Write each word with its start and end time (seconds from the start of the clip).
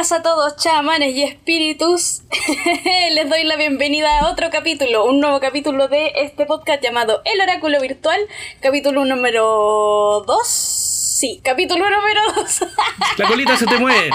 A 0.00 0.22
todos, 0.22 0.56
chamanes 0.56 1.14
y 1.14 1.24
espíritus. 1.24 2.22
Les 3.12 3.28
doy 3.28 3.44
la 3.44 3.56
bienvenida 3.56 4.20
a 4.20 4.30
otro 4.30 4.48
capítulo, 4.48 5.04
un 5.04 5.20
nuevo 5.20 5.40
capítulo 5.40 5.88
de 5.88 6.12
este 6.16 6.46
podcast 6.46 6.82
llamado 6.82 7.20
El 7.26 7.38
Oráculo 7.38 7.78
Virtual, 7.82 8.18
capítulo 8.62 9.04
número 9.04 10.24
2. 10.26 10.79
Sí, 11.20 11.38
capítulo 11.44 11.84
número 11.84 12.20
2. 12.34 12.60
La 13.18 13.28
colita 13.28 13.54
se 13.54 13.66
te 13.66 13.76
mueve. 13.76 14.08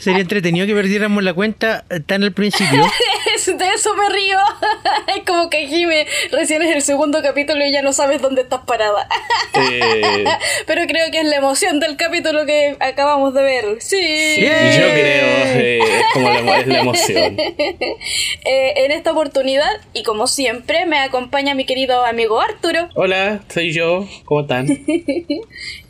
Sería 0.00 0.22
entretenido 0.22 0.66
que 0.66 0.74
perdiéramos 0.74 1.22
la 1.22 1.34
cuenta 1.34 1.84
tan 2.06 2.24
al 2.24 2.32
principio. 2.32 2.82
de 3.46 3.68
eso 3.68 3.94
me 3.94 4.08
río. 4.08 4.38
Es 5.16 5.24
como 5.24 5.48
que 5.50 5.66
Jime 5.68 6.06
recién 6.32 6.62
es 6.62 6.74
el 6.74 6.82
segundo 6.82 7.22
capítulo 7.22 7.64
y 7.64 7.72
ya 7.72 7.80
no 7.82 7.92
sabes 7.92 8.20
dónde 8.20 8.42
estás 8.42 8.62
parada. 8.66 9.08
Eh, 9.54 10.24
Pero 10.66 10.86
creo 10.86 11.10
que 11.10 11.20
es 11.20 11.26
la 11.26 11.36
emoción 11.36 11.78
del 11.80 11.96
capítulo 11.96 12.44
que 12.44 12.76
acabamos 12.80 13.34
de 13.34 13.42
ver. 13.42 13.64
Sí. 13.80 14.40
yo 14.40 14.48
creo 14.48 15.26
eh, 15.58 15.78
es 15.78 16.04
como 16.12 16.28
la, 16.28 16.58
es 16.58 16.66
la 16.66 16.80
emoción. 16.80 17.38
Eh, 17.38 18.84
en 18.84 18.92
esta 18.92 19.12
oportunidad, 19.12 19.70
y 19.92 20.02
como 20.02 20.26
siempre, 20.26 20.86
me 20.86 20.98
acompaña 20.98 21.54
mi 21.54 21.64
querido 21.64 22.04
amigo 22.04 22.40
Arturo. 22.40 22.88
Hola, 22.94 23.40
soy 23.48 23.72
yo. 23.72 24.06
¿Cómo 24.24 24.42
están? 24.42 24.66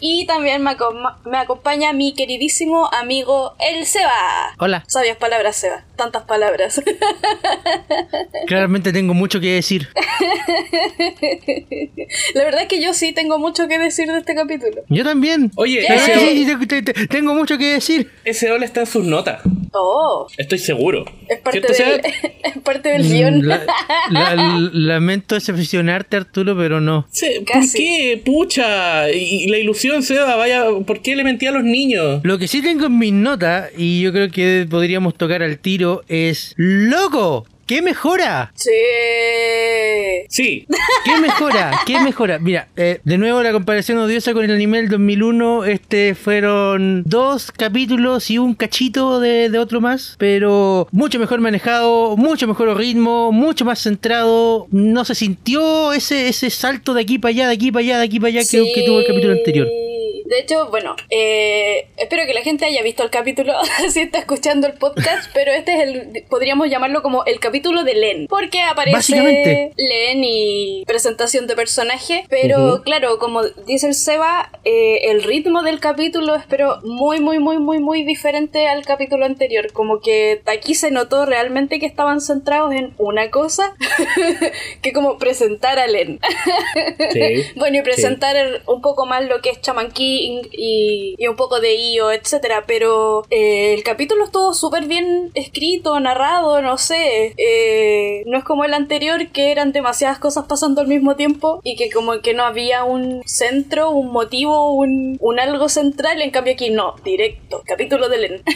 Y 0.00 0.27
también 0.27 0.62
me, 0.62 0.70
acom- 0.73 1.16
me 1.24 1.38
acompaña 1.38 1.92
mi 1.92 2.14
queridísimo 2.14 2.88
amigo 2.92 3.54
El 3.59 3.87
Seba. 3.87 4.54
Hola. 4.59 4.84
Sabias 4.88 5.16
palabras, 5.16 5.56
Seba. 5.56 5.84
Tantas 5.96 6.24
palabras. 6.24 6.82
Claramente 8.46 8.92
tengo 8.92 9.14
mucho 9.14 9.40
que 9.40 9.54
decir. 9.54 9.88
La 12.35 12.45
verdad 12.45 12.62
es 12.62 12.68
que 12.68 12.80
yo 12.82 12.93
sí 12.95 13.12
tengo 13.12 13.38
mucho 13.38 13.68
que 13.68 13.79
decir 13.79 14.07
de 14.10 14.18
este 14.18 14.35
capítulo. 14.35 14.82
Yo 14.88 15.04
también. 15.04 15.51
Oye, 15.57 15.87
sí, 16.04 16.46
te- 16.68 16.82
te- 16.82 17.07
tengo 17.09 17.35
mucho 17.35 17.59
que 17.59 17.73
decir. 17.73 18.10
ese 18.24 18.51
hola 18.51 18.65
está 18.65 18.80
en 18.80 18.87
sus 18.87 19.04
notas. 19.04 19.40
Oh, 19.73 20.26
Estoy 20.38 20.59
seguro. 20.59 21.04
es 21.29 21.38
parte, 21.40 21.74
¿Cierto, 21.74 21.96
del, 22.09 22.15
es 22.45 22.59
parte 22.63 22.88
del 22.90 23.02
guion. 23.02 23.38
Mm, 23.40 23.42
La- 23.42 23.65
la- 24.10 24.35
lamento 24.73 25.35
decepcionarte, 25.35 26.16
Arturo, 26.16 26.57
pero 26.57 26.80
no. 26.80 27.07
Sí, 27.10 27.26
¿Por 27.38 27.45
Casi. 27.60 27.79
qué? 27.79 28.23
Pucha. 28.24 29.10
Y, 29.10 29.35
la 29.48 29.59
ilusión, 29.59 30.02
Seba, 30.02 30.37
vaya. 30.37 30.65
¿Por 30.87 31.02
qué 31.02 31.16
le 31.16 31.24
mentí 31.24 31.46
a 31.46 31.52
los 31.52 31.65
niños? 31.65 32.20
Lo 32.23 32.38
que 32.38 32.48
sí 32.48 32.62
tengo 32.62 32.87
en 32.87 32.98
mis 32.98 33.12
notas, 33.12 33.70
y 33.76 34.01
yo 34.01 34.12
creo 34.12 34.30
que 34.30 34.66
podríamos 34.68 35.15
tocar 35.15 35.42
al 35.42 35.59
tiro, 35.59 36.02
es 36.09 36.54
¡Loco! 36.56 37.46
¿Qué 37.66 37.82
mejora? 37.82 38.52
Sí. 38.54 38.70
Sí. 40.28 40.66
¿Qué 41.04 41.20
mejora? 41.20 41.80
¿Qué 41.84 41.98
mejora? 41.98 42.38
Mira, 42.38 42.68
eh, 42.76 43.00
de 43.02 43.18
nuevo 43.18 43.42
la 43.42 43.50
comparación 43.50 43.98
odiosa 43.98 44.32
con 44.34 44.45
el 44.45 44.52
anime 44.52 44.78
del 44.78 44.88
2001. 44.88 45.64
Este 45.64 46.14
fueron 46.14 47.02
dos 47.04 47.50
capítulos 47.50 48.30
y 48.30 48.38
un 48.38 48.54
cachito 48.54 49.18
de, 49.18 49.50
de 49.50 49.58
otro 49.58 49.80
más, 49.80 50.14
pero 50.16 50.86
mucho 50.92 51.18
mejor 51.18 51.40
manejado, 51.40 52.16
mucho 52.16 52.46
mejor 52.46 52.76
ritmo, 52.76 53.32
mucho 53.32 53.64
más 53.64 53.80
centrado. 53.80 54.68
No 54.70 55.04
se 55.04 55.16
sintió 55.16 55.92
ese, 55.92 56.28
ese 56.28 56.51
salto 56.51 56.95
de 56.95 57.02
aquí 57.02 57.18
para 57.18 57.30
allá, 57.30 57.48
de 57.48 57.54
aquí 57.54 57.73
para 57.73 57.84
allá, 57.84 57.98
de 57.98 58.04
aquí 58.04 58.20
para 58.20 58.28
allá 58.28 58.40
que, 58.48 58.73
que 58.76 58.82
tuvo 58.86 59.01
el 59.01 59.06
capítulo 59.06 59.32
anterior. 59.32 59.66
De 60.29 60.41
hecho, 60.41 60.69
bueno, 60.71 60.96
eh, 61.10 61.88
espero 61.96 62.27
que 62.27 62.35
la 62.35 62.43
gente 62.43 62.65
haya 62.65 62.82
visto 62.82 63.02
el 63.02 63.10
capítulo 63.10 63.55
si 63.91 64.00
está 64.00 64.19
escuchando 64.19 64.66
el 64.66 64.75
podcast, 64.75 65.31
pero 65.32 65.53
este 65.53 65.75
es 65.75 65.81
el, 65.82 66.25
podríamos 66.28 66.69
llamarlo 66.69 67.03
como 67.03 67.25
el 67.25 67.38
capítulo 67.38 67.84
de 67.84 67.94
Len, 67.94 68.27
porque 68.27 68.60
aparece. 68.62 69.72
Len 69.77 70.25
y 70.25 70.84
presentación 70.87 71.47
de 71.47 71.54
personaje, 71.54 72.25
pero 72.28 72.82
claro, 72.82 73.19
como 73.19 73.42
dice 73.66 73.88
el 73.88 73.94
Seba, 73.94 74.50
eh, 74.65 75.10
el 75.10 75.22
ritmo 75.22 75.62
del 75.62 75.81
capítulo 75.81 76.34
es 76.34 76.44
pero 76.48 76.81
muy, 76.82 77.20
muy, 77.20 77.38
muy, 77.38 77.59
muy, 77.59 77.78
muy 77.78 78.03
diferente 78.03 78.66
al 78.69 78.84
capítulo 78.84 79.25
anterior, 79.25 79.72
como 79.72 80.00
que 80.00 80.42
aquí 80.47 80.75
se 80.75 80.91
notó 80.91 81.26
realmente 81.26 81.78
que 81.78 81.86
estaban 81.86 82.20
centrados 82.20 82.72
en 82.72 82.94
una 82.98 83.31
cosa, 83.31 83.75
que 84.82 84.92
como 84.92 85.19
presentar 85.19 85.78
a 85.78 85.86
Len. 85.86 86.19
Sí. 87.12 87.44
Bueno, 87.56 87.78
y 87.78 87.82
presentar 87.82 88.36
un 88.66 88.81
poco 88.81 89.06
más 89.06 89.25
lo 89.25 89.41
que 89.41 89.50
es 89.50 89.60
Chaman 89.60 89.91
King 90.16 90.43
y, 90.53 91.15
y 91.19 91.27
un 91.27 91.37
poco 91.37 91.60
de 91.60 91.75
Io, 91.93 92.10
etcétera. 92.12 92.65
Pero 92.66 93.25
eh, 93.31 93.75
el 93.75 93.82
capítulo 93.82 94.25
estuvo 94.25 94.54
súper 94.54 94.87
bien 94.87 95.31
escrito, 95.34 95.99
narrado, 96.00 96.62
no 96.62 96.78
sé. 96.78 97.34
Eh, 97.37 98.22
no 98.27 98.38
es 98.38 98.44
como 98.44 98.65
el 98.65 98.75
anterior 98.75 99.28
que 99.28 99.50
eran 99.53 99.72
demasiadas 99.72 100.19
cosas 100.19 100.47
pasando 100.49 100.81
al 100.81 100.88
mismo 100.88 101.16
tiempo 101.16 101.60
y 101.65 101.77
que 101.77 101.91
como 101.91 102.21
que 102.21 102.34
no 102.34 102.44
había 102.44 102.84
un 102.84 103.22
centro, 103.27 103.91
un 103.91 104.10
motivo, 104.12 104.72
un, 104.75 105.16
un 105.21 105.38
algo 105.41 105.69
central. 105.69 106.21
En 106.22 106.31
cambio 106.31 106.54
aquí 106.54 106.71
no, 106.71 106.94
directo. 107.04 107.62
Capítulo 107.66 108.09
de 108.09 108.19
Len. 108.19 108.43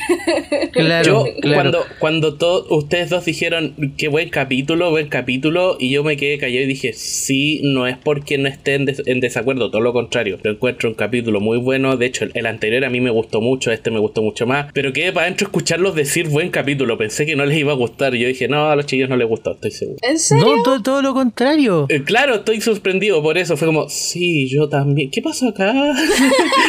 Claro, 0.72 1.27
yo, 1.27 1.32
claro. 1.41 1.54
cuando, 1.56 1.84
cuando 1.98 2.34
to- 2.38 2.66
ustedes 2.71 3.10
dos 3.10 3.25
dijeron 3.25 3.75
qué 3.98 4.09
buen 4.09 4.28
capítulo, 4.31 4.91
buen 4.91 5.09
capítulo, 5.09 5.77
y 5.78 5.91
yo 5.91 6.03
me 6.04 6.16
quedé 6.16 6.38
callado 6.38 6.62
y 6.65 6.66
dije, 6.66 6.92
sí, 6.92 7.60
no 7.65 7.87
es 7.87 7.97
porque 7.98 8.38
no 8.38 8.48
esté 8.48 8.75
en, 8.75 8.84
des- 8.87 9.03
en 9.06 9.21
desacuerdo, 9.21 9.71
todo 9.71 9.81
lo 9.82 9.92
contrario. 9.92 10.38
Lo 10.42 10.53
encuentro 10.53 10.88
un 10.88 10.94
capítulo 10.94 11.41
muy 11.41 11.49
bueno. 11.58 11.96
De 11.96 12.06
hecho, 12.06 12.26
el, 12.32 12.46
anterior 12.46 12.84
a 12.84 12.90
mí 12.90 13.00
me 13.00 13.10
gustó 13.10 13.40
mucho, 13.40 13.70
este 13.70 13.90
me 13.90 13.98
gustó 13.98 14.22
mucho 14.22 14.46
más. 14.46 14.72
Pero 14.72 14.92
quedé 14.92 15.12
para 15.12 15.26
adentro 15.26 15.46
escucharlos 15.46 15.94
decir 15.94 16.28
buen 16.28 16.50
capítulo. 16.50 16.96
Pensé 16.98 17.26
que 17.26 17.36
no 17.36 17.44
les 17.44 17.58
iba 17.58 17.72
a 17.72 17.76
gustar. 17.76 18.14
Y 18.14 18.20
yo 18.20 18.28
dije, 18.28 18.48
no, 18.48 18.70
a 18.70 18.76
los 18.76 18.86
chillos 18.86 19.08
no 19.08 19.16
les 19.16 19.28
gustó, 19.28 19.52
estoy 19.52 19.70
seguro. 19.70 19.98
¿En 20.02 20.18
serio? 20.18 20.56
No, 20.56 20.62
todo, 20.62 20.82
todo 20.82 21.02
lo 21.02 21.14
contrario. 21.14 21.86
Eh, 21.88 22.02
claro, 22.02 22.36
estoy 22.36 22.60
sorprendido 22.60 23.22
por 23.22 23.38
eso. 23.38 23.56
Fue 23.56 23.66
como, 23.66 23.88
sí, 23.88 24.48
yo 24.48 24.68
también. 24.68 25.10
¿Qué 25.10 25.22
pasó 25.22 25.48
acá? 25.48 25.72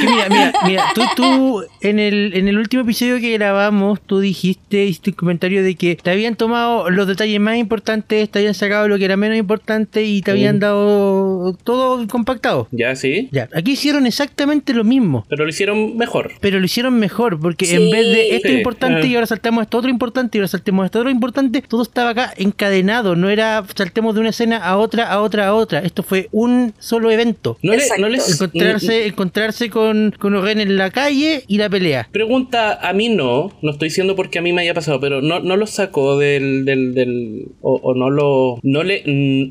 Mira, 0.01 0.29
mira, 0.29 0.53
mira, 0.65 0.83
tú, 0.95 1.01
tú 1.15 1.63
en, 1.81 1.99
el, 1.99 2.33
en 2.33 2.47
el 2.47 2.57
último 2.57 2.83
episodio 2.83 3.19
que 3.19 3.33
grabamos, 3.33 4.01
tú 4.01 4.19
dijiste, 4.19 4.85
hiciste 4.85 5.11
un 5.11 5.15
comentario 5.15 5.63
de 5.63 5.75
que 5.75 5.95
te 5.95 6.09
habían 6.09 6.35
tomado 6.35 6.89
los 6.89 7.07
detalles 7.07 7.39
más 7.39 7.57
importantes, 7.57 8.29
te 8.29 8.39
habían 8.39 8.53
sacado 8.53 8.87
lo 8.87 8.97
que 8.97 9.05
era 9.05 9.17
menos 9.17 9.37
importante 9.37 10.03
y 10.03 10.21
te 10.21 10.31
habían 10.31 10.59
dado 10.59 11.55
todo 11.63 12.07
compactado. 12.07 12.67
ya, 12.71 12.95
sí. 12.95 13.29
Ya, 13.31 13.49
aquí 13.53 13.71
hicieron 13.71 14.05
exactamente 14.05 14.70
lo 14.73 14.83
mismo. 14.83 15.25
Pero 15.29 15.43
lo 15.43 15.49
hicieron 15.49 15.97
mejor. 15.97 16.31
Pero 16.39 16.59
lo 16.59 16.65
hicieron 16.65 16.93
mejor, 16.99 17.39
porque 17.39 17.65
Sí. 17.65 17.75
en 17.75 17.89
vez 17.91 18.05
de 18.07 18.35
esto 18.35 18.49
Sí, 18.49 18.55
importante 18.55 19.07
y 19.07 19.15
ahora 19.15 19.27
saltamos 19.27 19.61
a 19.61 19.63
esto 19.63 19.77
otro 19.77 19.89
importante 19.89 20.37
y 20.37 20.39
ahora 20.39 20.47
saltemos 20.47 20.83
a 20.83 20.85
esto 20.87 20.99
otro 20.99 21.09
importante, 21.11 21.61
todo 21.61 21.81
estaba 21.81 22.09
acá 22.11 22.33
encadenado, 22.37 23.15
no 23.15 23.29
era 23.29 23.63
saltemos 23.75 24.13
de 24.15 24.21
una 24.21 24.29
escena 24.29 24.57
a 24.57 24.77
otra, 24.77 25.11
a 25.11 25.21
otra, 25.21 25.47
a 25.47 25.53
otra. 25.53 25.79
Esto 25.79 26.03
fue 26.03 26.27
un 26.31 26.73
solo 26.79 27.11
evento. 27.11 27.57
No, 27.61 27.71
le- 27.71 27.77
Exacto. 27.79 28.01
no 28.01 28.09
les. 28.09 28.41
Encontrarse, 28.41 29.05
encontrarse 29.07 29.69
con, 29.69 30.13
con 30.19 30.35
Oren 30.35 30.59
en 30.59 30.77
la 30.77 30.89
calle 30.91 31.43
y 31.47 31.57
la 31.57 31.69
pelea. 31.69 32.07
Pregunta, 32.11 32.79
a 32.87 32.93
mí 32.93 33.09
no, 33.09 33.51
no 33.61 33.71
estoy 33.71 33.89
diciendo 33.89 34.15
porque 34.15 34.39
a 34.39 34.41
mí 34.41 34.51
me 34.53 34.61
haya 34.61 34.73
pasado, 34.73 34.99
pero 34.99 35.21
no, 35.21 35.39
no 35.39 35.57
los 35.57 35.69
sacó 35.71 36.17
del, 36.17 36.65
del, 36.65 36.93
del 36.93 37.45
o, 37.61 37.79
o 37.83 37.93
no 37.95 38.09
lo, 38.09 38.59
no 38.63 38.83
le, 38.83 39.03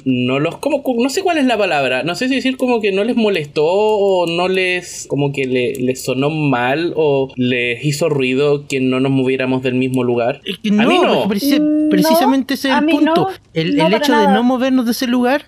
no 0.05 0.39
los, 0.39 0.59
como, 0.59 0.83
no 0.99 1.09
sé 1.11 1.23
cuál 1.23 1.39
es 1.39 1.45
la 1.47 1.57
palabra, 1.59 2.03
no 2.03 2.15
sé 2.15 2.29
si 2.29 2.35
decir 2.37 2.57
como 2.57 2.81
que 2.81 2.93
no 2.93 3.05
les 3.05 3.17
molestó 3.17 3.65
o 3.67 4.27
no 4.27 4.49
les, 4.49 5.07
como 5.11 5.33
que 5.33 5.45
le, 5.47 5.73
les 5.75 6.05
sonó 6.05 6.31
mal 6.31 6.93
o 6.97 7.33
les 7.37 7.85
hizo 7.85 8.09
ruido 8.09 8.67
que 8.69 8.79
no 8.81 9.01
nos 9.01 9.11
moviéramos 9.11 9.63
del 9.63 9.75
mismo 9.75 10.05
lugar. 10.05 10.41
Es 10.45 10.59
que 10.59 10.69
a 10.69 10.73
mí 10.87 10.99
no. 11.03 11.25
porque 11.25 11.35
preci- 11.41 11.61
Mm, 11.61 11.91
precisamente 11.91 12.55
no, 12.55 12.55
ese 12.55 12.69
es 12.71 12.75
el 12.79 12.87
punto. 12.87 13.15
no, 13.15 13.29
el 13.53 13.77
no 13.77 13.87
el 13.87 13.93
para 13.93 14.05
hecho 14.05 14.17
de 14.17 14.29
no 14.29 14.43
movernos 14.45 14.85
de 14.87 14.93
ese 14.93 15.09
lugar 15.09 15.45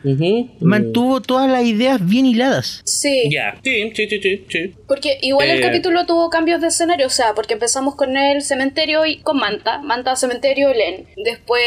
mantuvo 0.60 1.20
todas 1.20 1.48
las 1.48 1.64
ideas 1.64 2.04
bien 2.04 2.26
hiladas. 2.26 2.82
Sí. 2.84 3.28
Ya, 3.30 3.56
sí, 3.62 3.92
sí, 3.94 4.06
sí, 4.08 4.20
sí, 4.20 4.44
sí. 4.48 4.74
Porque 4.88 5.18
igual 5.22 5.48
el 5.50 5.58
Eh. 5.58 5.62
capítulo 5.62 6.04
tuvo 6.06 6.28
cambios 6.30 6.60
de 6.60 6.66
escenario, 6.68 7.06
o 7.06 7.10
sea, 7.10 7.34
porque 7.34 7.54
empezamos 7.54 7.94
con 7.94 8.16
el 8.16 8.42
cementerio 8.42 9.06
y 9.06 9.18
con 9.18 9.38
Manta, 9.38 9.80
Manta, 9.82 10.16
cementerio, 10.16 10.74
Len. 10.74 11.06
Después 11.24 11.62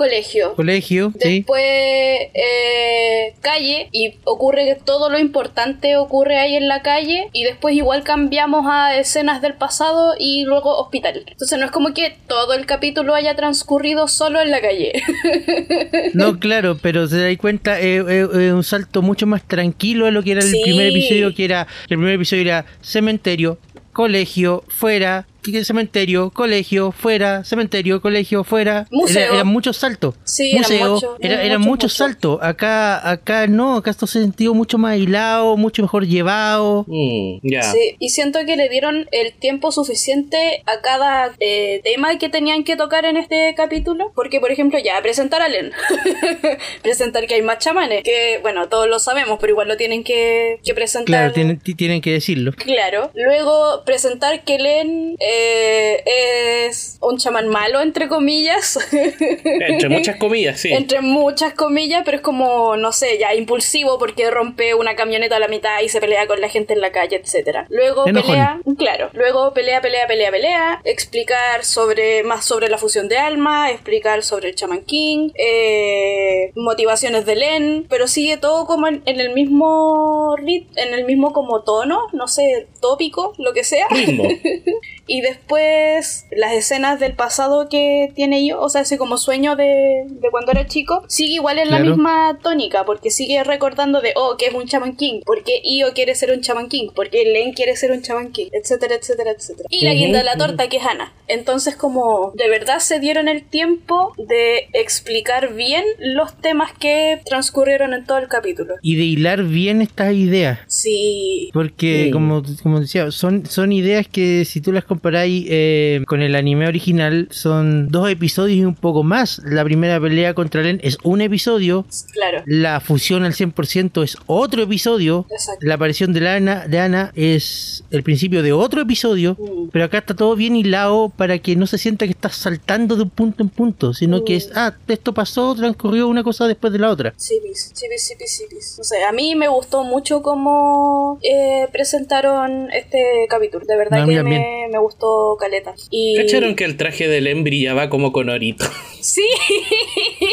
colegio. 0.00 0.54
Colegio, 0.54 1.12
sí. 1.20 1.36
Después 1.40 1.62
eh, 1.62 3.34
calle 3.42 3.88
y 3.92 4.14
ocurre 4.24 4.64
que 4.64 4.74
todo 4.82 5.10
lo 5.10 5.18
importante 5.18 5.98
ocurre 5.98 6.38
ahí 6.38 6.56
en 6.56 6.68
la 6.68 6.80
calle 6.80 7.28
y 7.34 7.44
después 7.44 7.74
igual 7.74 8.02
cambiamos 8.02 8.64
a 8.66 8.96
escenas 8.96 9.42
del 9.42 9.54
pasado 9.54 10.14
y 10.18 10.44
luego 10.44 10.74
hospital. 10.78 11.24
Entonces 11.26 11.58
no 11.58 11.66
es 11.66 11.70
como 11.70 11.92
que 11.92 12.16
todo 12.26 12.54
el 12.54 12.64
capítulo 12.64 13.14
haya 13.14 13.34
transcurrido 13.36 14.08
solo 14.08 14.40
en 14.40 14.50
la 14.50 14.60
calle. 14.62 14.92
No, 16.14 16.38
claro, 16.38 16.78
pero 16.80 17.06
se 17.06 17.18
da 17.20 17.36
cuenta, 17.38 17.78
es 17.78 18.02
un 18.02 18.64
salto 18.64 19.02
mucho 19.02 19.26
más 19.26 19.46
tranquilo 19.46 20.06
a 20.06 20.10
lo 20.10 20.22
que 20.22 20.32
era 20.32 20.40
el 20.40 20.46
Sí. 20.50 20.60
primer 20.64 20.86
episodio, 20.88 21.34
que 21.34 21.44
era, 21.44 21.66
el 21.82 21.98
primer 21.98 22.14
episodio 22.14 22.42
era 22.42 22.66
cementerio, 22.80 23.58
colegio, 23.92 24.64
fuera, 24.68 25.26
cementerio, 25.64 26.30
colegio, 26.30 26.92
fuera, 26.92 27.44
cementerio, 27.44 28.00
colegio, 28.00 28.44
fuera. 28.44 28.86
Museo. 28.90 29.22
Era- 29.26 29.34
eran 29.34 29.46
muchos 29.46 29.76
saltos. 29.76 30.14
Sí, 30.24 30.50
eran 30.50 30.62
Museo, 30.62 30.92
muchos, 30.94 31.10
era- 31.20 31.34
eran 31.34 31.46
eran 31.46 31.60
muchos, 31.60 31.92
saltos. 31.94 32.38
Acá, 32.42 33.10
acá 33.10 33.46
no, 33.46 33.76
acá 33.76 33.90
esto 33.90 34.06
se 34.06 34.20
sintió 34.22 34.54
mucho 34.54 34.78
más 34.78 34.96
hilado, 34.98 35.56
mucho 35.56 35.82
mejor 35.82 36.06
llevado. 36.06 36.84
Mm, 36.88 37.38
ya. 37.42 37.62
Sí, 37.62 37.96
y 37.98 38.10
siento 38.10 38.38
que 38.46 38.56
le 38.56 38.68
dieron 38.68 39.08
el 39.12 39.32
tiempo 39.34 39.72
suficiente 39.72 40.62
a 40.66 40.80
cada 40.80 41.32
eh, 41.40 41.80
tema 41.84 42.18
que 42.18 42.28
tenían 42.28 42.64
que 42.64 42.76
tocar 42.76 43.04
en 43.04 43.16
este 43.16 43.54
capítulo. 43.56 44.12
Porque, 44.14 44.40
por 44.40 44.50
ejemplo, 44.52 44.78
ya, 44.78 45.00
presentar 45.02 45.42
a 45.42 45.48
Len. 45.48 45.72
presentar 46.82 47.26
que 47.26 47.34
hay 47.34 47.42
más 47.42 47.58
chamanes. 47.58 48.02
Que, 48.02 48.38
bueno, 48.42 48.68
todos 48.68 48.88
lo 48.88 48.98
sabemos, 48.98 49.38
pero 49.40 49.52
igual 49.52 49.68
lo 49.68 49.76
tienen 49.76 50.04
que, 50.04 50.58
que 50.64 50.74
presentar. 50.74 51.06
Claro, 51.06 51.32
tienen, 51.32 51.58
ti- 51.58 51.74
tienen 51.74 52.00
que 52.00 52.12
decirlo. 52.12 52.52
Claro. 52.52 53.10
Luego 53.14 53.82
presentar 53.84 54.44
que 54.44 54.58
Len 54.58 55.16
eh, 55.18 55.29
es 55.30 56.98
un 57.00 57.18
chamán 57.18 57.48
malo, 57.48 57.80
entre 57.80 58.08
comillas. 58.08 58.78
Entre 58.92 59.88
muchas 59.88 60.16
comillas, 60.16 60.60
sí. 60.60 60.72
Entre 60.72 61.00
muchas 61.00 61.54
comillas, 61.54 62.02
pero 62.04 62.18
es 62.18 62.22
como, 62.22 62.76
no 62.76 62.92
sé, 62.92 63.18
ya 63.18 63.34
impulsivo 63.34 63.98
porque 63.98 64.30
rompe 64.30 64.74
una 64.74 64.96
camioneta 64.96 65.36
a 65.36 65.38
la 65.38 65.48
mitad 65.48 65.80
y 65.82 65.88
se 65.88 66.00
pelea 66.00 66.26
con 66.26 66.40
la 66.40 66.48
gente 66.48 66.74
en 66.74 66.80
la 66.80 66.92
calle, 66.92 67.16
etcétera. 67.16 67.66
Luego 67.68 68.06
Enojón. 68.06 68.30
pelea, 68.30 68.60
claro, 68.78 69.10
luego 69.12 69.52
pelea, 69.52 69.80
pelea, 69.80 70.06
pelea, 70.06 70.30
pelea, 70.30 70.80
explicar 70.84 71.64
sobre 71.64 72.22
más 72.22 72.44
sobre 72.44 72.68
la 72.68 72.78
fusión 72.78 73.08
de 73.08 73.18
alma, 73.18 73.70
explicar 73.70 74.22
sobre 74.22 74.50
el 74.50 74.54
Shaman 74.54 74.82
King, 74.82 75.30
eh, 75.34 76.52
motivaciones 76.56 77.26
de 77.26 77.36
Len, 77.36 77.86
pero 77.88 78.06
sigue 78.06 78.36
todo 78.36 78.66
como 78.66 78.86
en, 78.86 79.02
en 79.06 79.20
el 79.20 79.32
mismo 79.32 80.36
rit, 80.36 80.68
en 80.76 80.94
el 80.94 81.04
mismo 81.04 81.32
como 81.32 81.62
tono, 81.62 82.06
no 82.12 82.28
sé, 82.28 82.68
tópico, 82.80 83.34
lo 83.38 83.52
que 83.52 83.64
sea. 83.64 83.86
Ritmo. 83.90 84.24
Y 85.12 85.22
después 85.22 86.26
las 86.30 86.52
escenas 86.52 87.00
del 87.00 87.14
pasado 87.14 87.68
que 87.68 88.12
tiene 88.14 88.46
yo, 88.46 88.60
o 88.60 88.68
sea, 88.68 88.82
ese 88.82 88.96
como 88.96 89.18
sueño 89.18 89.56
de, 89.56 90.04
de 90.06 90.30
cuando 90.30 90.52
era 90.52 90.68
chico, 90.68 91.02
sigue 91.08 91.34
igual 91.34 91.58
en 91.58 91.68
la 91.70 91.80
misma 91.80 92.38
tónica, 92.40 92.84
porque 92.84 93.10
sigue 93.10 93.42
recordando 93.42 94.00
de, 94.00 94.12
oh, 94.14 94.36
que 94.38 94.46
es 94.46 94.54
un 94.54 94.66
Shaman 94.66 94.94
King, 94.96 95.22
porque 95.26 95.60
Io 95.64 95.92
quiere 95.94 96.14
ser 96.14 96.30
un 96.30 96.40
Shaman 96.42 96.68
King, 96.68 96.90
porque 96.94 97.24
Len 97.24 97.52
quiere 97.54 97.74
ser 97.74 97.90
un 97.90 98.02
Shaman 98.02 98.30
King, 98.30 98.46
etcétera, 98.52 98.94
etcétera, 98.94 99.32
etcétera. 99.32 99.66
Y 99.68 99.84
la 99.84 99.94
guinda 99.94 100.18
de 100.18 100.24
la 100.24 100.36
torta, 100.36 100.68
que 100.68 100.76
es 100.76 100.86
Ana. 100.86 101.12
Entonces, 101.26 101.74
como 101.74 102.32
de 102.36 102.48
verdad 102.48 102.78
se 102.78 103.00
dieron 103.00 103.26
el 103.26 103.42
tiempo 103.44 104.12
de 104.16 104.68
explicar 104.74 105.54
bien 105.54 105.84
los 105.98 106.36
temas 106.40 106.70
que 106.78 107.20
transcurrieron 107.24 107.94
en 107.94 108.04
todo 108.04 108.18
el 108.18 108.28
capítulo. 108.28 108.74
Y 108.82 108.94
de 108.94 109.02
hilar 109.04 109.42
bien 109.42 109.82
estas 109.82 110.14
ideas. 110.14 110.60
Sí. 110.68 111.50
Porque, 111.52 112.04
Sí. 112.04 112.10
como, 112.12 112.42
como 112.62 112.78
decía, 112.80 113.10
son, 113.10 113.44
son 113.46 113.72
ideas 113.72 114.06
que 114.06 114.44
si 114.44 114.60
tú 114.60 114.70
las 114.72 114.84
comparáis 115.00 115.46
eh, 115.48 116.02
con 116.06 116.20
el 116.20 116.34
anime 116.34 116.66
original, 116.66 117.26
son 117.30 117.88
dos 117.88 118.10
episodios 118.10 118.58
y 118.58 118.64
un 118.66 118.74
poco 118.74 119.02
más. 119.02 119.40
La 119.46 119.64
primera 119.64 119.98
pelea 119.98 120.34
contra 120.34 120.60
Len 120.60 120.78
es 120.82 120.98
un 121.02 121.22
episodio. 121.22 121.86
Claro. 122.12 122.42
La 122.44 122.80
fusión 122.80 123.24
al 123.24 123.32
100% 123.32 124.04
es 124.04 124.18
otro 124.26 124.62
episodio. 124.62 125.24
Exacto. 125.30 125.64
La 125.66 125.76
aparición 125.76 126.12
de, 126.12 126.20
la 126.20 126.34
Ana, 126.34 126.66
de 126.68 126.78
Ana 126.78 127.12
es 127.14 127.82
el 127.90 128.02
principio 128.02 128.42
de 128.42 128.52
otro 128.52 128.82
episodio. 128.82 129.38
Mm. 129.40 129.70
Pero 129.72 129.86
acá 129.86 129.98
está 129.98 130.14
todo 130.14 130.36
bien 130.36 130.54
hilado 130.54 131.08
para 131.08 131.38
que 131.38 131.56
no 131.56 131.66
se 131.66 131.78
sienta 131.78 132.04
que 132.04 132.12
estás 132.12 132.36
saltando 132.36 132.94
de 132.94 133.04
un 133.04 133.10
punto 133.10 133.42
en 133.42 133.48
punto, 133.48 133.94
sino 133.94 134.22
que 134.22 134.36
es, 134.36 134.50
ah, 134.54 134.74
esto 134.86 135.14
pasó, 135.14 135.54
transcurrió 135.54 136.08
una 136.08 136.22
cosa 136.22 136.46
después 136.46 136.74
de 136.74 136.78
la 136.78 136.90
otra. 136.90 137.14
Sí, 137.16 137.40
sí, 137.54 137.72
sí, 137.74 138.14
sí. 138.26 138.44
No 138.76 138.84
sé, 138.84 139.02
a 139.02 139.12
mí 139.12 139.34
me 139.34 139.48
gustó 139.48 139.82
mucho 139.82 140.20
cómo 140.20 141.18
eh, 141.22 141.68
presentaron 141.72 142.70
este 142.70 142.98
capítulo. 143.30 143.64
De 143.66 143.76
verdad 143.78 144.00
No, 144.00 144.06
que 144.08 144.22
me, 144.22 144.66
me 144.70 144.78
gustó 144.78 144.89
Caleta. 145.38 145.74
Y... 145.90 146.16
¿Cacharon 146.16 146.54
que 146.54 146.64
el 146.64 146.76
traje 146.76 147.08
de 147.08 147.20
Len 147.20 147.44
brillaba 147.44 147.88
como 147.90 148.12
con 148.12 148.28
orito? 148.28 148.64
Sí. 149.00 149.24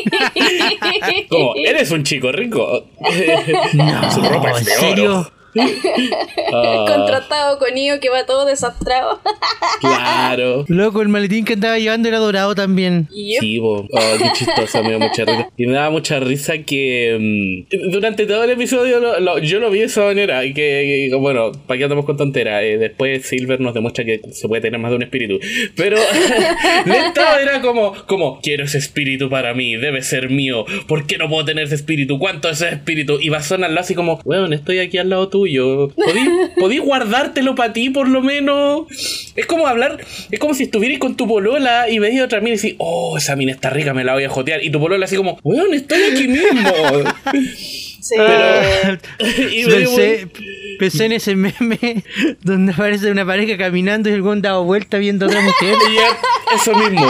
Como, 1.29 1.55
eres 1.55 1.89
un 1.91 2.03
chico 2.03 2.33
rico. 2.33 2.83
No, 3.73 4.11
Su 4.11 4.21
ropa 4.21 4.51
es 4.51 4.57
¿en 4.59 4.65
de 4.65 4.71
serio? 4.71 5.31
Ah, 6.53 6.85
Contratado 6.95 7.57
con 7.59 7.77
Io 7.77 7.99
que 7.99 8.09
va 8.09 8.25
todo 8.25 8.45
desastrado. 8.45 9.19
claro. 9.79 10.65
Loco, 10.67 11.01
el 11.01 11.09
maletín 11.09 11.45
que 11.45 11.53
andaba 11.53 11.77
llevando 11.79 12.07
era 12.09 12.17
dorado 12.19 12.55
también. 12.55 13.07
Yep. 13.11 13.39
Sí, 13.39 13.59
bo. 13.59 13.85
Oh, 13.91 14.17
qué 14.17 14.29
chistosa, 14.35 14.81
me 14.81 14.89
dio 14.89 14.99
mucha 14.99 15.25
risa. 15.25 15.49
Y 15.57 15.65
me 15.67 15.73
daba 15.73 15.89
mucha 15.89 16.19
risa 16.19 16.57
que 16.59 17.65
mm, 17.69 17.91
durante 17.91 18.25
todo 18.25 18.43
el 18.43 18.51
episodio 18.51 18.99
lo- 18.99 19.19
lo- 19.19 19.39
yo 19.39 19.59
lo 19.59 19.69
vi 19.69 19.79
de 19.79 19.85
esa 19.85 20.03
manera. 20.05 20.43
Y 20.45 20.53
que, 20.53 21.07
que, 21.11 21.15
bueno, 21.15 21.51
para 21.65 21.77
qué 21.77 21.83
andamos 21.85 22.05
con 22.05 22.17
tontera. 22.17 22.63
Eh, 22.63 22.77
después 22.77 23.25
Silver 23.25 23.59
nos 23.59 23.73
demuestra 23.73 24.05
que 24.05 24.21
se 24.31 24.47
puede 24.47 24.61
tener 24.61 24.79
más 24.79 24.91
de 24.91 24.97
un 24.97 25.03
espíritu. 25.03 25.39
Pero 25.75 25.97
neta 26.85 27.41
era 27.41 27.61
como, 27.61 27.93
como, 28.05 28.39
quiero 28.41 28.63
ese 28.65 28.77
espíritu 28.77 29.29
para 29.29 29.53
mí, 29.53 29.75
debe 29.75 30.01
ser 30.01 30.29
mío. 30.29 30.65
¿Por 30.87 31.05
qué 31.07 31.17
no 31.17 31.29
puedo 31.29 31.45
tener 31.45 31.65
ese 31.65 31.75
espíritu? 31.75 32.19
¿Cuánto 32.19 32.49
es 32.49 32.61
ese 32.61 32.75
espíritu? 32.75 33.17
Y 33.19 33.29
va 33.29 33.37
a 33.37 33.43
sonarlo 33.43 33.79
así 33.79 33.95
como, 33.95 34.19
weón, 34.25 34.53
estoy 34.53 34.79
aquí 34.79 34.97
al 34.97 35.09
lado 35.09 35.29
tuyo. 35.29 35.46
¿Podí, 35.95 36.19
podí 36.59 36.77
guardártelo 36.79 37.55
para 37.55 37.73
ti 37.73 37.89
por 37.89 38.07
lo 38.07 38.21
menos? 38.21 38.87
Es 39.35 39.45
como 39.45 39.67
hablar, 39.67 40.03
es 40.31 40.39
como 40.39 40.53
si 40.53 40.63
estuvieras 40.63 40.99
con 40.99 41.15
tu 41.15 41.27
polola 41.27 41.89
y 41.89 41.99
veías 41.99 42.25
otra 42.25 42.39
mina 42.41 42.55
y 42.55 42.57
decís, 42.57 42.75
oh, 42.77 43.17
esa 43.17 43.35
mina 43.35 43.51
está 43.51 43.69
rica, 43.69 43.93
me 43.93 44.03
la 44.03 44.13
voy 44.13 44.23
a 44.23 44.29
jotear. 44.29 44.63
Y 44.63 44.69
tu 44.69 44.79
polola 44.79 45.05
así 45.05 45.15
como, 45.15 45.39
weón, 45.43 45.73
estoy 45.73 46.01
aquí 46.03 46.27
mismo. 46.27 46.71
Sí. 48.07 48.15
Y 49.51 49.63
dio 49.63 49.69
pensé, 49.69 50.27
pensé 50.79 51.05
en 51.05 51.11
ese 51.13 51.35
meme 51.35 52.03
donde 52.43 52.73
aparece 52.73 53.11
una 53.11 53.25
pareja 53.25 53.57
caminando 53.57 54.09
y 54.09 54.13
el 54.13 54.21
güey 54.21 54.41
dado 54.41 54.63
vuelta 54.63 54.97
viendo 54.97 55.25
a 55.25 55.27
otra 55.29 55.41
mujer. 55.41 55.75
Y 55.89 56.55
eso 56.55 56.73
mismo. 56.75 57.05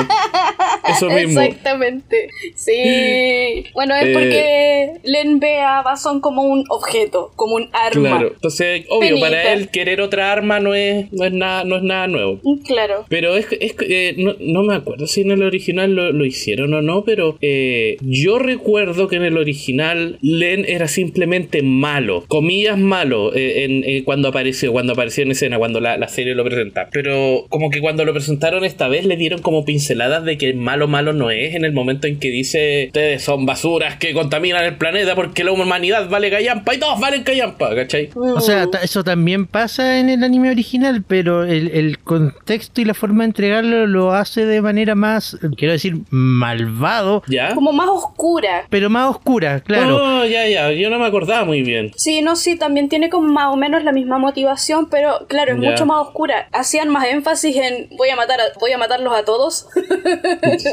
Eso 0.89 1.09
mismo. 1.09 1.41
Exactamente. 1.41 2.29
Sí. 2.55 3.65
Bueno, 3.73 3.95
es 3.95 4.07
Eh. 4.07 4.13
porque 4.13 4.91
Len 5.03 5.39
ve 5.39 5.59
a 5.59 5.81
Bason 5.83 6.21
como 6.21 6.43
un 6.43 6.63
objeto, 6.69 7.31
como 7.35 7.55
un 7.55 7.69
arma. 7.73 8.09
Claro. 8.09 8.27
Entonces, 8.33 8.85
obvio, 8.89 9.09
Penita. 9.09 9.27
para 9.27 9.53
él 9.53 9.69
querer 9.69 10.01
otra 10.01 10.31
arma 10.31 10.59
no 10.59 10.73
es, 10.73 11.11
no 11.11 11.25
es 11.25 11.33
nada, 11.33 11.63
no 11.65 11.77
es 11.77 11.83
nada 11.83 12.07
nuevo. 12.07 12.39
Claro. 12.65 13.05
Pero 13.09 13.35
es, 13.35 13.47
es 13.59 13.75
eh, 13.81 14.15
no, 14.17 14.35
no 14.39 14.63
me 14.63 14.75
acuerdo 14.75 15.07
si 15.07 15.21
en 15.21 15.31
el 15.31 15.43
original 15.43 15.93
lo, 15.93 16.11
lo 16.11 16.25
hicieron 16.25 16.73
o 16.73 16.81
no, 16.81 17.03
pero 17.03 17.37
eh, 17.41 17.97
yo 18.01 18.39
recuerdo 18.39 19.07
que 19.07 19.17
en 19.17 19.23
el 19.23 19.37
original 19.37 20.17
Len 20.21 20.65
era 20.67 20.86
simplemente 20.87 21.61
malo, 21.61 22.23
comillas 22.27 22.77
malo, 22.77 23.33
eh, 23.35 23.63
en, 23.63 23.83
eh, 23.83 24.03
cuando 24.03 24.29
apareció, 24.29 24.71
cuando 24.71 24.93
apareció 24.93 25.23
en 25.23 25.31
escena, 25.31 25.57
cuando 25.57 25.79
la, 25.79 25.97
la 25.97 26.07
serie 26.07 26.35
lo 26.35 26.43
presenta. 26.43 26.89
Pero 26.91 27.45
como 27.49 27.69
que 27.69 27.81
cuando 27.81 28.05
lo 28.05 28.13
presentaron 28.13 28.63
esta 28.65 28.87
vez 28.87 29.05
le 29.05 29.17
dieron 29.17 29.41
como 29.41 29.65
pinceladas 29.65 30.23
de 30.23 30.37
que 30.37 30.53
malo 30.53 30.87
malo 30.87 31.13
no 31.13 31.31
es 31.31 31.55
en 31.55 31.65
el 31.65 31.73
momento 31.73 32.07
en 32.07 32.19
que 32.19 32.29
dice 32.29 32.85
ustedes 32.87 33.21
son 33.23 33.45
basuras 33.45 33.97
que 33.97 34.13
contaminan 34.13 34.63
el 34.63 34.75
planeta 34.75 35.15
porque 35.15 35.43
la 35.43 35.51
humanidad 35.51 36.09
vale 36.09 36.29
callampa 36.29 36.75
y 36.75 36.79
todos 36.79 36.99
valen 36.99 37.23
callampa, 37.23 37.75
¿cachai? 37.75 38.09
O 38.15 38.39
sea, 38.41 38.67
eso 38.81 39.03
también 39.03 39.45
pasa 39.45 39.99
en 39.99 40.09
el 40.09 40.23
anime 40.23 40.49
original, 40.49 41.03
pero 41.07 41.43
el, 41.43 41.69
el 41.69 41.99
contexto 41.99 42.81
y 42.81 42.85
la 42.85 42.93
forma 42.93 43.23
de 43.23 43.27
entregarlo 43.29 43.87
lo 43.87 44.13
hace 44.13 44.45
de 44.45 44.61
manera 44.61 44.95
más, 44.95 45.37
quiero 45.57 45.73
decir, 45.73 45.95
malvado, 46.09 47.23
¿Ya? 47.27 47.53
Como 47.53 47.71
más 47.73 47.89
oscura. 47.89 48.65
pero 48.69 48.89
más 48.89 49.09
oscura, 49.09 49.59
claro. 49.61 50.21
Oh, 50.21 50.25
ya, 50.25 50.47
ya, 50.47 50.66
yo 50.71 50.89
no 50.89 50.99
me 50.99 51.05
acordaba 51.05 51.45
muy 51.45 51.61
bien. 51.61 51.91
Sí, 51.95 52.21
no, 52.21 52.35
sí, 52.35 52.55
también 52.55 52.89
tiene 52.89 53.09
como 53.09 53.27
más 53.31 53.51
o 53.53 53.55
menos 53.57 53.83
la 53.83 53.91
misma 53.91 54.17
motivación, 54.17 54.89
pero 54.89 55.25
claro, 55.27 55.53
es 55.55 55.61
Ya. 55.61 55.71
mucho 55.71 55.85
más 55.85 56.05
oscura. 56.07 56.47
Hacían 56.51 56.89
más 56.89 57.05
énfasis 57.07 57.55
en 57.55 57.89
voy 57.97 58.09
a 58.09 58.15
matar 58.15 58.39
a- 58.41 58.59
voy 58.59 58.71
a 58.71 58.77
matarlos 58.77 59.13
a 59.13 59.23
todos. 59.25 59.67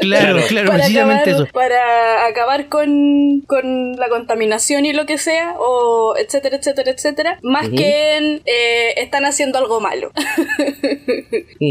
Claro, 0.00 0.40
Claro. 0.48 0.66
para 0.68 0.78
precisamente 0.80 1.30
acabar, 1.30 1.44
eso. 1.46 1.52
para 1.52 2.26
acabar 2.26 2.68
con, 2.68 3.40
con 3.46 3.96
la 3.96 4.08
contaminación 4.08 4.84
y 4.86 4.92
lo 4.92 5.06
que 5.06 5.18
sea, 5.18 5.54
o 5.58 6.14
etcétera, 6.16 6.56
etcétera, 6.56 6.90
etcétera, 6.90 7.38
más 7.42 7.68
que 7.68 8.16
en 8.16 8.24
eh, 8.44 8.94
están 8.96 9.24
haciendo 9.24 9.58
algo 9.58 9.80
malo. 9.80 10.10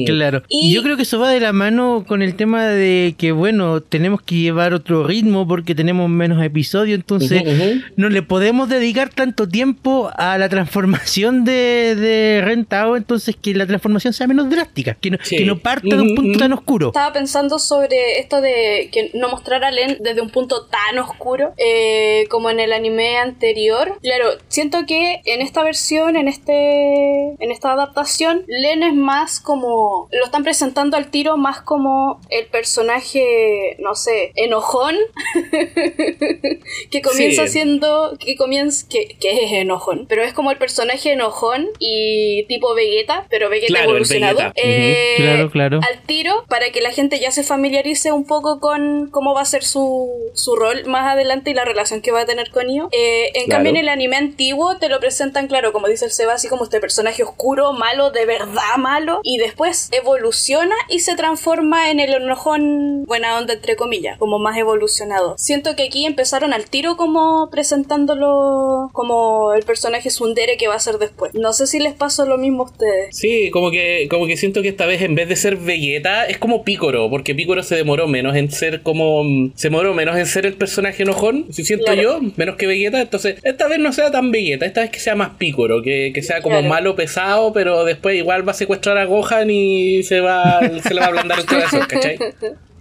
Claro. 0.06 0.44
Y, 0.50 0.70
Y- 0.70 0.74
yo 0.74 0.84
creo 0.84 0.96
que 0.98 1.03
eso 1.03 1.20
va 1.20 1.30
de 1.30 1.39
la 1.39 1.53
mano 1.53 2.03
con 2.08 2.22
el 2.22 2.36
tema 2.36 2.65
de 2.68 3.15
que, 3.18 3.32
bueno, 3.32 3.82
tenemos 3.82 4.22
que 4.22 4.36
llevar 4.36 4.74
otro 4.74 5.03
ritmo 5.06 5.48
porque 5.48 5.75
tenemos 5.75 6.10
menos 6.10 6.44
episodios, 6.44 6.96
entonces 7.00 7.42
ujú. 7.42 7.82
no 7.96 8.10
le 8.13 8.22
podemos 8.22 8.70
dedicar 8.70 9.10
tanto 9.10 9.48
tiempo 9.48 10.10
a 10.15 10.38
la 10.38 10.48
transformación 10.50 11.43
de, 11.43 11.96
de 11.96 12.41
Rentao, 12.43 12.96
entonces 12.96 13.36
que 13.36 13.53
la 13.53 13.65
transformación 13.67 14.13
sea 14.13 14.27
menos 14.27 14.50
drástica, 14.50 14.96
que 14.96 15.12
no, 15.12 15.17
Sí. 15.24 15.38
que 15.38 15.46
no 15.46 15.58
parta 15.60 15.88
de 15.96 16.01
un 16.01 16.08
Ujú, 16.12 16.15
punto 16.15 16.39
tan 16.39 16.53
oscuro. 16.53 16.88
Estaba 16.88 17.12
pensando 17.13 17.60
sobre 17.60 18.20
esto 18.20 18.39
de 18.41 18.89
que 18.91 19.12
no 19.13 19.29
mostrar 19.29 19.63
a 19.63 19.72
Len 19.72 19.98
desde 20.01 20.22
un 20.22 20.29
punto 20.29 20.65
tan 20.67 20.98
oscuro 21.00 21.53
eh, 21.58 22.25
como 22.29 22.50
en 22.50 22.60
el 22.60 22.72
anime 22.74 23.17
anterior. 23.17 23.98
Claro, 24.01 24.29
siento 24.48 24.86
que 24.88 25.22
en 25.25 25.41
esta 25.41 25.63
versión, 25.63 26.15
en 26.15 26.27
este, 26.27 27.34
en 27.43 27.51
esta 27.51 27.72
adaptación, 27.74 28.43
Len 28.48 28.84
es 28.84 28.93
más 28.93 29.39
como 29.39 30.08
lo 30.12 30.25
están 30.25 30.43
presentando 30.43 30.98
al 30.98 31.08
tiro 31.10 31.38
más 31.38 31.62
como 31.62 32.20
el 32.29 32.46
personaje, 32.48 33.75
no 33.79 33.96
sé, 33.96 34.32
enojón 34.36 34.96
que 36.91 37.01
comienza 37.01 37.43
Sí. 37.48 37.53
siendo 37.53 38.02
que 38.17 38.36
comienza 38.36 38.88
que, 38.89 39.17
que 39.19 39.43
es 39.45 39.51
enojón, 39.53 40.05
pero 40.07 40.24
es 40.24 40.33
como 40.33 40.51
el 40.51 40.57
personaje 40.57 41.12
enojón 41.13 41.67
y 41.79 42.45
tipo 42.48 42.74
Vegeta, 42.74 43.25
pero 43.29 43.50
Vegeta 43.50 43.74
Claro, 43.74 43.89
evolucionado. 43.91 44.38
Vegeta. 44.38 44.53
Eh, 44.55 45.13
claro, 45.17 45.50
claro. 45.51 45.79
Al 45.89 46.01
tiro 46.05 46.45
para 46.50 46.72
que 46.72 46.81
la 46.81 46.91
gente 46.91 47.19
ya 47.19 47.31
se 47.31 47.43
familiarice 47.43 48.12
un 48.12 48.25
poco 48.25 48.60
con 48.60 49.10
cómo 49.12 49.33
va 49.33 49.41
a 49.41 49.45
ser 49.45 49.63
su, 49.63 50.10
su 50.33 50.55
rol 50.55 50.86
más 50.86 51.12
adelante 51.13 51.50
y 51.51 51.53
la 51.53 51.65
relación 51.65 52.01
que 52.01 52.12
va 52.12 52.22
a 52.22 52.25
tener 52.25 52.51
con 52.51 52.69
Io. 52.69 52.89
Eh, 52.91 53.27
en 53.36 53.45
Claro. 53.45 53.57
cambio, 53.57 53.69
en 53.72 53.77
el 53.77 53.89
anime 53.89 54.15
antiguo 54.17 54.77
te 54.77 54.89
lo 54.89 55.00
presentan, 55.00 55.48
claro, 55.48 55.74
como 55.74 55.88
dice 55.88 56.05
el 56.05 56.12
Seba, 56.12 56.33
así 56.33 56.48
como 56.48 56.63
este 56.63 56.79
personaje 56.79 57.24
oscuro, 57.24 57.74
malo, 57.74 58.12
de 58.12 58.25
verdad 58.25 58.77
malo, 58.77 59.19
y 59.24 59.38
después 59.38 59.89
evoluciona 59.91 60.75
y 60.89 61.00
se 61.00 61.15
transforma 61.15 61.89
en 61.91 62.00
el 62.00 62.13
enojón 62.13 63.03
buena 63.05 63.38
onda, 63.38 63.53
entre 63.53 63.75
comillas, 63.75 64.17
como 64.17 64.39
más 64.39 64.57
evolucionado. 64.57 65.36
Siento 65.38 65.75
que 65.75 65.83
aquí 65.83 66.05
empezaron 66.05 66.53
al 66.53 66.65
tiro 66.65 66.98
como 66.98 67.50
presentándolo 67.93 68.89
como 68.93 69.53
el 69.53 69.63
personaje 69.63 70.09
Sundere 70.09 70.57
que 70.57 70.67
va 70.67 70.75
a 70.75 70.79
ser 70.79 70.97
después. 70.97 71.33
No 71.33 71.53
sé 71.53 71.67
si 71.67 71.79
les 71.79 71.93
pasó 71.93 72.25
lo 72.25 72.38
mismo 72.38 72.63
a 72.63 72.65
ustedes. 72.65 73.15
Sí, 73.15 73.50
como 73.51 73.71
que, 73.71 74.07
como 74.09 74.25
que 74.27 74.38
siento 74.38 74.62
que 74.62 74.69
esta 74.69 74.85
vez 74.85 75.01
en 75.01 75.15
vez 75.15 75.29
de 75.29 75.35
ser 75.35 75.57
Vegeta, 75.57 76.25
es 76.25 76.38
como 76.38 76.63
Picoro, 76.63 77.09
porque 77.09 77.35
Picoro 77.35 77.63
se 77.63 77.75
demoró 77.75 78.07
menos 78.07 78.35
en 78.35 78.51
ser 78.51 78.81
como. 78.81 79.23
mm, 79.23 79.53
Se 79.55 79.69
demoró 79.69 79.93
menos 79.93 80.17
en 80.17 80.25
ser 80.25 80.45
el 80.45 80.53
personaje 80.55 81.03
enojón, 81.03 81.47
si 81.51 81.63
siento 81.63 81.85
Claro. 81.85 82.01
yo, 82.01 82.19
menos 82.35 82.55
que 82.55 82.67
Vegeta. 82.67 83.01
Entonces, 83.01 83.35
esta 83.43 83.67
vez 83.67 83.79
no 83.79 83.93
sea 83.93 84.12
tan 84.12 84.31
Vegeta, 84.31 84.65
esta 84.65 84.81
vez 84.81 84.89
que 84.89 85.00
sea 85.00 85.15
más 85.15 85.31
Picoro, 85.38 85.81
que, 85.81 86.12
que 86.13 86.21
sea 86.23 86.41
como 86.41 86.55
Claro. 86.57 86.69
malo, 86.69 86.95
pesado, 86.95 87.53
pero 87.53 87.83
después 87.85 88.15
igual 88.17 88.47
va 88.47 88.51
a 88.51 88.55
secuestrar 88.55 88.97
a 88.97 89.05
Gohan 89.05 89.50
y 89.50 90.03
se 90.03 90.19
va, 90.21 90.59
se 90.81 90.93
le 90.93 91.00
va 91.00 91.05
a 91.07 91.09
ablandar 91.09 91.39
el 91.39 91.45
corazón, 91.45 91.81
¿cachai? 91.89 92.17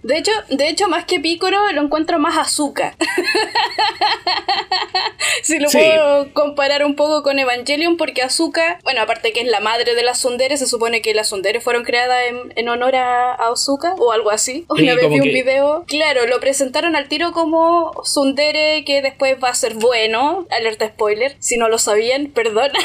De 0.03 0.17
hecho, 0.17 0.31
de 0.49 0.67
hecho, 0.69 0.87
más 0.89 1.05
que 1.05 1.19
Picoro, 1.19 1.71
lo 1.71 1.81
encuentro 1.81 2.19
más 2.19 2.37
azúcar. 2.37 2.95
si 5.43 5.59
lo 5.59 5.69
Sí. 5.69 5.77
puedo 5.77 6.33
comparar 6.33 6.83
un 6.85 6.95
poco 6.95 7.23
con 7.23 7.39
Evangelion, 7.39 7.97
porque 7.97 8.21
Azuka, 8.21 8.79
bueno, 8.83 9.01
aparte 9.01 9.31
que 9.31 9.41
es 9.41 9.47
la 9.47 9.59
madre 9.61 9.95
de 9.95 10.03
las 10.03 10.19
Sundere, 10.19 10.57
se 10.57 10.67
supone 10.67 11.01
que 11.01 11.13
las 11.13 11.29
Sundere 11.29 11.61
fueron 11.61 11.83
creadas 11.83 12.19
en, 12.27 12.53
en 12.55 12.69
honor 12.69 12.95
a, 12.95 13.33
a 13.33 13.51
Azuka 13.51 13.95
o 13.97 14.11
algo 14.11 14.29
así. 14.29 14.65
Sí, 14.75 14.83
Una 14.83 14.95
vez 14.95 15.09
vi 15.09 15.15
un 15.19 15.23
que- 15.23 15.29
video. 15.29 15.85
Claro, 15.87 16.25
lo 16.27 16.39
presentaron 16.39 16.95
al 16.95 17.07
tiro 17.07 17.31
como 17.31 17.93
Sundere 18.03 18.83
que 18.85 19.01
después 19.01 19.37
va 19.43 19.49
a 19.49 19.55
ser 19.55 19.75
bueno. 19.75 20.45
Alerta 20.51 20.87
spoiler. 20.87 21.35
Si 21.39 21.57
no 21.57 21.69
lo 21.69 21.77
sabían, 21.77 22.27
perdón. 22.27 22.71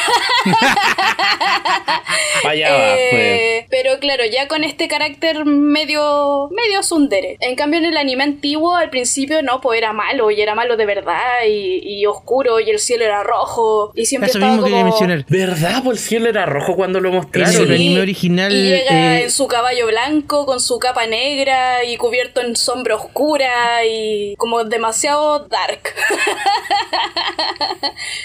Pues. 2.42 2.60
Eh, 2.60 3.66
Pero 3.70 3.98
claro, 3.98 4.24
ya 4.24 4.48
con 4.48 4.64
este 4.64 4.88
carácter 4.88 5.44
medio 5.44 6.48
medio 6.50 6.82
sundere. 6.82 7.07
En 7.10 7.56
cambio, 7.56 7.78
en 7.80 7.86
el 7.86 7.96
anime 7.96 8.24
antiguo, 8.24 8.74
al 8.76 8.90
principio 8.90 9.42
no, 9.42 9.60
pues 9.60 9.78
era 9.78 9.92
malo, 9.92 10.30
y 10.30 10.40
era 10.40 10.54
malo 10.54 10.76
de 10.76 10.86
verdad, 10.86 11.44
y, 11.48 11.80
y 12.00 12.06
oscuro, 12.06 12.60
y 12.60 12.70
el 12.70 12.78
cielo 12.78 13.04
era 13.04 13.22
rojo, 13.22 13.92
y 13.94 14.06
siempre 14.06 14.28
Eso 14.30 14.38
estaba 14.38 14.52
mismo 14.52 14.64
quería 14.66 14.80
como... 14.80 14.90
mencionar. 14.90 15.24
¿Verdad? 15.28 15.82
Pues 15.84 15.98
el 16.00 16.04
cielo 16.08 16.28
era 16.28 16.46
rojo 16.46 16.76
cuando 16.76 17.00
lo 17.00 17.10
mostraron. 17.12 17.54
el 17.54 17.66
Sí. 17.68 17.74
anime 17.74 18.00
original. 18.00 18.52
Y 18.52 18.68
llega 18.68 19.18
eh, 19.18 19.24
en 19.24 19.30
su 19.30 19.46
caballo 19.48 19.86
blanco, 19.86 20.46
con 20.46 20.60
su 20.60 20.78
capa 20.78 21.06
negra 21.06 21.84
y 21.84 21.96
cubierto 21.96 22.40
en 22.40 22.56
sombra 22.56 22.94
oscura 22.96 23.84
y 23.84 24.34
como 24.36 24.64
demasiado 24.64 25.40
dark. 25.48 25.80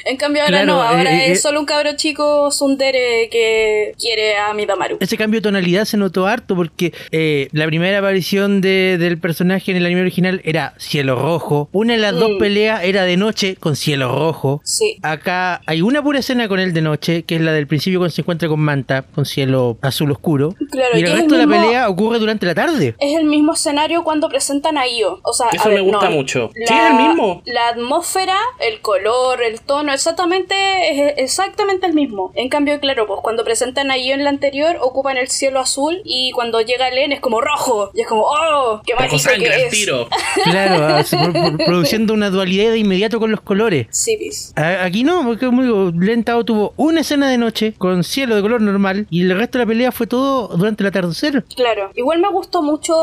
en 0.05 0.17
cambio 0.17 0.43
ahora 0.43 0.53
Claro, 0.63 0.73
no, 0.73 0.81
ahora 0.81 1.11
eh, 1.13 1.27
eh, 1.27 1.31
es 1.31 1.41
solo 1.41 1.59
un 1.59 1.65
cabro 1.65 1.95
chico 1.95 2.51
sundere 2.51 3.29
que 3.29 3.93
quiere 3.99 4.37
a 4.37 4.53
Midamaru. 4.53 4.97
Ese 4.99 5.17
cambio 5.17 5.39
de 5.39 5.43
tonalidad 5.43 5.85
se 5.85 5.97
notó 5.97 6.27
harto 6.27 6.55
porque 6.55 6.93
eh, 7.11 7.47
la 7.51 7.65
primera 7.65 7.99
aparición 7.99 8.61
de- 8.61 8.72
del 8.99 9.17
personaje 9.19 9.71
en 9.71 9.77
el 9.77 9.85
anime 9.85 10.01
original 10.01 10.41
era 10.43 10.73
cielo 10.77 11.15
rojo. 11.15 11.69
Una 11.71 11.93
de 11.93 11.99
las 11.99 12.13
dos 12.13 12.31
Mm. 12.31 12.37
peleas 12.39 12.83
era 12.83 13.03
de 13.03 13.17
noche 13.17 13.55
con 13.55 13.75
cielo 13.75 14.11
rojo. 14.13 14.61
Sí. 14.63 14.97
Acá 15.01 15.61
hay 15.65 15.81
una 15.81 16.01
pura 16.01 16.19
escena 16.19 16.47
con 16.47 16.59
él 16.59 16.73
de 16.73 16.81
noche, 16.81 17.23
que 17.23 17.35
es 17.35 17.41
la 17.41 17.51
del 17.53 17.67
principio 17.67 17.99
cuando 17.99 18.13
se 18.13 18.21
encuentra 18.21 18.47
con 18.49 18.59
Manta, 18.59 19.03
con 19.03 19.25
cielo 19.25 19.77
azul 19.81 20.11
oscuro. 20.11 20.55
Claro, 20.71 20.97
y 20.97 20.99
el 21.01 21.05
es 21.05 21.11
resto 21.13 21.35
el 21.35 21.41
de 21.41 21.47
la 21.47 21.51
pelea 21.61 21.89
ocurre 21.89 22.19
durante 22.19 22.45
la 22.45 22.55
tarde. 22.55 22.95
Es 22.99 23.15
el 23.17 23.25
mismo 23.25 23.53
escenario 23.53 24.03
cuando 24.03 24.29
presentan 24.29 24.77
a 24.77 24.87
Io. 24.87 25.19
O 25.23 25.33
sea, 25.33 25.47
Eso 25.51 25.63
a 25.65 25.67
me 25.69 25.75
ver, 25.75 25.83
gusta 25.83 26.09
no, 26.09 26.15
mucho. 26.15 26.49
Sí, 26.53 26.63
es 26.63 26.71
el 26.71 26.95
mismo. 27.07 27.41
La 27.45 27.67
atmósfera, 27.69 28.37
el 28.59 28.79
color, 28.81 29.41
el 29.43 29.61
tono, 29.61 29.93
exactamente 29.93 30.53
es 30.89 31.13
exactamente 31.17 31.85
el 31.87 31.93
mismo. 31.93 32.31
En 32.35 32.49
cambio, 32.49 32.79
claro, 32.79 33.05
pues 33.07 33.19
cuando 33.21 33.43
presentan 33.43 33.91
a 33.91 33.97
Io 33.97 34.13
en 34.13 34.23
la 34.23 34.29
anterior, 34.29 34.77
ocupan 34.81 35.17
el 35.17 35.27
cielo 35.29 35.59
azul 35.59 36.01
y 36.03 36.31
cuando 36.31 36.61
llega 36.61 36.89
Len 36.89 37.11
es 37.11 37.19
como 37.19 37.41
rojo. 37.41 37.91
Y 37.93 38.01
es 38.01 38.07
como, 38.07 38.23
¡oh! 38.23 38.62
¡Qué 38.85 39.19
sangre 39.19 39.43
que 39.49 39.53
al 39.53 39.61
es! 39.61 39.69
tiro. 39.71 40.07
Claro, 40.43 41.03
por- 41.09 41.65
produciendo 41.65 42.13
una 42.13 42.29
dualidad 42.29 42.71
de 42.71 42.79
inmediato 42.79 43.19
con 43.19 43.31
los 43.31 43.41
colores. 43.41 43.87
Sí. 43.91 44.17
A- 44.55 44.83
Aquí 44.83 45.03
no, 45.03 45.23
porque 45.25 45.45
como 45.45 45.63
digo, 45.63 45.91
Lentao 45.97 46.43
tuvo 46.43 46.73
una 46.77 47.01
escena 47.01 47.29
de 47.29 47.37
noche 47.37 47.73
con 47.77 48.03
cielo 48.03 48.35
de 48.35 48.41
color 48.41 48.61
normal 48.61 49.07
y 49.09 49.21
el 49.23 49.37
resto 49.37 49.57
de 49.57 49.63
la 49.65 49.67
pelea 49.67 49.91
fue 49.91 50.07
todo 50.07 50.49
durante 50.55 50.83
el 50.83 50.87
atardecer. 50.87 51.43
Claro. 51.55 51.91
Igual 51.95 52.19
me 52.19 52.29
gustó 52.29 52.61
mucho, 52.61 52.93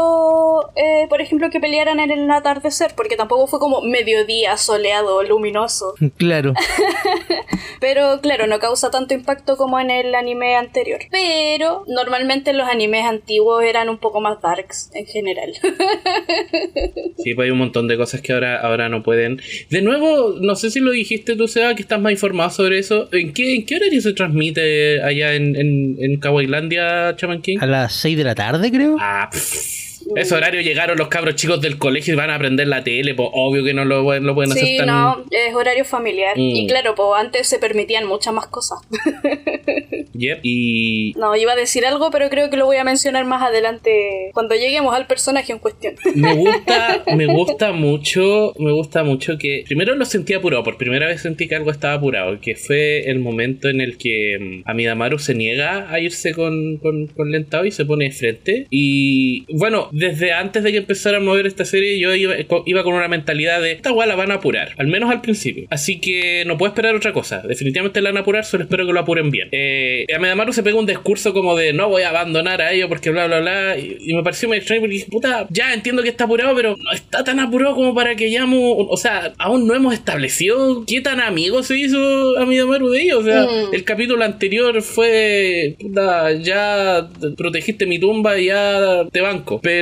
eh, 0.76 1.06
por 1.08 1.20
ejemplo, 1.20 1.50
que 1.50 1.60
pelearan 1.60 2.00
en 2.00 2.10
el 2.10 2.30
atardecer, 2.30 2.92
porque 2.96 3.16
tampoco 3.16 3.46
fue 3.46 3.58
como 3.58 3.80
mediodía 3.82 4.56
soleado, 4.56 5.22
luminoso. 5.22 5.94
Claro. 6.16 6.54
Pero 7.80 8.20
claro, 8.20 8.46
no 8.46 8.58
causa 8.58 8.90
tanto 8.90 9.14
impacto 9.14 9.56
como 9.56 9.78
en 9.80 9.90
el 9.90 10.14
anime 10.14 10.56
anterior. 10.56 11.00
Pero 11.10 11.84
normalmente 11.88 12.52
los 12.52 12.68
animes 12.68 13.06
antiguos 13.06 13.62
eran 13.64 13.88
un 13.88 13.98
poco 13.98 14.20
más 14.20 14.40
darks 14.40 14.90
en 14.94 15.06
general. 15.06 15.49
Sí, 17.22 17.34
pues 17.34 17.46
hay 17.46 17.50
un 17.50 17.58
montón 17.58 17.86
de 17.86 17.96
cosas 17.96 18.22
que 18.22 18.32
ahora, 18.32 18.58
ahora 18.60 18.88
no 18.88 19.02
pueden. 19.02 19.40
De 19.68 19.82
nuevo, 19.82 20.36
no 20.40 20.54
sé 20.56 20.70
si 20.70 20.80
lo 20.80 20.90
dijiste 20.90 21.36
tú, 21.36 21.48
Seba, 21.48 21.74
que 21.74 21.82
estás 21.82 22.00
más 22.00 22.12
informado 22.12 22.50
sobre 22.50 22.78
eso. 22.78 23.08
¿En 23.12 23.32
qué, 23.32 23.54
en 23.54 23.66
qué 23.66 23.76
horario 23.76 24.00
se 24.00 24.12
transmite 24.14 25.02
allá 25.02 25.34
en, 25.34 25.54
en, 25.56 25.96
en 25.98 26.18
Kawailandia, 26.18 27.14
Chaman 27.16 27.42
King? 27.42 27.58
A 27.60 27.66
las 27.66 27.92
6 27.94 28.16
de 28.16 28.24
la 28.24 28.34
tarde, 28.34 28.70
creo. 28.70 28.96
Ah, 28.98 29.28
pff. 29.30 29.89
Ese 30.16 30.34
horario 30.34 30.60
llegaron 30.60 30.98
los 30.98 31.08
cabros 31.08 31.34
chicos 31.36 31.60
del 31.60 31.78
colegio 31.78 32.14
y 32.14 32.16
van 32.16 32.30
a 32.30 32.34
aprender 32.36 32.66
la 32.68 32.82
tele, 32.82 33.14
pues 33.14 33.28
obvio 33.32 33.64
que 33.64 33.74
no 33.74 33.84
lo, 33.84 34.02
pueden- 34.02 34.24
lo 34.24 34.34
pueden 34.34 34.52
hacer 34.52 34.64
sí, 34.64 34.76
tan... 34.76 34.86
no, 34.86 35.24
es 35.30 35.54
horario 35.54 35.84
familiar. 35.84 36.36
Mm. 36.36 36.40
Y 36.56 36.66
claro, 36.66 36.94
pues 36.94 37.08
antes 37.16 37.46
se 37.48 37.58
permitían 37.58 38.06
muchas 38.06 38.32
más 38.34 38.46
cosas. 38.46 38.78
Yep. 40.12 40.40
Y 40.42 41.14
No, 41.16 41.34
iba 41.34 41.52
a 41.52 41.56
decir 41.56 41.86
algo, 41.86 42.10
pero 42.10 42.28
creo 42.28 42.50
que 42.50 42.56
lo 42.56 42.66
voy 42.66 42.76
a 42.76 42.84
mencionar 42.84 43.24
más 43.24 43.42
adelante 43.42 44.30
cuando 44.34 44.54
lleguemos 44.54 44.94
al 44.94 45.06
personaje 45.06 45.52
en 45.52 45.58
cuestión. 45.58 45.94
me 46.14 46.34
gusta, 46.34 47.04
me 47.16 47.26
gusta 47.26 47.72
mucho, 47.72 48.52
me 48.58 48.72
gusta 48.72 49.02
mucho 49.02 49.38
que 49.38 49.64
primero 49.66 49.94
lo 49.94 50.04
sentí 50.04 50.34
apurado, 50.34 50.62
por 50.62 50.76
primera 50.76 51.06
vez 51.06 51.22
sentí 51.22 51.48
que 51.48 51.54
algo 51.54 51.70
estaba 51.70 51.94
apurado, 51.94 52.38
que 52.40 52.54
fue 52.54 53.10
el 53.10 53.18
momento 53.20 53.68
en 53.68 53.80
el 53.80 53.96
que 53.96 54.62
mm, 54.64 54.68
Amidamaru 54.68 55.18
se 55.18 55.34
niega 55.34 55.90
a 55.90 55.98
irse 56.00 56.34
con, 56.34 56.76
con, 56.78 57.06
con 57.06 57.30
Lentao 57.30 57.64
y 57.64 57.70
se 57.70 57.84
pone 57.86 58.06
de 58.06 58.10
frente. 58.12 58.66
Y 58.70 59.46
bueno, 59.56 59.88
desde 59.92 60.32
antes 60.32 60.62
de 60.62 60.72
que 60.72 60.78
empezara 60.78 61.18
a 61.18 61.20
mover 61.20 61.46
esta 61.46 61.64
serie, 61.64 61.98
yo 61.98 62.14
iba, 62.14 62.34
iba 62.66 62.82
con 62.82 62.94
una 62.94 63.08
mentalidad 63.08 63.60
de 63.60 63.72
esta 63.72 63.92
weá 63.92 64.06
la 64.06 64.14
van 64.16 64.30
a 64.30 64.34
apurar, 64.34 64.70
al 64.78 64.86
menos 64.86 65.10
al 65.10 65.20
principio. 65.20 65.66
Así 65.70 66.00
que 66.00 66.44
no 66.46 66.56
puedo 66.58 66.70
esperar 66.70 66.94
otra 66.94 67.12
cosa. 67.12 67.42
Definitivamente 67.46 68.00
la 68.00 68.10
van 68.10 68.18
a 68.18 68.20
apurar, 68.20 68.44
solo 68.44 68.64
espero 68.64 68.86
que 68.86 68.92
lo 68.92 69.00
apuren 69.00 69.30
bien. 69.30 69.48
Eh, 69.52 70.06
Amidamaru 70.14 70.52
se 70.52 70.62
pega 70.62 70.78
un 70.78 70.86
discurso 70.86 71.32
como 71.32 71.56
de 71.56 71.72
no 71.72 71.88
voy 71.88 72.02
a 72.02 72.10
abandonar 72.10 72.60
a 72.62 72.72
ellos 72.72 72.88
porque 72.88 73.10
bla 73.10 73.26
bla 73.26 73.40
bla. 73.40 73.78
Y, 73.78 73.96
y 74.00 74.14
me 74.14 74.22
pareció 74.22 74.48
muy 74.48 74.58
extraño 74.58 74.80
porque 74.82 74.94
dije, 74.94 75.06
puta, 75.10 75.46
ya 75.50 75.72
entiendo 75.74 76.02
que 76.02 76.08
está 76.08 76.24
apurado, 76.24 76.54
pero 76.54 76.76
no 76.76 76.92
está 76.92 77.24
tan 77.24 77.40
apurado 77.40 77.74
como 77.74 77.94
para 77.94 78.14
que 78.16 78.28
llamo. 78.28 78.76
O 78.76 78.96
sea, 78.96 79.32
aún 79.38 79.66
no 79.66 79.74
hemos 79.74 79.94
establecido 79.94 80.84
qué 80.86 81.00
tan 81.00 81.20
amigo 81.20 81.62
se 81.62 81.76
hizo 81.78 81.98
Amidamaru 82.38 82.88
de 82.90 83.02
ellos. 83.02 83.18
O 83.20 83.24
sea, 83.24 83.40
Mm. 83.42 83.74
el 83.74 83.84
capítulo 83.84 84.24
anterior 84.24 84.80
fue, 84.82 85.74
puta, 85.78 86.32
ya 86.32 87.08
protegiste 87.36 87.86
mi 87.86 87.98
tumba 87.98 88.38
y 88.38 88.46
ya 88.46 89.06
te 89.10 89.20
banco. 89.20 89.60
Pero, 89.62 89.79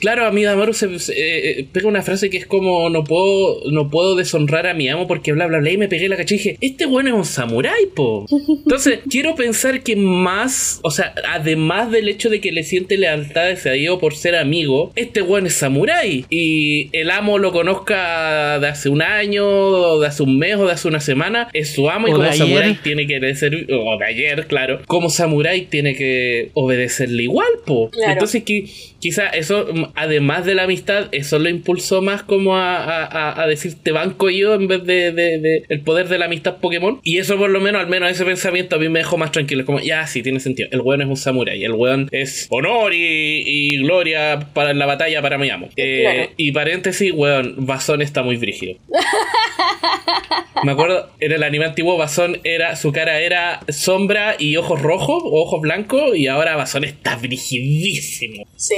claro, 0.00 0.26
Amidamaru 0.26 0.72
se, 0.72 0.98
se- 0.98 1.14
eh, 1.60 1.66
pega 1.72 1.88
una 1.88 2.02
frase 2.02 2.30
que 2.30 2.36
es 2.38 2.46
como, 2.46 2.88
no 2.90 3.04
puedo, 3.04 3.60
no 3.70 3.90
puedo 3.90 4.14
deshonrar 4.16 4.66
a 4.66 4.74
mi 4.74 4.88
amo 4.88 5.06
porque 5.06 5.32
bla 5.32 5.46
bla 5.46 5.58
bla. 5.58 5.70
Y 5.70 5.76
me 5.78 5.88
pegué 5.88 6.08
la 6.08 6.16
caché 6.16 6.34
y 6.34 6.38
dije, 6.38 6.56
este 6.60 6.86
bueno 6.86 7.08
es 7.10 7.14
un 7.14 7.24
samurái, 7.24 7.86
po. 7.94 8.26
Entonces, 8.48 9.00
quiero 9.10 9.34
pensar 9.34 9.82
que 9.82 9.96
más, 9.96 10.80
o 10.82 10.90
sea, 10.90 11.14
además 11.28 11.90
del 11.90 12.08
hecho 12.08 12.28
de 12.30 12.40
que 12.40 12.52
le 12.52 12.62
siente 12.62 12.96
lealtad 12.98 13.48
a 13.66 13.70
Dio 13.72 13.98
por 13.98 14.14
ser 14.14 14.34
amigo, 14.36 14.92
este 14.96 15.22
weón 15.22 15.46
es 15.46 15.54
samurái. 15.54 16.24
Y 16.30 16.88
el 16.96 17.10
amo 17.10 17.38
lo 17.38 17.52
conozca 17.52 18.58
de 18.58 18.68
hace 18.68 18.88
un 18.88 19.02
año, 19.02 19.46
o 19.46 20.00
de 20.00 20.06
hace 20.06 20.22
un 20.22 20.38
mes, 20.38 20.56
o 20.56 20.66
de 20.66 20.72
hace 20.72 20.88
una 20.88 21.00
semana, 21.00 21.48
es 21.52 21.72
su 21.74 21.88
amo 21.90 22.08
y 22.08 22.12
O 22.12 22.14
como 22.14 22.32
samurái 22.32 22.78
tiene 22.82 23.06
que 23.06 23.18
obedecer, 23.18 23.66
o 23.72 23.98
de 23.98 24.04
ayer, 24.06 24.46
claro, 24.46 24.80
como 24.86 25.10
samurái 25.10 25.62
tiene 25.66 25.94
que 25.94 26.50
obedecerle 26.54 27.24
igual, 27.24 27.48
po. 27.66 27.90
Claro. 27.90 28.12
Entonces, 28.12 28.44
qui- 28.44 28.70
quizá 29.00 29.28
eso, 29.28 29.66
mm, 29.72 29.84
además 29.94 30.44
de 30.44 30.54
la 30.54 30.64
amistad, 30.64 31.08
eso 31.12 31.38
lo 31.38 31.48
impulsó 31.48 32.02
más 32.02 32.22
como 32.22 32.56
a, 32.56 32.76
a- 33.04 33.42
a- 33.42 33.46
decir 33.46 33.74
te 33.82 33.92
banco 33.92 34.30
yo 34.30 34.54
en 34.54 34.66
vez 34.68 34.84
de, 34.84 35.12
de- 35.12 35.38
de 35.38 35.62
el 35.68 35.80
poder 35.82 36.08
de 36.08 36.18
la 36.18 36.26
amistad 36.26 36.56
Pokémon. 36.58 37.00
Y 37.02 37.18
eso 37.18 37.36
por 37.36 37.50
lo 37.50 37.60
menos, 37.60 37.80
al 37.80 37.88
menos 37.88 38.10
ese 38.10 38.24
pensamiento 38.24 38.76
a 38.76 38.78
mí 38.78 38.88
me 38.88 38.98
dejó 39.00 39.16
más 39.18 39.32
tranquilo. 39.32 39.64
Como, 39.64 39.80
ya, 39.80 40.06
sí, 40.06 40.22
tiene 40.22 40.40
sentido. 40.40 40.68
El 40.72 40.80
weón 40.80 41.02
es 41.02 41.08
un 41.08 41.16
samurái. 41.16 41.64
El 41.64 41.72
weón 41.72 42.08
es 42.12 42.46
honor 42.50 42.92
y, 42.94 43.42
y 43.46 43.78
gloria 43.78 44.40
para 44.54 44.72
la 44.74 44.86
batalla 44.86 45.22
para 45.22 45.38
mi 45.38 45.50
amo. 45.50 45.68
Eh, 45.76 45.98
Claro. 46.02 46.30
Y 46.36 46.52
paréntesis, 46.52 47.12
weón, 47.14 47.54
Basón 47.58 48.02
está 48.02 48.22
muy 48.22 48.36
brígido. 48.36 48.78
Me 50.64 50.72
acuerdo, 50.72 51.10
en 51.20 51.30
el 51.32 51.42
anime 51.44 51.66
antiguo 51.66 51.96
Basón 51.96 52.38
era, 52.42 52.74
su 52.74 52.90
cara 52.92 53.20
era 53.20 53.60
sombra 53.68 54.34
y 54.40 54.56
ojos 54.56 54.82
rojos 54.82 55.22
ojos 55.24 55.60
blancos 55.60 56.16
y 56.16 56.26
ahora 56.26 56.56
Basón 56.56 56.82
está 56.84 57.14
brigidísimo. 57.16 58.44
Sí. 58.56 58.74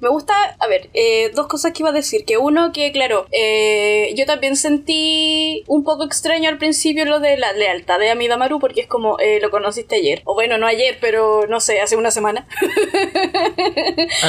Me 0.00 0.08
gusta, 0.08 0.34
a 0.58 0.66
ver, 0.66 0.90
eh, 0.94 1.30
dos 1.34 1.46
cosas 1.46 1.72
que 1.72 1.82
iba 1.82 1.90
a 1.90 1.92
decir. 1.92 2.24
Que 2.24 2.38
uno, 2.38 2.72
que 2.72 2.92
claro, 2.92 3.26
eh, 3.30 4.12
yo 4.16 4.26
también 4.26 4.56
sentí 4.56 5.64
un 5.66 5.84
poco 5.84 6.04
extraño 6.04 6.48
al 6.48 6.58
principio 6.58 7.04
lo 7.04 7.20
de 7.20 7.36
la 7.36 7.52
lealtad 7.52 7.98
de 7.98 8.10
Amidamaru 8.10 8.58
porque 8.58 8.82
es 8.82 8.86
como, 8.86 9.18
eh, 9.18 9.38
lo 9.40 9.50
conociste 9.50 9.96
ayer. 9.96 10.22
O 10.24 10.34
bueno, 10.34 10.58
no 10.58 10.66
ayer, 10.66 10.98
pero 11.00 11.46
no 11.46 11.60
sé, 11.60 11.80
hace 11.80 11.96
una 11.96 12.10
semana. 12.10 12.46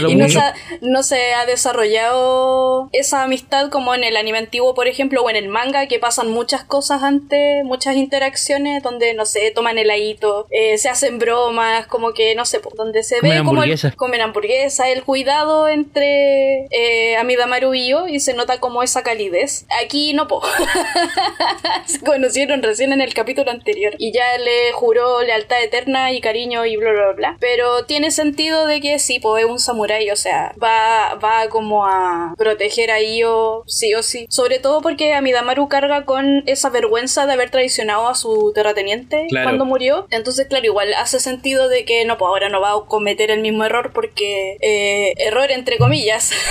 Y 0.07 0.15
no 0.15 0.27
se, 0.27 0.39
ha, 0.39 0.53
no 0.81 1.03
se 1.03 1.33
ha 1.33 1.45
desarrollado 1.45 2.89
esa 2.91 3.23
amistad 3.23 3.69
como 3.69 3.93
en 3.95 4.03
el 4.03 4.17
anime 4.17 4.37
antiguo, 4.37 4.73
por 4.73 4.87
ejemplo, 4.87 5.21
o 5.21 5.29
en 5.29 5.35
el 5.35 5.47
manga, 5.47 5.87
que 5.87 5.99
pasan 5.99 6.31
muchas 6.31 6.63
cosas 6.63 7.03
antes, 7.03 7.63
muchas 7.63 7.95
interacciones 7.95 8.83
donde, 8.83 9.13
no 9.13 9.25
sé, 9.25 9.51
toman 9.51 9.77
heladito, 9.77 10.47
eh, 10.49 10.77
se 10.77 10.89
hacen 10.89 11.19
bromas, 11.19 11.87
como 11.87 12.13
que, 12.13 12.35
no 12.35 12.45
sé, 12.45 12.61
donde 12.75 13.03
se 13.03 13.19
Comen 13.19 13.31
ve 13.31 13.43
como 13.43 13.63
el, 13.63 14.21
hamburguesa. 14.21 14.82
El 14.89 15.03
cuidado 15.03 15.67
entre 15.67 16.65
eh, 16.71 17.15
Amidamaru 17.17 17.73
y 17.73 17.89
yo, 17.89 18.07
y 18.07 18.19
se 18.19 18.33
nota 18.33 18.59
como 18.59 18.83
esa 18.83 19.03
calidez. 19.03 19.65
Aquí 19.83 20.13
no, 20.13 20.27
po. 20.27 20.41
se 21.85 21.99
conocieron 21.99 22.61
recién 22.63 22.93
en 22.93 23.01
el 23.01 23.13
capítulo 23.13 23.51
anterior 23.51 23.93
y 23.97 24.11
ya 24.11 24.37
le 24.37 24.71
juró 24.73 25.21
lealtad 25.21 25.61
eterna 25.63 26.11
y 26.11 26.21
cariño 26.21 26.65
y 26.65 26.77
bla 26.77 26.91
bla 26.91 27.11
bla. 27.15 27.37
Pero 27.39 27.85
tiene 27.85 28.11
sentido 28.11 28.65
de 28.67 28.81
que 28.81 28.99
sí, 28.99 29.19
pues 29.19 29.43
es 29.43 29.49
un 29.49 29.59
samurái, 29.59 30.09
o 30.11 30.15
sea, 30.15 30.53
va, 30.61 31.15
va 31.15 31.49
como 31.49 31.85
a 31.85 32.33
proteger 32.37 32.91
a 32.91 33.01
Io 33.01 33.63
sí 33.67 33.93
o 33.93 34.03
sí. 34.03 34.25
Sobre 34.29 34.59
todo 34.59 34.81
porque 34.81 35.13
Amidamaru 35.13 35.67
carga 35.67 36.05
con 36.05 36.43
esa 36.47 36.69
vergüenza 36.69 37.25
de 37.25 37.33
haber 37.33 37.49
traicionado 37.49 38.07
a 38.07 38.15
su 38.15 38.51
terrateniente 38.53 39.27
Claro. 39.29 39.45
cuando 39.45 39.65
murió. 39.65 40.07
Entonces, 40.11 40.47
claro, 40.47 40.65
igual 40.65 40.93
hace 40.95 41.19
sentido 41.19 41.69
de 41.69 41.85
que 41.85 42.05
no, 42.05 42.17
pues 42.17 42.27
ahora 42.27 42.49
no 42.49 42.61
va 42.61 42.71
a 42.71 42.85
cometer 42.87 43.31
el 43.31 43.39
mismo 43.41 43.63
error 43.65 43.91
porque 43.93 44.57
eh, 44.61 44.72
error 45.17 45.51
entre 45.51 45.77
comillas. 45.77 46.31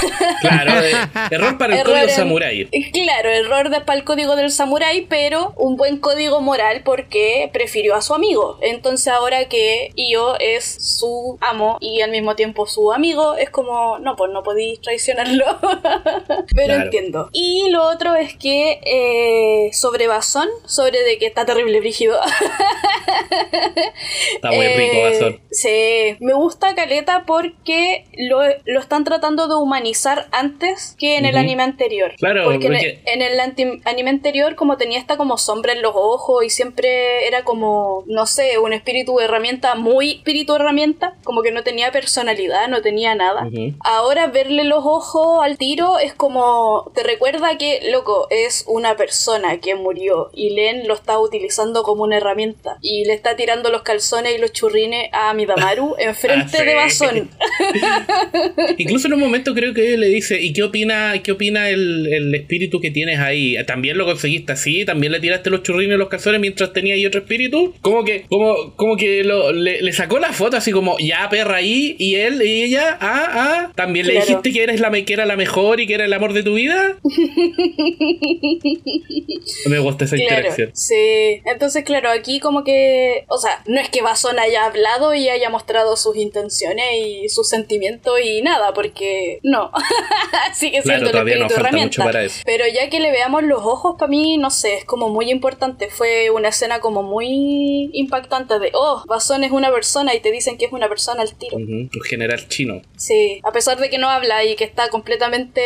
Claro, 0.40 0.72
eh, 0.84 0.92
error 1.30 1.56
para 1.56 1.74
el 1.74 1.80
Error 1.80 1.92
código 1.94 2.08
en- 2.08 2.14
samurái. 2.16 2.68
Claro, 2.92 3.28
error 3.30 3.70
de, 3.70 3.80
para 3.80 3.96
el 3.98 4.04
código 4.04 4.34
del 4.34 4.50
samurái, 4.50 5.02
pero 5.08 5.52
un 5.56 5.76
buen 5.76 5.98
código 5.98 6.40
moral 6.40 6.82
porque 6.84 7.48
prefirió 7.52 7.94
a 7.94 8.02
su 8.02 8.12
amigo. 8.14 8.58
Entonces 8.60 9.06
ahora 9.08 9.44
que 9.48 9.90
Io 9.94 10.36
es 10.40 10.64
su 10.98 11.38
amo 11.40 11.78
y 11.80 12.00
al 12.00 12.10
mismo 12.10 12.34
tiempo 12.34 12.66
su 12.66 12.92
amigo, 12.92 13.36
es 13.36 13.50
como, 13.50 13.98
no, 14.00 14.16
pues 14.16 14.32
no 14.32 14.42
podéis 14.42 14.80
traicionarlo. 14.80 15.44
pero 16.56 16.66
Claro. 16.74 16.82
entiendo. 16.84 17.28
Y 17.32 17.68
lo 17.70 17.84
otro 17.84 18.14
es 18.16 18.34
que 18.36 18.80
eh, 18.84 19.70
sobre 19.72 20.08
Basón, 20.08 20.48
sobre 20.66 21.02
de 21.04 21.18
que 21.18 21.26
está 21.26 21.44
terrible 21.46 21.78
brígido. 21.80 22.18
Está 24.34 24.48
muy 24.50 24.66
Eh, 24.66 24.76
rico, 24.76 25.02
Basón. 25.02 25.40
Sí, 25.50 26.16
me 26.20 26.34
gusta 26.34 26.74
Caleta 26.74 27.24
porque 27.26 28.04
lo, 28.16 28.40
lo 28.64 28.80
están 28.80 29.04
tratando 29.04 29.48
de 29.48 29.54
humanizar 29.54 30.26
antes 30.32 30.94
que 30.98 31.16
en 31.16 31.24
el 31.24 31.34
Ujú. 31.34 31.40
anime 31.40 31.62
anterior. 31.62 32.12
Claro, 32.18 32.44
porque, 32.44 32.66
en 32.66 32.72
porque- 32.72 33.00
el- 33.04 33.22
en 33.22 33.22
el 33.22 33.40
anime 33.84 34.10
anterior 34.10 34.54
como 34.54 34.76
tenía 34.76 34.98
esta 34.98 35.16
como 35.16 35.38
sombra 35.38 35.72
en 35.72 35.82
los 35.82 35.92
ojos 35.94 36.44
y 36.44 36.50
siempre 36.50 37.26
era 37.26 37.44
como, 37.44 38.04
no 38.06 38.26
sé, 38.26 38.58
un 38.58 38.72
espíritu 38.72 39.18
herramienta, 39.20 39.74
muy 39.74 40.12
espíritu 40.12 40.54
herramienta, 40.56 41.14
como 41.24 41.42
que 41.42 41.50
no 41.52 41.62
tenía 41.62 41.92
personalidad, 41.92 42.68
no 42.68 42.82
tenía 42.82 43.14
nada. 43.14 43.46
Ujú. 43.46 43.74
Ahora 43.80 44.26
verle 44.26 44.64
los 44.64 44.84
ojos 44.84 45.42
al 45.42 45.58
tiro 45.58 45.98
es 45.98 46.14
como, 46.14 46.90
te 46.94 47.02
recuerda 47.02 47.56
que, 47.58 47.80
loco, 47.90 48.26
es 48.30 48.64
una 48.66 48.96
persona 48.96 49.58
que 49.58 49.74
murió 49.74 50.30
y 50.32 50.50
Len 50.50 50.86
lo 50.86 50.94
está 50.94 51.18
utilizando 51.18 51.82
como 51.82 52.02
una 52.02 52.16
herramienta 52.18 52.76
y 52.80 53.04
le 53.04 53.14
está 53.14 53.36
tirando 53.36 53.70
los 53.70 53.82
calzones 53.82 54.34
y 54.34 54.38
los 54.38 54.52
churrines 54.52 55.08
a 55.12 55.32
Midamaru 55.34 55.94
enfrente 55.98 56.56
Ah, 56.58 56.58
sí. 56.60 56.64
de 56.64 56.74
Basón. 56.74 57.30
Incluso 58.78 59.06
en 59.08 59.14
un 59.14 59.20
momento 59.20 59.54
creo 59.54 59.74
que 59.74 59.96
le 59.96 60.08
dice, 60.08 60.40
¿y 60.40 60.52
qué 60.52 60.62
opina, 60.62 61.14
qué 61.22 61.32
opina 61.32 61.70
el, 61.70 62.06
el 62.12 62.34
espíritu 62.34 62.80
que 62.80 62.90
tienes 62.90 63.18
ahí? 63.18 63.56
¿También 63.66 63.98
lo 63.98 64.04
conseguiste 64.04 64.52
así? 64.52 64.84
¿También 64.84 65.12
le 65.12 65.20
tiraste 65.20 65.50
los 65.50 65.62
churrines 65.62 65.96
y 65.96 65.98
los 65.98 66.08
calzones 66.08 66.40
mientras 66.40 66.72
tenía 66.72 66.94
ahí 66.94 67.04
otro 67.06 67.20
espíritu? 67.20 67.74
Como 67.80 68.04
que, 68.04 68.24
como, 68.28 68.74
como 68.76 68.96
que 68.96 69.24
lo- 69.24 69.52
le, 69.52 69.82
le 69.82 69.92
sacó 69.92 70.18
la 70.18 70.32
foto 70.32 70.56
así 70.56 70.72
como, 70.72 70.96
ya 70.98 71.28
perra 71.28 71.56
ahí, 71.56 71.96
y 71.98 72.14
él 72.16 72.40
y 72.42 72.62
ella, 72.64 72.98
ah, 73.00 73.26
ah, 73.30 73.72
¿también 73.74 74.06
le 74.06 74.14
dijiste 74.14 74.52
que 74.52 74.62
eres 74.62 74.80
la 74.80 74.90
que 74.92 75.12
era 75.12 75.24
la 75.26 75.36
mejor 75.36 75.80
y 75.80 75.86
que 75.86 75.94
era 75.94 76.04
el 76.04 76.12
amor 76.12 76.32
de 76.34 76.42
tu 76.42 76.54
vida? 76.54 76.98
Me 79.66 79.78
gusta 79.78 80.04
esa 80.04 80.16
Claro, 80.16 80.32
interacción. 80.34 80.70
sí. 80.74 81.40
Entonces, 81.46 81.84
claro, 81.84 82.10
aquí 82.10 82.40
como 82.40 82.64
que, 82.64 83.24
o 83.28 83.38
sea, 83.38 83.62
no 83.66 83.80
es 83.80 83.88
que 83.88 84.02
Basón 84.02 84.38
haya 84.38 84.66
hablado 84.66 85.14
y 85.14 85.28
haya 85.28 85.50
mostrado 85.50 85.96
sus 85.96 86.16
intenciones 86.16 86.84
y 87.04 87.28
sus 87.28 87.48
sentimientos 87.48 87.91
y 88.18 88.42
nada, 88.42 88.72
porque 88.74 89.38
no. 89.42 89.70
Sigue 90.54 90.82
Claro, 90.82 91.00
siendo 91.00 91.06
el 91.06 91.12
todavía 91.12 91.34
nos 91.36 91.44
espíritu 91.50 91.54
falta 91.54 91.68
herramienta. 91.68 92.02
mucho 92.02 92.12
para 92.12 92.24
eso. 92.24 92.42
Pero 92.44 92.64
ya 92.72 92.88
que 92.90 93.00
le 93.00 93.10
veamos 93.12 93.42
los 93.44 93.60
ojos, 93.62 93.96
para 93.98 94.08
mí, 94.10 94.36
no 94.38 94.50
sé, 94.50 94.74
es 94.76 94.84
como 94.84 95.08
muy 95.08 95.30
importante. 95.30 95.88
Fue 95.88 96.30
una 96.30 96.48
escena 96.48 96.80
como 96.80 97.02
muy 97.02 97.90
impactante 97.92 98.58
de, 98.58 98.70
oh, 98.74 99.02
Basón 99.06 99.44
es 99.44 99.52
una 99.52 99.70
persona 99.70 100.14
y 100.14 100.20
te 100.20 100.30
dicen 100.30 100.58
que 100.58 100.66
es 100.66 100.72
una 100.72 100.88
persona 100.88 101.22
al 101.22 101.34
tiro. 101.34 101.56
Ujú, 101.56 101.88
Un 101.94 102.02
general 102.08 102.48
chino. 102.48 102.82
Sí, 102.96 103.40
a 103.44 103.52
pesar 103.52 103.78
de 103.78 103.90
que 103.90 103.98
no 103.98 104.08
habla 104.08 104.44
y 104.44 104.56
que 104.56 104.64
está 104.64 104.88
completamente 104.88 105.60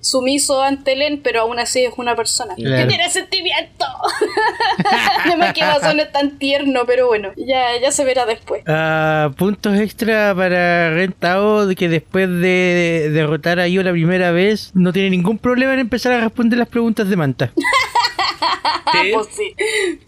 sumiso 0.00 0.62
ante 0.62 0.94
Len, 0.96 1.20
pero 1.22 1.40
aún 1.42 1.58
así 1.58 1.84
es 1.84 1.92
una 1.96 2.14
persona. 2.16 2.54
Claro. 2.54 2.76
Que 2.82 2.88
tiene 2.88 3.10
sentimiento. 3.10 3.84
Además 5.24 5.52
que 5.52 5.60
Basón 5.62 6.00
es 6.00 6.12
tan 6.12 6.38
tierno, 6.38 6.84
pero 6.86 7.06
bueno, 7.08 7.32
ya, 7.36 7.76
ya 7.80 7.90
se 7.90 8.04
verá 8.04 8.26
después. 8.26 8.62
Ah, 8.66 9.30
puntos 9.36 9.76
extra 9.78 10.34
para 10.34 10.90
Rentao 10.90 11.65
de 11.66 11.76
que 11.76 11.88
después 11.88 12.28
de 12.28 13.10
derrotar 13.12 13.58
a 13.58 13.68
Io 13.68 13.82
la 13.82 13.92
primera 13.92 14.30
vez 14.30 14.70
no 14.74 14.92
tiene 14.92 15.10
ningún 15.10 15.38
problema 15.38 15.74
en 15.74 15.80
empezar 15.80 16.12
a 16.12 16.20
responder 16.20 16.58
las 16.58 16.68
preguntas 16.68 17.08
de 17.08 17.16
Manta. 17.16 17.52
Ah, 18.40 18.82
¿Qué? 19.02 19.10
pues 19.12 19.28
sí, 19.32 19.54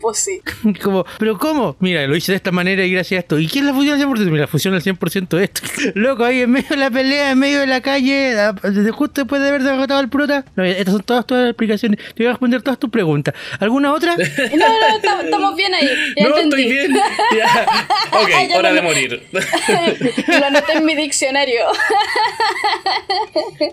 pues 0.01 0.19
sí. 0.19 0.41
Como, 0.83 1.05
¿pero 1.19 1.39
cómo? 1.39 1.77
Mira, 1.81 2.07
lo 2.07 2.17
hice 2.17 2.33
de 2.33 2.37
esta 2.37 2.51
manera 2.53 2.85
y 2.85 2.93
gracias 2.93 3.19
a 3.19 3.21
esto. 3.21 3.39
¿Y 3.39 3.49
quién 3.49 3.67
la 3.67 3.73
funciona 3.75 4.03
al 4.03 4.09
100%? 4.09 4.31
Mira, 4.31 4.47
funciona 4.47 4.77
al 4.77 4.83
100% 4.83 5.41
esto. 5.41 5.63
Loco, 5.95 6.25
ahí 6.25 6.43
en 6.43 6.51
medio 6.51 6.69
de 6.71 6.77
la 6.77 6.91
pelea, 6.91 7.31
en 7.33 7.39
medio 7.39 7.61
de 7.61 7.67
la 7.67 7.81
calle, 7.81 8.39
ah, 8.39 8.55
justo 8.93 9.23
después 9.23 9.41
de 9.43 9.49
haber 9.49 9.63
derrotado 9.63 10.01
al 10.01 10.09
prota. 10.09 10.45
No, 10.57 10.65
estas 10.65 10.93
son 10.95 11.03
todas, 11.03 11.25
las 11.31 11.49
explicaciones. 11.51 11.99
Te 11.99 12.23
voy 12.23 12.27
a 12.27 12.31
responder 12.31 12.63
todas 12.63 12.79
tus 12.79 12.91
preguntas. 12.91 13.35
¿Alguna 13.61 13.93
otra? 13.93 14.17
No, 14.17 14.25
no, 14.67 15.23
estamos, 15.23 15.57
bien 15.57 15.75
ahí. 15.75 15.89
Ya 16.17 16.29
no, 16.29 16.37
entendí. 16.39 16.63
estoy 16.63 16.89
bien. 16.89 16.95
Ya. 17.37 17.67
Ok, 18.13 18.29
Ya 18.51 18.59
hora 18.59 18.69
no 18.71 18.75
de 18.77 18.83
morir. 18.83 19.23
Lo 20.29 20.47
anoté 20.47 20.73
en 20.75 20.85
mi 20.85 20.95
diccionario. 20.95 21.61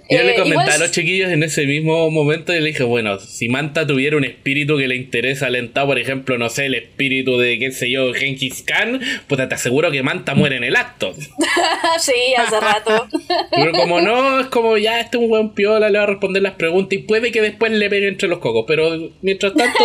Yo 0.09 0.23
le 0.23 0.31
Eh, 0.31 0.35
comenté 0.35 0.49
igual 0.49 0.69
a 0.69 0.77
los 0.77 0.91
chiquillos 0.91 1.31
en 1.31 1.43
ese 1.43 1.65
mismo 1.65 2.09
momento 2.11 2.53
y 2.53 2.59
le 2.59 2.67
dije, 2.67 2.83
bueno, 2.83 3.19
si 3.19 3.49
Manta 3.49 3.85
tuviera 3.87 4.17
un 4.17 4.25
espíritu 4.45 4.77
que 4.77 4.87
le 4.87 4.95
interesa 4.95 5.47
alentar, 5.47 5.87
por 5.87 5.97
ejemplo, 5.97 6.37
no 6.37 6.49
sé, 6.49 6.67
el 6.67 6.75
espíritu 6.75 7.35
de, 7.39 7.57
qué 7.57 7.71
sé 7.71 7.89
yo, 7.89 8.13
Genghis 8.13 8.61
Khan, 8.61 9.01
pues 9.27 9.49
te 9.49 9.55
aseguro 9.55 9.89
que 9.89 10.03
Manta 10.03 10.35
muere 10.35 10.57
en 10.57 10.63
el 10.63 10.75
acto. 10.75 11.15
sí, 11.99 12.13
hace 12.37 12.59
rato. 12.59 13.07
Pero 13.51 13.71
como 13.71 14.01
no, 14.01 14.41
es 14.41 14.45
como 14.47 14.77
ya 14.77 14.99
este 14.99 15.17
es 15.17 15.23
un 15.23 15.29
buen 15.29 15.49
piola, 15.55 15.89
le 15.89 15.97
va 15.97 16.03
a 16.03 16.07
responder 16.07 16.43
las 16.43 16.53
preguntas 16.53 16.93
y 16.93 16.99
puede 16.99 17.31
que 17.31 17.41
después 17.41 17.71
le 17.71 17.89
pegue 17.89 18.07
entre 18.07 18.27
los 18.27 18.37
cocos, 18.37 18.65
pero 18.67 18.91
mientras 19.23 19.53
tanto... 19.55 19.83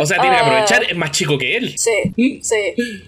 o 0.00 0.06
sea, 0.06 0.18
tiene 0.20 0.34
que 0.36 0.40
Ah. 0.42 0.46
aprovechar, 0.46 0.82
es 0.84 0.96
más 0.96 1.12
chico 1.12 1.38
que 1.38 1.56
él. 1.58 1.74
Sí, 1.78 1.92
sí. 2.42 2.56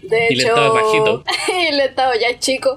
De 0.02 0.26
Y 0.30 0.34
le 0.36 0.42
hecho. 0.44 0.48
estaba 0.54 0.68
bajito. 0.80 1.24
y 1.70 1.74
le 1.74 1.84
estaba 1.86 2.12
ya 2.16 2.38
chico. 2.38 2.76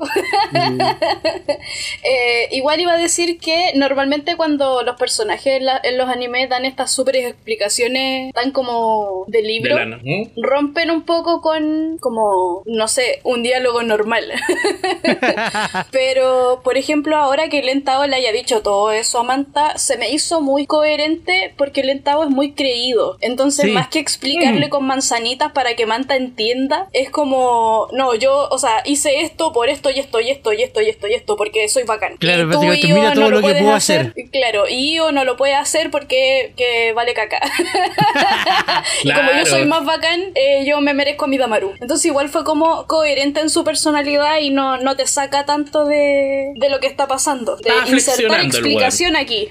Eh, 2.04 2.48
igual 2.52 2.80
iba 2.80 2.94
a 2.94 2.98
decir 2.98 3.38
que 3.40 3.74
normalmente 3.76 4.36
cuando 4.36 4.82
los 4.84 4.96
personajes 4.96 5.58
en, 5.58 5.66
la- 5.66 5.82
en 5.84 5.98
los 5.98 6.08
animes 6.10 6.50
dan 6.50 6.66
estas 6.66 6.92
super 6.96 7.16
explicaciones 7.16 8.34
tan 8.34 8.52
como 8.52 9.26
de 9.28 9.42
De 9.42 9.48
libro. 9.48 9.76
lana. 9.76 10.00
¿no? 10.04 10.30
Rompen 10.38 10.90
un 10.92 11.04
poco 11.04 11.42
con, 11.42 11.98
como, 12.00 12.64
no 12.66 12.88
sé, 12.88 13.20
un 13.24 13.44
diálogo 13.44 13.84
normal. 13.84 14.32
Pero, 15.92 16.62
por 16.64 16.78
ejemplo, 16.78 17.16
ahora 17.18 17.50
que 17.50 17.62
Lentao 17.62 18.06
le 18.08 18.16
haya 18.16 18.32
dicho 18.32 18.62
todo 18.62 18.92
eso 18.92 19.20
a 19.20 19.24
Manta, 19.24 19.78
se 19.78 19.98
me 19.98 20.10
hizo 20.10 20.42
muy 20.42 20.66
coherente 20.66 21.54
porque 21.58 21.84
Lentao 21.84 22.24
es 22.24 22.30
muy 22.30 22.54
creído. 22.54 23.18
Entonces, 23.22 23.66
Sí. 23.66 23.72
más 23.72 23.88
que 23.88 24.00
explicarle 24.00 24.70
con 24.70 24.86
manzanitas 24.86 25.52
para 25.54 25.76
que 25.76 25.86
Manta 25.86 26.16
entienda, 26.16 26.88
es 26.94 27.10
como, 27.10 27.88
no, 27.94 28.14
yo, 28.16 28.48
o 28.50 28.58
sea, 28.58 28.82
hice 28.86 29.22
esto 29.22 29.52
por 29.54 29.70
esto 29.70 29.90
y 29.90 30.00
esto 30.00 30.20
y 30.20 30.30
esto 30.30 30.54
y 30.54 30.62
esto 30.64 30.82
y 30.82 30.90
esto 30.90 31.08
y 31.08 31.14
esto 31.14 31.36
porque 31.36 31.68
soy 31.70 31.84
bacán. 31.84 32.18
Claro, 32.18 32.48
Y 32.48 32.82
tú, 32.82 32.88
mira 32.90 33.14
todo 33.14 33.30
lo 33.30 33.38
que 33.38 33.42
puedes 33.42 33.62
puedo 33.64 33.76
hacer. 33.76 34.14
Claro, 34.32 34.66
y 34.70 34.94
Io 34.96 35.12
no 35.12 35.24
lo 35.26 35.36
puede 35.38 35.56
hacer 35.56 35.90
porque 35.92 36.54
que 36.56 36.85
vale 36.94 37.14
caca. 37.14 37.40
y 39.04 39.12
como 39.12 39.32
yo 39.32 39.46
soy 39.46 39.66
más 39.66 39.86
bacán, 39.86 40.32
eh, 40.36 40.64
yo 40.66 40.82
me 40.82 40.94
merezco 40.94 41.26
a 41.26 41.28
mi 41.28 41.38
Damaru. 41.38 41.74
Entonces 41.80 42.06
igual 42.06 42.30
fue 42.30 42.44
como 42.44 42.88
coherente 42.88 43.40
en 43.40 43.50
su 43.50 43.64
personalidad 43.64 44.40
y 44.40 44.50
no, 44.50 44.78
no 44.78 44.96
te 44.96 45.08
saca 45.08 45.46
tanto 45.46 45.86
de, 45.86 46.54
de 46.56 46.70
lo 46.70 46.80
que 46.80 46.88
está 46.88 47.08
pasando. 47.08 47.56
De 47.58 47.70
Estaba 47.70 47.88
insertar 47.88 48.16
flexionando 48.16 48.58
el 48.58 48.66
explicación 48.66 49.16
aquí. 49.16 49.48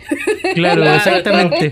Claro, 0.54 0.84
exactamente. 0.94 1.70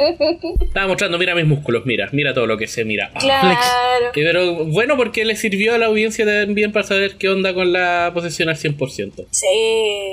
Estaba 0.61 0.87
mostrando, 0.87 1.19
mira 1.19 1.35
mis 1.35 1.47
músculos, 1.47 1.85
mira, 1.85 2.09
mira 2.13 2.35
todo 2.35 2.47
lo 2.47 2.57
que 2.57 2.67
sé, 2.67 2.85
mira. 2.85 3.11
Ah. 3.15 3.19
claro. 3.19 4.11
Y 4.15 4.23
Pero 4.23 4.65
bueno, 4.67 4.97
porque 4.97 5.25
le 5.25 5.37
sirvió 5.37 5.75
a 5.75 5.79
la 5.79 5.87
audiencia 5.87 6.25
también 6.25 6.73
para 6.73 6.87
saber 6.87 7.17
qué 7.17 7.29
onda 7.29 7.55
con 7.55 7.73
la 7.73 8.11
posesión 8.15 8.49
al 8.49 8.57
100%. 8.57 9.27
Sí. 9.31 9.47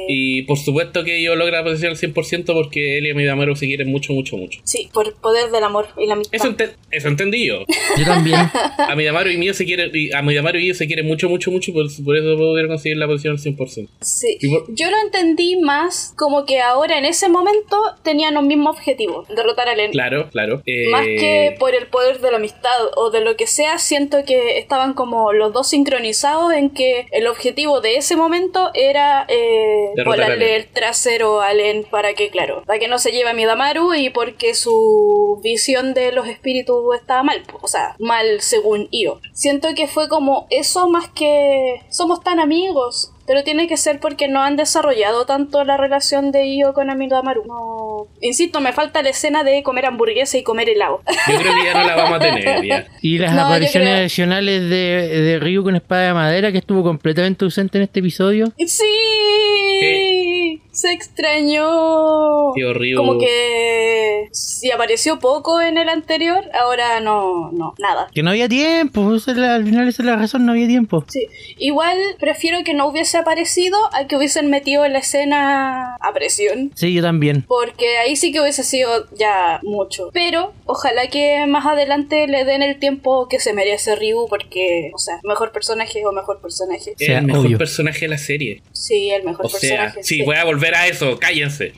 Y 0.08 0.42
por 0.44 0.58
supuesto 0.58 1.04
que 1.04 1.22
yo 1.22 1.36
logra 1.36 1.60
la 1.60 1.64
posesión 1.64 1.92
al 1.92 1.98
100% 1.98 2.54
porque 2.54 2.98
él 2.98 3.08
y 3.08 3.12
Amidamaru 3.12 3.56
se 3.56 3.66
quieren 3.66 3.92
mucho, 3.92 4.14
mucho, 4.14 4.38
mucho. 4.38 4.60
Sí, 4.64 4.90
por 4.94 5.08
el 5.08 5.14
poder 5.40 5.52
del 5.52 5.64
amor 5.64 5.88
y 5.98 6.06
la 6.08 6.14
amistad. 6.14 6.36
Eso, 6.36 6.48
ente- 6.48 6.76
eso 6.92 7.08
entendí 7.08 7.46
yo. 7.48 7.60
Yo 7.98 8.06
también. 8.06 8.40
Amidamaru 8.90 9.30
y 9.30 9.38
mío 9.38 9.54
se 9.54 9.66
quieren, 9.66 9.92
y 9.94 10.12
Amidamaru 10.14 10.60
y 10.60 10.68
yo 10.68 10.74
se 10.74 10.88
quieren 10.88 11.08
mucho, 11.08 11.30
mucho, 11.30 11.52
mucho, 11.52 11.72
y 11.72 11.74
por, 11.74 11.86
por 12.04 12.18
eso 12.18 12.36
pudieron 12.38 12.68
conseguir 12.70 12.98
la 12.98 13.08
posesión 13.08 13.34
al 13.34 13.40
100%. 13.40 13.90
Sí. 14.02 14.38
Por- 14.50 14.74
Yo 14.76 14.90
lo 14.90 14.98
entendí 15.06 15.58
más 15.60 16.14
como 16.18 16.46
que 16.46 16.60
ahora 16.62 16.98
en 16.98 17.06
ese 17.06 17.30
momento 17.30 17.78
tenían 18.04 18.38
un 18.38 18.48
mismo 18.48 18.70
objetivo, 18.70 19.26
derrotar 19.36 19.70
a 19.70 19.76
Len. 19.76 19.92
Claro, 19.92 20.30
claro. 20.30 20.62
Eh, 20.66 20.90
Más 20.92 21.06
que 21.06 21.56
por 21.60 21.76
el 21.76 21.88
poder 21.88 22.20
de 22.20 22.32
la 22.32 22.38
amistad 22.38 22.72
o 22.96 23.10
de 23.12 23.22
lo 23.22 23.36
que 23.36 23.48
sea, 23.48 23.78
siento 23.80 24.18
que 24.26 24.58
estaban 24.58 24.94
como 24.94 25.34
los 25.34 25.54
dos 25.54 25.70
sincronizados 25.70 26.54
en 26.54 26.70
que 26.70 27.08
el 27.12 27.28
objetivo 27.28 27.82
de 27.82 27.98
ese 27.98 28.16
momento 28.16 28.72
era 28.74 29.26
eh, 29.28 29.90
a 30.00 30.04
volarle 30.04 30.56
el 30.56 30.68
trasero 30.68 31.42
a 31.42 31.54
Len 31.54 31.86
para 31.90 32.14
que, 32.14 32.30
claro, 32.30 32.64
para 32.66 32.80
que 32.80 32.88
no 32.88 33.00
se 33.00 33.12
lleve 33.12 33.30
a 33.30 33.34
Midamaru 33.34 33.94
y 33.94 34.10
porque 34.10 34.54
su 34.56 35.29
visión 35.42 35.94
de 35.94 36.12
los 36.12 36.28
espíritus 36.28 36.78
estaba 36.96 37.24
mal, 37.24 37.44
o 37.62 37.68
sea, 37.68 37.96
mal 38.00 38.42
según 38.42 38.88
Io. 38.92 39.20
Siento 39.34 39.70
que 39.76 39.88
fue 39.88 40.08
como 40.10 40.48
eso 40.50 40.90
más 40.90 41.08
que 41.10 41.82
somos 41.90 42.24
tan 42.24 42.40
amigos. 42.40 43.12
Pero 43.28 43.44
tiene 43.44 43.68
que 43.68 43.78
ser 43.78 44.00
porque 44.00 44.28
no 44.28 44.42
han 44.42 44.56
desarrollado 44.56 45.28
tanto 45.28 45.64
la 45.64 45.78
relación 45.78 46.32
de 46.32 46.48
Io 46.48 46.74
con 46.74 46.90
Amidamaru. 46.90 47.44
No. 47.46 48.08
Insisto, 48.22 48.60
me 48.60 48.74
falta 48.74 49.04
la 49.04 49.10
escena 49.10 49.44
de 49.44 49.62
comer 49.62 49.86
hamburguesa 49.86 50.40
y 50.40 50.42
comer 50.42 50.68
helado. 50.68 51.02
Yo 51.28 51.38
creo 51.38 51.54
que 51.54 51.64
ya 51.64 51.74
no 51.80 51.88
la 51.88 51.96
vamos 51.96 52.14
a 52.14 52.20
tener, 52.22 52.66
ya. 52.66 52.88
Y 53.04 53.20
las 53.20 53.36
No, 53.36 53.42
apariciones 53.46 53.88
creo- 53.88 54.00
adicionales 54.00 54.62
de, 54.64 55.22
de 55.22 55.40
Ryu 55.40 55.62
con 55.64 55.76
espada 55.76 56.08
de 56.08 56.14
madera, 56.16 56.52
que 56.52 56.58
estuvo 56.58 56.82
completamente 56.82 57.46
ausente 57.46 57.78
en 57.78 57.84
este 57.84 58.00
episodio. 58.00 58.52
Sí, 58.66 60.62
se 60.80 60.94
extrañó. 60.94 62.52
Tío 62.56 62.74
Ryu. 62.74 62.98
Como 62.98 63.18
que 63.20 64.28
si 64.32 64.72
apareció 64.72 65.20
poco 65.20 65.62
en 65.62 65.78
el 65.78 65.90
anterior, 65.90 66.44
ahora 66.60 67.00
no, 67.00 67.52
no, 67.52 67.74
nada. 67.80 68.08
Que 68.14 68.24
no 68.24 68.30
había 68.32 68.48
tiempo, 68.50 69.14
esa 69.16 69.32
es 69.32 69.38
la- 69.38 69.56
al 69.56 69.66
final 69.66 69.88
esa 69.88 70.02
es 70.02 70.06
la 70.06 70.16
razón, 70.16 70.46
no 70.46 70.52
había 70.54 70.68
tiempo. 70.68 71.04
Sí, 71.08 71.28
igual 71.58 71.98
prefiero 72.20 72.64
que 72.64 72.74
no 72.74 72.88
hubiese 72.88 73.18
aparecido 73.18 73.78
a 73.94 74.08
que 74.08 74.16
hubiesen 74.16 74.50
metido 74.50 74.86
en 74.86 74.94
la 74.94 75.00
escena 75.00 75.96
a 76.00 76.14
presión. 76.14 76.72
Sí, 76.76 76.94
yo 76.94 77.02
también. 77.02 77.44
Porque 77.48 77.98
ahí 77.98 78.16
sí 78.16 78.32
que 78.32 78.42
hubiese 78.42 78.64
sido 78.64 79.08
ya 79.16 79.60
mucho. 79.64 80.10
Pero 80.14 80.54
ojalá 80.66 81.08
que 81.08 81.46
más 81.48 81.66
adelante 81.66 82.28
le 82.28 82.46
den 82.46 82.62
el 82.64 82.80
tiempo 82.80 83.28
que 83.28 83.40
se 83.40 83.54
merece 83.54 83.96
Ryu. 83.96 84.28
Porque, 84.30 84.92
o 84.94 84.98
sea, 85.00 85.20
mejor 85.24 85.52
personaje 85.52 86.06
o 86.06 86.12
mejor 86.12 86.42
personaje. 86.42 86.94
Sí. 86.98 87.06
sea, 87.06 87.20
el 87.20 87.26
mejor 87.26 87.46
obvio. 87.46 87.58
personaje 87.58 88.02
de 88.02 88.08
la 88.10 88.18
serie. 88.18 88.62
Sí, 88.74 89.10
el 89.10 89.24
mejor 89.24 89.46
O 89.46 89.50
sea, 89.50 89.60
personaje. 89.60 90.04
sí, 90.04 90.22
voy 90.24 90.36
a 90.36 90.44
volver 90.46 90.69
a 90.76 90.88
eso, 90.88 91.18
cállense. 91.20 91.74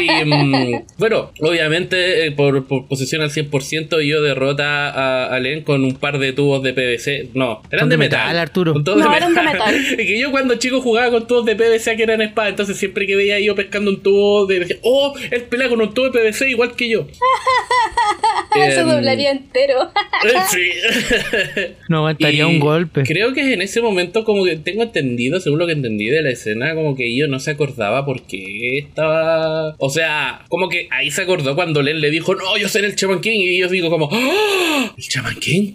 y 0.00 0.24
mm, 0.24 0.84
bueno, 0.98 1.30
obviamente 1.40 2.26
eh, 2.26 2.32
por, 2.32 2.66
por 2.66 2.86
posesión 2.86 3.22
al 3.22 3.30
100% 3.30 4.02
yo 4.02 4.22
derrota 4.22 4.90
a, 4.90 5.34
a 5.34 5.40
Len 5.40 5.62
con 5.62 5.84
un 5.84 5.96
par 5.96 6.18
de 6.18 6.32
tubos 6.32 6.62
de 6.62 6.72
PVC. 6.72 7.30
No, 7.34 7.62
eran 7.70 7.88
de 7.88 7.94
de 7.94 7.98
metal. 7.98 8.20
metal, 8.20 8.38
Arturo. 8.38 8.74
No, 8.74 9.14
eran 9.14 9.34
de 9.34 9.42
metal. 9.42 9.74
y 9.92 9.96
que 10.06 10.18
yo 10.18 10.30
cuando 10.30 10.56
chico 10.56 10.80
jugaba 10.80 11.10
con 11.10 11.26
tubos 11.26 11.44
de 11.44 11.56
PVC 11.56 11.96
que 11.96 12.02
eran 12.02 12.20
espada, 12.20 12.48
entonces 12.48 12.76
siempre 12.76 13.06
que 13.06 13.16
veía 13.16 13.38
yo 13.40 13.54
pescando 13.54 13.90
un 13.90 14.02
tubo 14.02 14.46
de 14.46 14.78
oh, 14.82 15.14
él 15.30 15.42
pelea 15.42 15.68
con 15.68 15.80
un 15.80 15.92
tubo 15.92 16.10
de 16.10 16.18
PVC 16.18 16.50
igual 16.50 16.74
que 16.74 16.88
yo. 16.88 17.06
Se 18.54 18.82
doblaría 18.82 19.32
entero. 19.32 19.90
eh, 20.24 20.32
sí. 20.50 20.70
No 21.88 21.98
aguantaría 21.98 22.44
Y 22.44 22.46
un 22.46 22.60
golpe. 22.60 23.02
Creo 23.02 23.32
que 23.32 23.52
en 23.52 23.62
ese 23.62 23.82
momento, 23.82 24.24
como 24.24 24.44
que 24.44 24.56
tengo 24.56 24.82
entendido, 24.84 25.40
según 25.40 25.58
lo 25.58 25.66
que 25.66 25.72
entendí 25.72 26.06
de 26.06 26.22
la 26.22 26.30
escena, 26.30 26.74
como 26.74 26.94
que 26.94 27.16
yo 27.16 27.26
no 27.26 27.40
se 27.40 27.52
acordaba 27.52 28.04
por 28.06 28.22
qué 28.22 28.78
estaba. 28.78 29.74
O 29.78 29.90
sea, 29.90 30.44
como 30.48 30.68
que 30.68 30.88
ahí 30.90 31.10
se 31.10 31.22
acordó 31.22 31.54
cuando 31.54 31.82
Len 31.82 32.00
le 32.00 32.10
dijo, 32.10 32.34
no, 32.34 32.56
yo 32.56 32.68
seré 32.68 32.86
el 32.86 32.96
Chaman 32.96 33.20
King. 33.20 33.40
Y 33.40 33.58
yo 33.58 33.68
digo, 33.68 33.90
como, 33.90 34.08
¡Ah! 34.12 34.92
¿El 34.96 35.08
Chaman 35.08 35.36
King? 35.40 35.72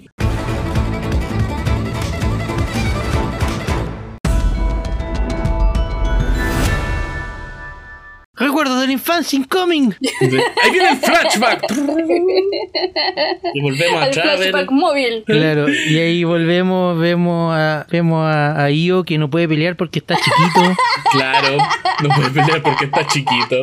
Recuerdos 8.39 8.79
de 8.79 8.87
la 8.87 8.93
infancia 8.93 9.37
incoming. 9.37 9.93
Ahí 10.21 10.71
viene 10.71 10.89
el 10.91 10.97
flashback. 10.97 11.63
y 13.53 13.61
volvemos 13.61 14.01
a 14.01 14.05
ver. 14.05 14.13
flashback 14.13 14.71
móvil. 14.71 15.23
Claro, 15.25 15.67
y 15.69 15.97
ahí 15.97 16.23
volvemos, 16.23 16.97
vemos 16.97 17.53
a 17.55 17.85
vemos 17.89 18.23
a, 18.23 18.63
a 18.63 18.71
Io 18.71 19.03
que 19.03 19.17
no 19.17 19.29
puede 19.29 19.47
pelear 19.47 19.75
porque 19.75 19.99
está 19.99 20.15
chiquito. 20.15 20.75
Claro, 21.11 21.57
no 22.03 22.09
puede 22.09 22.29
pelear 22.29 22.61
porque 22.61 22.85
está 22.85 23.07
chiquito. 23.07 23.57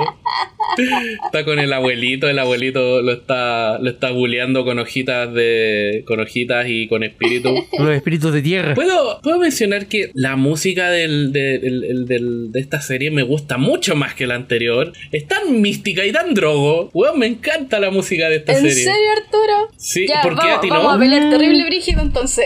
Está 1.25 1.45
con 1.45 1.59
el 1.59 1.73
abuelito, 1.73 2.29
el 2.29 2.39
abuelito 2.39 3.01
lo 3.03 3.13
está, 3.13 3.79
lo 3.79 3.89
está 3.91 4.11
bulleando 4.11 4.65
con 4.65 4.79
hojitas 4.79 5.33
de. 5.33 6.05
con 6.07 6.21
hojitas 6.21 6.67
y 6.69 6.89
con 6.89 7.03
espíritu. 7.03 7.55
Los 7.79 7.91
espíritus 7.91 8.33
de 8.33 8.43
tierra. 8.43 8.75
¿Puedo, 8.75 9.21
puedo 9.23 9.39
mencionar 9.39 9.87
que 9.87 10.11
la 10.15 10.37
música 10.37 10.91
del, 10.91 11.33
de, 11.33 11.59
del- 11.59 11.85
el- 11.85 12.07
del- 12.07 12.53
de 12.53 12.61
esta 12.61 12.81
serie 12.81 13.11
me 13.11 13.23
gusta 13.23 13.57
mucho 13.59 13.95
más 13.97 14.15
que 14.15 14.27
la 14.27 14.35
anterior. 14.35 14.93
Es 15.13 15.27
tan 15.27 15.61
mística 15.61 16.05
y 16.05 16.13
tan 16.13 16.35
drogo. 16.35 16.91
Weón, 16.93 17.19
me 17.19 17.27
encanta 17.27 17.79
la 17.81 17.91
música 17.91 18.29
de 18.29 18.37
esta 18.37 18.53
¿En 18.53 18.59
serie. 18.59 18.75
serio, 18.85 19.11
Arturo? 19.17 19.69
Sí, 19.77 20.07
ya, 20.09 20.23
¿por 20.23 20.33
qué 20.35 20.47
vamos, 20.47 20.59
a 20.59 20.61
ti 20.61 20.69
no? 20.69 20.75
vamos 20.77 20.95
a 20.97 20.99
pelear 20.99 21.31
terrible 21.31 21.65
brígido 21.65 22.03
entonces. 22.03 22.45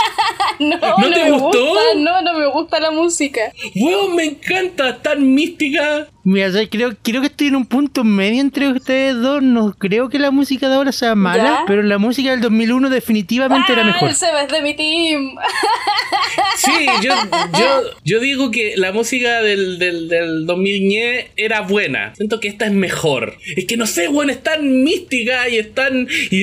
no, 0.60 0.76
¿No 0.78 1.10
te 1.10 1.24
me 1.24 1.30
gustó? 1.30 1.66
gusta, 1.66 1.82
no, 1.96 2.22
no 2.22 2.38
me 2.38 2.46
gusta 2.46 2.80
la 2.80 2.90
música. 2.90 3.52
Weón, 3.74 4.14
me 4.16 4.24
encanta, 4.24 4.98
tan 5.02 5.34
mística. 5.34 6.08
Mira, 6.28 6.50
¿sabes? 6.50 6.68
creo, 6.72 6.92
creo 7.02 7.20
que 7.20 7.28
estoy 7.28 7.46
en 7.46 7.54
un 7.54 7.66
punto 7.66 8.02
medio 8.02 8.40
entre 8.40 8.66
ustedes 8.68 9.14
dos. 9.22 9.40
No 9.44 9.72
creo 9.78 10.08
que 10.08 10.18
la 10.18 10.32
música 10.32 10.68
de 10.68 10.74
ahora 10.74 10.90
sea 10.90 11.14
mala, 11.14 11.44
¿Ya? 11.44 11.64
pero 11.68 11.84
la 11.84 11.98
música 11.98 12.32
del 12.32 12.40
2001 12.40 12.90
definitivamente 12.90 13.72
era 13.72 13.82
Ah, 13.82 13.86
mejor. 13.86 14.08
el 14.08 14.16
Seba 14.16 14.42
es 14.42 14.50
de 14.50 14.60
mi 14.60 14.74
team. 14.74 15.36
Sí, 16.56 16.86
yo, 17.02 17.12
yo, 17.58 17.82
yo 18.04 18.20
digo 18.20 18.50
que 18.50 18.74
la 18.76 18.92
música 18.92 19.42
del, 19.42 19.78
del, 19.78 20.08
del 20.08 20.46
2010 20.46 21.26
era 21.36 21.60
buena. 21.60 22.14
Siento 22.16 22.40
que 22.40 22.48
esta 22.48 22.66
es 22.66 22.72
mejor. 22.72 23.36
Es 23.56 23.66
que 23.66 23.76
no 23.76 23.86
sé, 23.86 24.08
weón, 24.08 24.30
es 24.30 24.42
tan 24.42 24.82
mística 24.82 25.48
y 25.48 25.58
es 25.58 25.74
tan. 25.74 26.08
Y, 26.30 26.40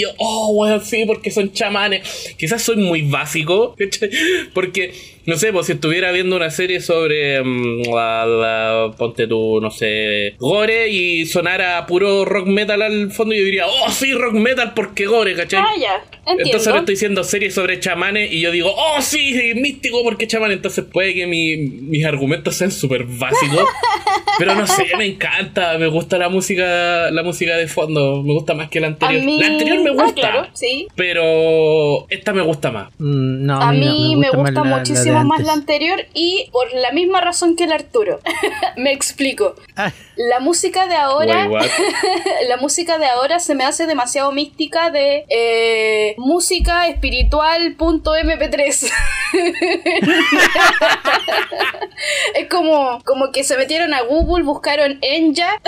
yo, 0.00 0.08
oh, 0.18 0.52
weón, 0.54 0.84
sí, 0.84 1.04
porque 1.06 1.30
son 1.30 1.52
chamanes. 1.52 2.34
Quizás 2.36 2.62
soy 2.62 2.76
muy 2.76 3.02
básico. 3.02 3.76
Porque, 4.54 4.94
no 5.26 5.36
sé, 5.36 5.52
pues 5.52 5.66
si 5.66 5.72
estuviera 5.72 6.10
viendo 6.12 6.36
una 6.36 6.50
serie 6.50 6.80
sobre. 6.80 7.42
mm, 7.42 7.82
la- 7.94 8.26
la- 8.26 8.90
ponte 8.96 9.26
tú, 9.26 9.60
no 9.60 9.70
sé, 9.70 10.34
gore 10.38 10.88
y 10.88 11.26
sonara 11.26 11.86
puro 11.86 12.24
rock 12.24 12.46
metal 12.46 12.82
al 12.82 13.10
fondo, 13.12 13.34
yo 13.34 13.42
diría, 13.44 13.66
oh, 13.66 13.90
sí, 13.90 14.12
rock 14.12 14.34
metal 14.34 14.72
porque 14.74 15.06
gore, 15.06 15.34
¿cachai? 15.34 15.60
Ah, 15.60 15.72
ya, 15.78 15.94
entiendo. 16.20 16.42
Entonces 16.44 16.66
ahora 16.68 16.80
estoy 16.80 16.94
diciendo 16.94 17.24
series 17.24 17.54
sobre 17.54 17.80
chamanes 17.80 18.32
y 18.32 18.40
yo 18.40 18.50
digo, 18.50 18.72
oh 18.74 19.00
sí, 19.00 19.34
místico 19.56 20.02
porque 20.02 20.26
chamán. 20.26 20.52
Entonces 20.52 20.84
puede 20.90 21.14
que 21.14 21.26
mi- 21.26 21.56
mis 21.56 22.04
argumentos 22.04 22.54
sean 22.56 22.70
súper 22.70 23.04
básicos. 23.04 23.64
pero 24.38 24.54
no 24.54 24.66
sé, 24.66 24.84
me 24.96 25.06
encanta, 25.06 25.76
me 25.78 25.88
gusta 25.88 26.16
la 26.18 26.28
música, 26.28 27.10
la 27.10 27.22
música 27.22 27.56
de 27.56 27.66
fondo, 27.66 28.22
me 28.22 28.32
gusta 28.34 28.54
más 28.54 28.68
que 28.68 28.78
la 28.80 28.88
anterior. 28.88 29.24
mí... 29.24 29.38
La 29.40 29.46
anterior 29.48 29.80
me 29.82 29.90
Ah, 29.90 30.04
gusta, 30.04 30.20
claro, 30.20 30.46
sí. 30.52 30.86
pero 30.94 32.06
esta 32.08 32.32
me 32.32 32.42
gusta 32.42 32.70
más. 32.70 32.88
Mm, 32.98 33.46
No, 33.46 33.60
A 33.60 33.72
no, 33.72 33.78
mí 33.78 34.16
me 34.16 34.30
gusta, 34.30 34.64
la 34.64 35.17
más 35.24 35.40
la 35.42 35.52
anterior 35.52 36.06
y 36.14 36.48
por 36.52 36.72
la 36.72 36.92
misma 36.92 37.20
razón 37.20 37.56
que 37.56 37.64
el 37.64 37.72
Arturo. 37.72 38.20
me 38.76 38.92
explico. 38.92 39.54
Ah, 39.76 39.92
La 40.16 40.40
música 40.40 40.86
de 40.86 40.96
ahora, 40.96 41.46
Wait, 41.48 41.70
la 42.48 42.56
música 42.56 42.98
de 42.98 43.06
ahora 43.06 43.38
se 43.38 43.54
me 43.54 43.64
hace 43.64 43.86
demasiado 43.86 44.32
mística 44.32 44.90
de 44.90 45.24
eh, 45.28 46.14
música 46.18 46.88
espiritual.mp3. 46.88 48.92
es 52.34 52.48
como, 52.48 53.00
como 53.04 53.30
que 53.32 53.44
se 53.44 53.56
metieron 53.56 53.94
a 53.94 54.02
Google, 54.02 54.44
buscaron 54.44 54.98
Enya, 55.02 55.60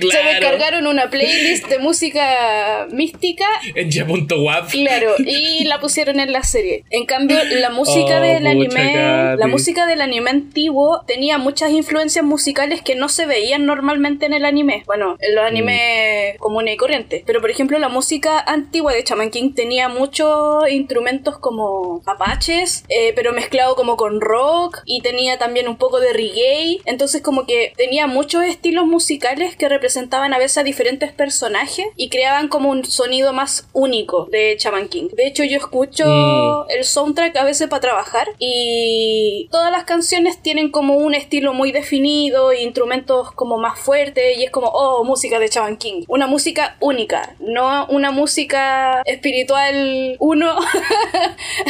se 0.00 0.22
descargaron 0.22 0.86
una 0.86 1.10
playlist 1.10 1.66
de 1.68 1.78
música 1.78 2.86
mística. 2.90 3.46
Enya.wap. 3.74 4.70
Claro, 4.70 5.14
y 5.18 5.64
la 5.64 5.80
pusieron 5.80 6.20
en 6.20 6.32
la 6.32 6.42
serie. 6.42 6.57
En 6.90 7.06
cambio, 7.06 7.38
la 7.60 7.70
música 7.70 8.18
Oh, 8.18 8.20
del 8.20 8.46
anime, 8.46 9.36
la 9.36 9.46
música 9.46 9.86
del 9.86 10.00
anime 10.00 10.30
antiguo 10.30 11.02
tenía 11.06 11.38
muchas 11.38 11.70
influencias 11.70 12.24
musicales 12.24 12.82
que 12.82 12.94
no 12.94 13.08
se 13.08 13.26
veían 13.26 13.66
normalmente 13.66 14.26
en 14.26 14.32
el 14.32 14.44
anime. 14.44 14.82
Bueno, 14.86 15.16
en 15.20 15.34
los 15.34 15.44
animes 15.44 16.36
comunes 16.38 16.74
y 16.74 16.76
corrientes. 16.76 17.22
Pero 17.26 17.40
por 17.40 17.50
ejemplo, 17.50 17.78
la 17.78 17.88
música 17.88 18.40
antigua 18.40 18.92
de 18.92 19.02
Shaman 19.02 19.30
King 19.30 19.52
tenía 19.54 19.88
muchos 19.88 20.68
instrumentos 20.70 21.38
como 21.38 22.02
apaches, 22.06 22.84
eh, 22.88 23.12
pero 23.14 23.32
mezclado 23.32 23.76
como 23.76 23.96
con 23.96 24.20
rock 24.20 24.78
y 24.84 25.00
tenía 25.02 25.38
también 25.38 25.68
un 25.68 25.76
poco 25.76 26.00
de 26.00 26.12
reggae. 26.12 26.80
Entonces 26.84 27.22
como 27.22 27.46
que 27.46 27.72
tenía 27.76 28.06
muchos 28.06 28.44
estilos 28.44 28.86
musicales 28.86 29.56
que 29.56 29.68
representaban 29.68 30.32
a 30.34 30.38
veces 30.38 30.58
a 30.58 30.62
diferentes 30.62 31.12
personajes 31.12 31.86
y 31.96 32.08
creaban 32.08 32.48
como 32.48 32.70
un 32.70 32.84
sonido 32.84 33.32
más 33.32 33.68
único 33.72 34.26
de 34.30 34.56
Shaman 34.58 34.88
King. 34.88 35.08
De 35.12 35.26
hecho, 35.26 35.44
yo 35.44 35.56
escucho 35.56 36.04
Mm. 36.06 36.47
El 36.68 36.84
soundtrack 36.84 37.36
a 37.36 37.44
veces 37.44 37.68
para 37.68 37.80
trabajar 37.80 38.28
y 38.38 39.48
todas 39.50 39.70
las 39.72 39.84
canciones 39.84 40.40
tienen 40.42 40.70
como 40.70 40.96
un 40.96 41.14
estilo 41.14 41.54
muy 41.54 41.72
definido 41.72 42.52
e 42.52 42.62
instrumentos 42.62 43.32
como 43.32 43.58
más 43.58 43.78
fuertes 43.78 44.36
y 44.38 44.44
es 44.44 44.50
como, 44.50 44.68
oh, 44.68 45.04
música 45.04 45.38
de 45.38 45.48
Shaman 45.48 45.76
King. 45.76 46.04
Una 46.08 46.26
música 46.26 46.76
única, 46.80 47.34
no 47.40 47.86
una 47.86 48.10
música 48.10 49.02
espiritual 49.06 50.16
1, 50.18 50.56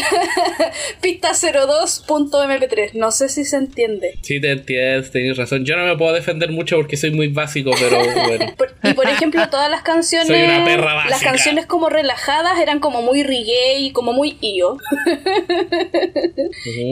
pista 1.01 1.31
02.mp3. 1.33 2.93
No 2.95 3.11
sé 3.11 3.29
si 3.29 3.45
se 3.45 3.57
entiende. 3.57 4.19
Sí, 4.23 4.41
te 4.41 4.53
entiendes, 4.53 5.11
tenés 5.11 5.37
razón. 5.37 5.65
Yo 5.65 5.77
no 5.77 5.85
me 5.85 5.97
puedo 5.97 6.13
defender 6.13 6.51
mucho 6.51 6.77
porque 6.77 6.97
soy 6.97 7.11
muy 7.11 7.29
básico, 7.29 7.71
pero 7.79 7.99
bueno. 8.27 8.47
Por- 8.57 8.75
y 8.83 8.93
por 8.95 9.09
ejemplo, 9.09 9.49
todas 9.51 9.71
las 9.71 9.83
canciones, 9.83 10.29
Soy 10.29 10.43
una 10.43 10.65
perra 10.65 10.95
básica. 10.95 11.11
las 11.11 11.23
canciones 11.23 11.67
como 11.67 11.89
relajadas 11.89 12.61
eran 12.61 12.81
como 12.81 13.03
muy 13.03 13.23
reggae, 13.23 13.93
como 13.93 14.13
muy 14.13 14.37
io. 14.41 14.68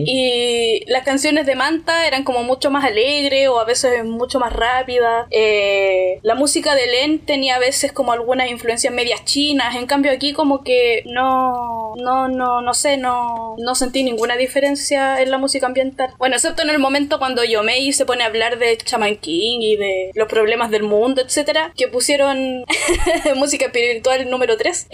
Y 0.06 0.82
las 0.86 1.02
canciones 1.04 1.46
de 1.46 1.54
Manta 1.54 2.06
eran 2.06 2.24
como 2.24 2.42
mucho 2.42 2.70
más 2.70 2.84
alegres 2.84 3.48
o 3.48 3.58
a 3.60 3.64
veces 3.64 4.04
mucho 4.04 4.38
más 4.38 4.52
rápidas. 4.52 5.26
Eh, 5.30 6.18
la 6.22 6.34
música 6.34 6.74
de 6.74 6.86
Len 6.86 7.18
tenía 7.20 7.56
a 7.56 7.58
veces 7.58 7.92
como 7.92 8.12
algunas 8.12 8.50
influencias 8.50 8.92
medias 8.92 9.24
chinas. 9.24 9.76
En 9.76 9.86
cambio 9.86 10.12
aquí 10.12 10.32
como 10.32 10.62
que 10.62 11.02
no, 11.06 11.92
no, 11.96 12.28
no, 12.28 12.60
no 12.60 12.74
sé, 12.74 12.96
no, 12.96 13.56
no 13.58 13.74
sentí 13.74 14.02
ninguna 14.02 14.36
diferencia 14.36 15.20
en 15.20 15.30
la 15.30 15.38
música 15.38 15.66
ambiental. 15.66 16.10
Bueno, 16.18 16.36
excepto 16.36 16.62
en 16.62 16.70
el 16.70 16.78
momento 16.78 17.18
cuando 17.18 17.44
Yomei 17.44 17.92
se 17.92 18.06
pone 18.06 18.22
a 18.24 18.26
hablar 18.26 18.58
de 18.58 18.76
Shaman 18.84 19.16
King 19.16 19.60
y 19.60 19.76
de 19.76 20.10
los 20.14 20.28
problemas 20.28 20.70
del 20.70 20.82
mundo, 20.82 21.22
etcétera, 21.22 21.72
que 21.76 21.88
pusieron 21.88 22.64
música 23.36 23.66
espiritual 23.66 24.28
número 24.30 24.56
3. 24.56 24.88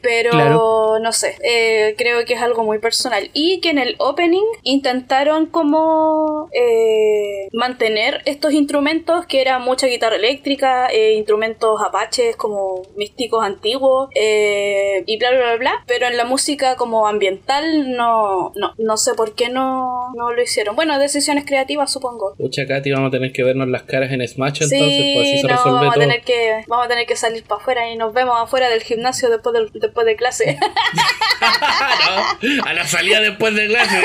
pero 0.00 0.30
Claro. 0.30 0.98
no 1.00 1.12
sé, 1.12 1.36
eh, 1.42 1.83
creo 1.96 2.24
que 2.24 2.34
es 2.34 2.42
algo 2.42 2.64
muy 2.64 2.78
personal. 2.78 3.30
Y 3.32 3.60
que 3.60 3.70
en 3.70 3.78
el 3.78 3.96
opening 3.98 4.44
intentaron 4.62 5.46
como 5.46 6.48
eh, 6.52 7.48
mantener 7.52 8.22
estos 8.24 8.52
instrumentos 8.52 9.26
que 9.26 9.40
era 9.40 9.58
mucha 9.58 9.86
guitarra 9.86 10.16
eléctrica, 10.16 10.88
eh, 10.88 11.14
instrumentos 11.14 11.80
apaches 11.82 12.36
como 12.36 12.82
místicos 12.96 13.44
antiguos 13.44 14.08
eh, 14.14 15.02
y 15.06 15.18
bla 15.18 15.30
bla 15.30 15.40
bla 15.40 15.56
bla. 15.56 15.84
Pero 15.86 16.06
en 16.06 16.16
la 16.16 16.24
música 16.24 16.76
como 16.76 17.06
ambiental 17.06 17.92
no, 17.96 18.52
no, 18.54 18.74
no 18.78 18.96
sé 18.96 19.14
por 19.14 19.34
qué 19.34 19.48
no, 19.48 20.12
no 20.14 20.32
lo 20.32 20.42
hicieron. 20.42 20.76
Bueno, 20.76 20.98
decisiones 20.98 21.44
creativas 21.44 21.92
supongo. 21.92 22.34
Pucha, 22.36 22.66
Katy, 22.66 22.90
vamos 22.92 23.08
a 23.08 23.10
tener 23.10 23.32
que 23.32 23.42
vernos 23.42 23.68
las 23.68 23.82
caras 23.82 24.10
en 24.12 24.26
Smash 24.26 24.62
entonces, 24.62 24.78
Sí, 24.78 25.12
pues 25.16 25.28
así 25.28 25.38
se 25.38 25.46
no, 25.46 25.48
resuelve 25.48 25.78
vamos 25.78 25.96
a 25.96 25.98
tener 25.98 26.22
que 26.22 26.64
vamos 26.66 26.86
a 26.86 26.88
tener 26.88 27.06
que 27.06 27.16
salir 27.16 27.44
para 27.44 27.60
afuera 27.60 27.90
y 27.90 27.96
nos 27.96 28.12
vemos 28.12 28.36
afuera 28.38 28.68
del 28.68 28.82
gimnasio 28.82 29.30
después 29.30 29.54
de, 29.54 29.78
después 29.78 30.06
de 30.06 30.16
clase. 30.16 30.58
No, 32.44 32.64
a 32.64 32.72
la 32.74 32.86
salida 32.86 33.20
después 33.20 33.54
de 33.54 33.68
clase. 33.68 34.00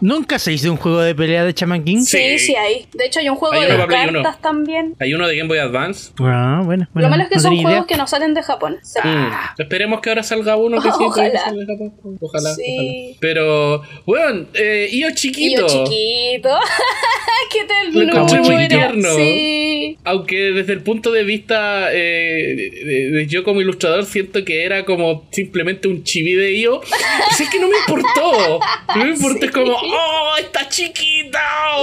¿Nunca 0.00 0.38
se 0.38 0.52
hizo 0.52 0.70
un 0.70 0.76
juego 0.76 1.00
de 1.00 1.14
pelea 1.14 1.44
de 1.44 1.52
Shaman 1.52 1.84
King? 1.84 2.02
Sí, 2.04 2.18
Sí. 2.18 2.38
sí 2.38 2.54
hay. 2.56 2.86
De 2.92 3.06
hecho 3.06 3.20
hay 3.20 3.28
un 3.28 3.36
juego 3.36 3.54
Hay 3.54 3.70
uno 3.70 3.86
de 3.86 3.86
cartas 3.86 4.40
también. 4.40 4.94
Hay 5.00 5.14
uno 5.14 5.26
de 5.26 5.36
Game 5.36 5.48
Boy 5.48 5.58
Advance. 5.58 6.12
Ah, 6.20 6.60
bueno. 6.64 6.88
bueno, 6.92 7.08
Lo 7.08 7.10
malo 7.10 7.22
es 7.24 7.28
que 7.28 7.36
no 7.36 7.40
son 7.40 7.54
juegos 7.56 7.72
idea. 7.72 7.84
que 7.86 7.96
no 7.96 8.06
salen 8.06 8.34
de 8.34 8.42
Japón. 8.42 8.78
O 8.82 8.84
sea, 8.84 9.02
Mm. 9.04 9.60
Esperemos 9.60 10.00
que 10.00 10.10
ahora 10.10 10.22
salga 10.22 10.56
uno 10.56 10.80
que 10.80 10.90
sí 10.90 10.96
Ojalá. 11.00 11.30
que 11.30 11.38
sale 11.38 11.64
de 11.64 11.66
Japón. 11.66 12.18
Ojalá, 12.20 12.54
Sí. 12.54 12.62
ojalá. 12.76 13.18
Pero, 13.20 13.82
bueno, 14.06 14.46
eh, 14.54 14.88
chiquito. 15.14 15.62
yo 15.62 15.66
chiquito. 15.68 16.48
¡Qué 17.52 17.64
ternura! 17.64 18.24
muy 18.42 18.68
tierno. 18.68 19.08
Sí. 19.16 19.98
Aunque 20.04 20.36
desde 20.52 20.72
el 20.72 20.82
punto 20.82 21.10
de 21.12 21.24
vista 21.24 21.92
eh, 21.92 22.54
de, 22.56 22.84
de- 22.84 23.10
de 23.10 23.26
yo 23.26 23.44
como 23.44 23.60
ilustrador 23.60 24.04
siento 24.06 24.44
que 24.44 24.64
era 24.64 24.84
como 24.84 25.28
simplemente 25.52 25.86
un 25.86 26.02
chibi 26.02 26.32
de 26.32 26.58
yo, 26.58 26.80
pues 26.80 27.40
es 27.40 27.50
que 27.50 27.60
no 27.60 27.68
me 27.68 27.76
importó. 27.76 28.58
No 28.96 29.04
me 29.04 29.10
importó, 29.10 29.38
Sí. 29.40 29.44
es 29.46 29.50
como, 29.50 29.72
¡oh, 29.74 30.36
está 30.38 30.66
chiquita! 30.68 31.40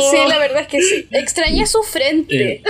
Sí, 0.09 0.17
la 0.27 0.39
verdad 0.39 0.61
es 0.61 0.67
que 0.67 0.81
sí. 0.81 1.07
Extrañé 1.11 1.67
su 1.67 1.83
frente. 1.83 2.51
Eh, 2.53 2.63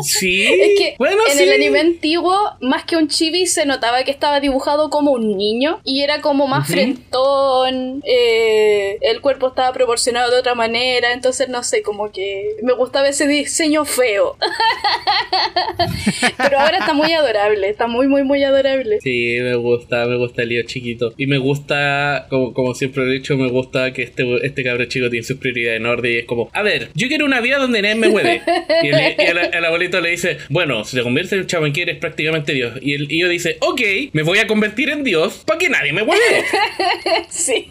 Sí. 0.00 0.44
Es 0.46 0.78
que 0.78 0.94
bueno, 0.98 1.22
en 1.28 1.36
sí. 1.36 1.42
el 1.42 1.52
anime 1.52 1.80
antiguo, 1.80 2.36
más 2.60 2.84
que 2.84 2.96
un 2.96 3.08
chibi, 3.08 3.46
se 3.46 3.66
notaba 3.66 4.04
que 4.04 4.10
estaba 4.12 4.38
dibujado 4.38 4.90
como 4.90 5.10
un 5.10 5.36
niño 5.36 5.80
y 5.82 6.02
era 6.02 6.20
como 6.20 6.46
más 6.46 6.68
frentón, 6.68 8.00
eh, 8.06 8.98
el 9.00 9.20
cuerpo 9.20 9.48
estaba 9.48 9.72
proporcionado 9.72 10.30
de 10.30 10.38
otra 10.38 10.54
manera, 10.54 11.12
entonces 11.12 11.48
no 11.48 11.64
sé, 11.64 11.82
como 11.82 12.12
que 12.12 12.56
me 12.62 12.74
gustaba 12.74 13.08
ese 13.08 13.26
diseño 13.26 13.84
feo. 13.84 14.36
Pero 16.36 16.60
ahora 16.60 16.78
está 16.78 16.92
muy 16.92 17.12
adorable, 17.12 17.68
está 17.68 17.86
muy, 17.88 18.06
muy, 18.08 18.24
muy 18.24 18.42
adorable. 18.42 18.98
Sí, 19.00 19.36
me 19.40 19.54
gusta, 19.56 20.06
me 20.06 20.16
gusta 20.16 20.42
el 20.42 20.48
lío 20.48 20.62
chiquito. 20.64 21.14
Y 21.16 21.26
me 21.26 21.38
gusta, 21.38 22.26
como, 22.28 22.52
como 22.52 22.74
siempre 22.74 23.04
he 23.04 23.12
dicho, 23.12 23.36
me 23.36 23.48
gusta 23.48 23.92
que 23.92 24.02
este, 24.02 24.24
este 24.44 24.64
cabro 24.64 24.84
chico 24.86 25.08
tiene 25.10 25.24
sus 25.24 25.36
prioridades 25.38 25.78
en 25.80 25.86
orden 25.86 26.12
y 26.12 26.16
es 26.16 26.24
como, 26.24 26.50
a 26.52 26.62
ver, 26.62 26.90
yo 26.94 27.08
quiero 27.08 27.24
una 27.24 27.40
vida 27.40 27.58
donde 27.58 27.82
nadie 27.82 27.94
me 27.94 28.08
hueve. 28.08 28.42
Y, 28.82 28.88
el, 28.88 28.94
y 29.18 29.22
el- 29.22 29.54
el 29.54 29.64
abuelito 29.64 30.00
le 30.00 30.10
dice, 30.10 30.38
bueno, 30.48 30.84
si 30.84 30.96
te 30.96 31.02
conviertes 31.02 31.32
en 31.38 31.46
Shaman 31.46 31.72
King 31.72 31.82
eres 31.82 31.96
prácticamente 31.98 32.52
Dios. 32.52 32.74
Y 32.82 32.94
el 32.94 33.10
y 33.10 33.20
yo 33.20 33.28
dice, 33.28 33.56
ok, 33.60 33.80
me 34.12 34.22
voy 34.22 34.38
a 34.38 34.46
convertir 34.46 34.90
en 34.90 35.04
Dios 35.04 35.42
para 35.46 35.58
que 35.58 35.68
nadie 35.68 35.92
me 35.92 36.02
hueve. 36.02 36.18
Sí. 37.30 37.66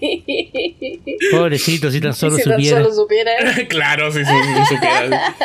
Pobrecito, 1.32 1.92
si 1.92 2.00
tan 2.02 2.14
solo 2.14 2.38
si 2.38 2.44
tan 2.44 2.54
supiera. 2.54 2.78
solo 2.84 2.94
supiera. 2.94 3.32
claro, 3.68 4.12
si, 4.12 4.20
si, 4.20 4.26
si 4.32 4.76
supiera. 4.76 5.36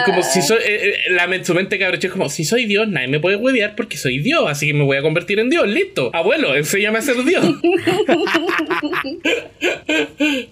Y 0.00 0.04
como 0.04 0.22
si 0.22 0.42
soy, 0.42 0.58
eh, 0.58 0.88
eh, 0.88 0.94
la, 1.10 1.44
su 1.44 1.54
mente 1.54 1.78
cabro 1.78 1.96
chico 1.96 2.08
es 2.08 2.12
como, 2.12 2.28
si 2.28 2.44
soy 2.44 2.66
Dios, 2.66 2.88
nadie 2.88 3.08
me 3.08 3.20
puede 3.20 3.36
huevear 3.36 3.74
porque 3.76 3.96
soy 3.96 4.18
Dios, 4.18 4.31
así 4.48 4.66
que 4.68 4.74
me 4.74 4.84
voy 4.84 4.96
a 4.96 5.02
convertir 5.02 5.38
en 5.38 5.50
Dios, 5.50 5.66
listo. 5.68 6.10
Abuelo, 6.12 6.54
enséñame 6.56 6.98
a 6.98 7.02
ser 7.02 7.16
Dios. 7.24 7.44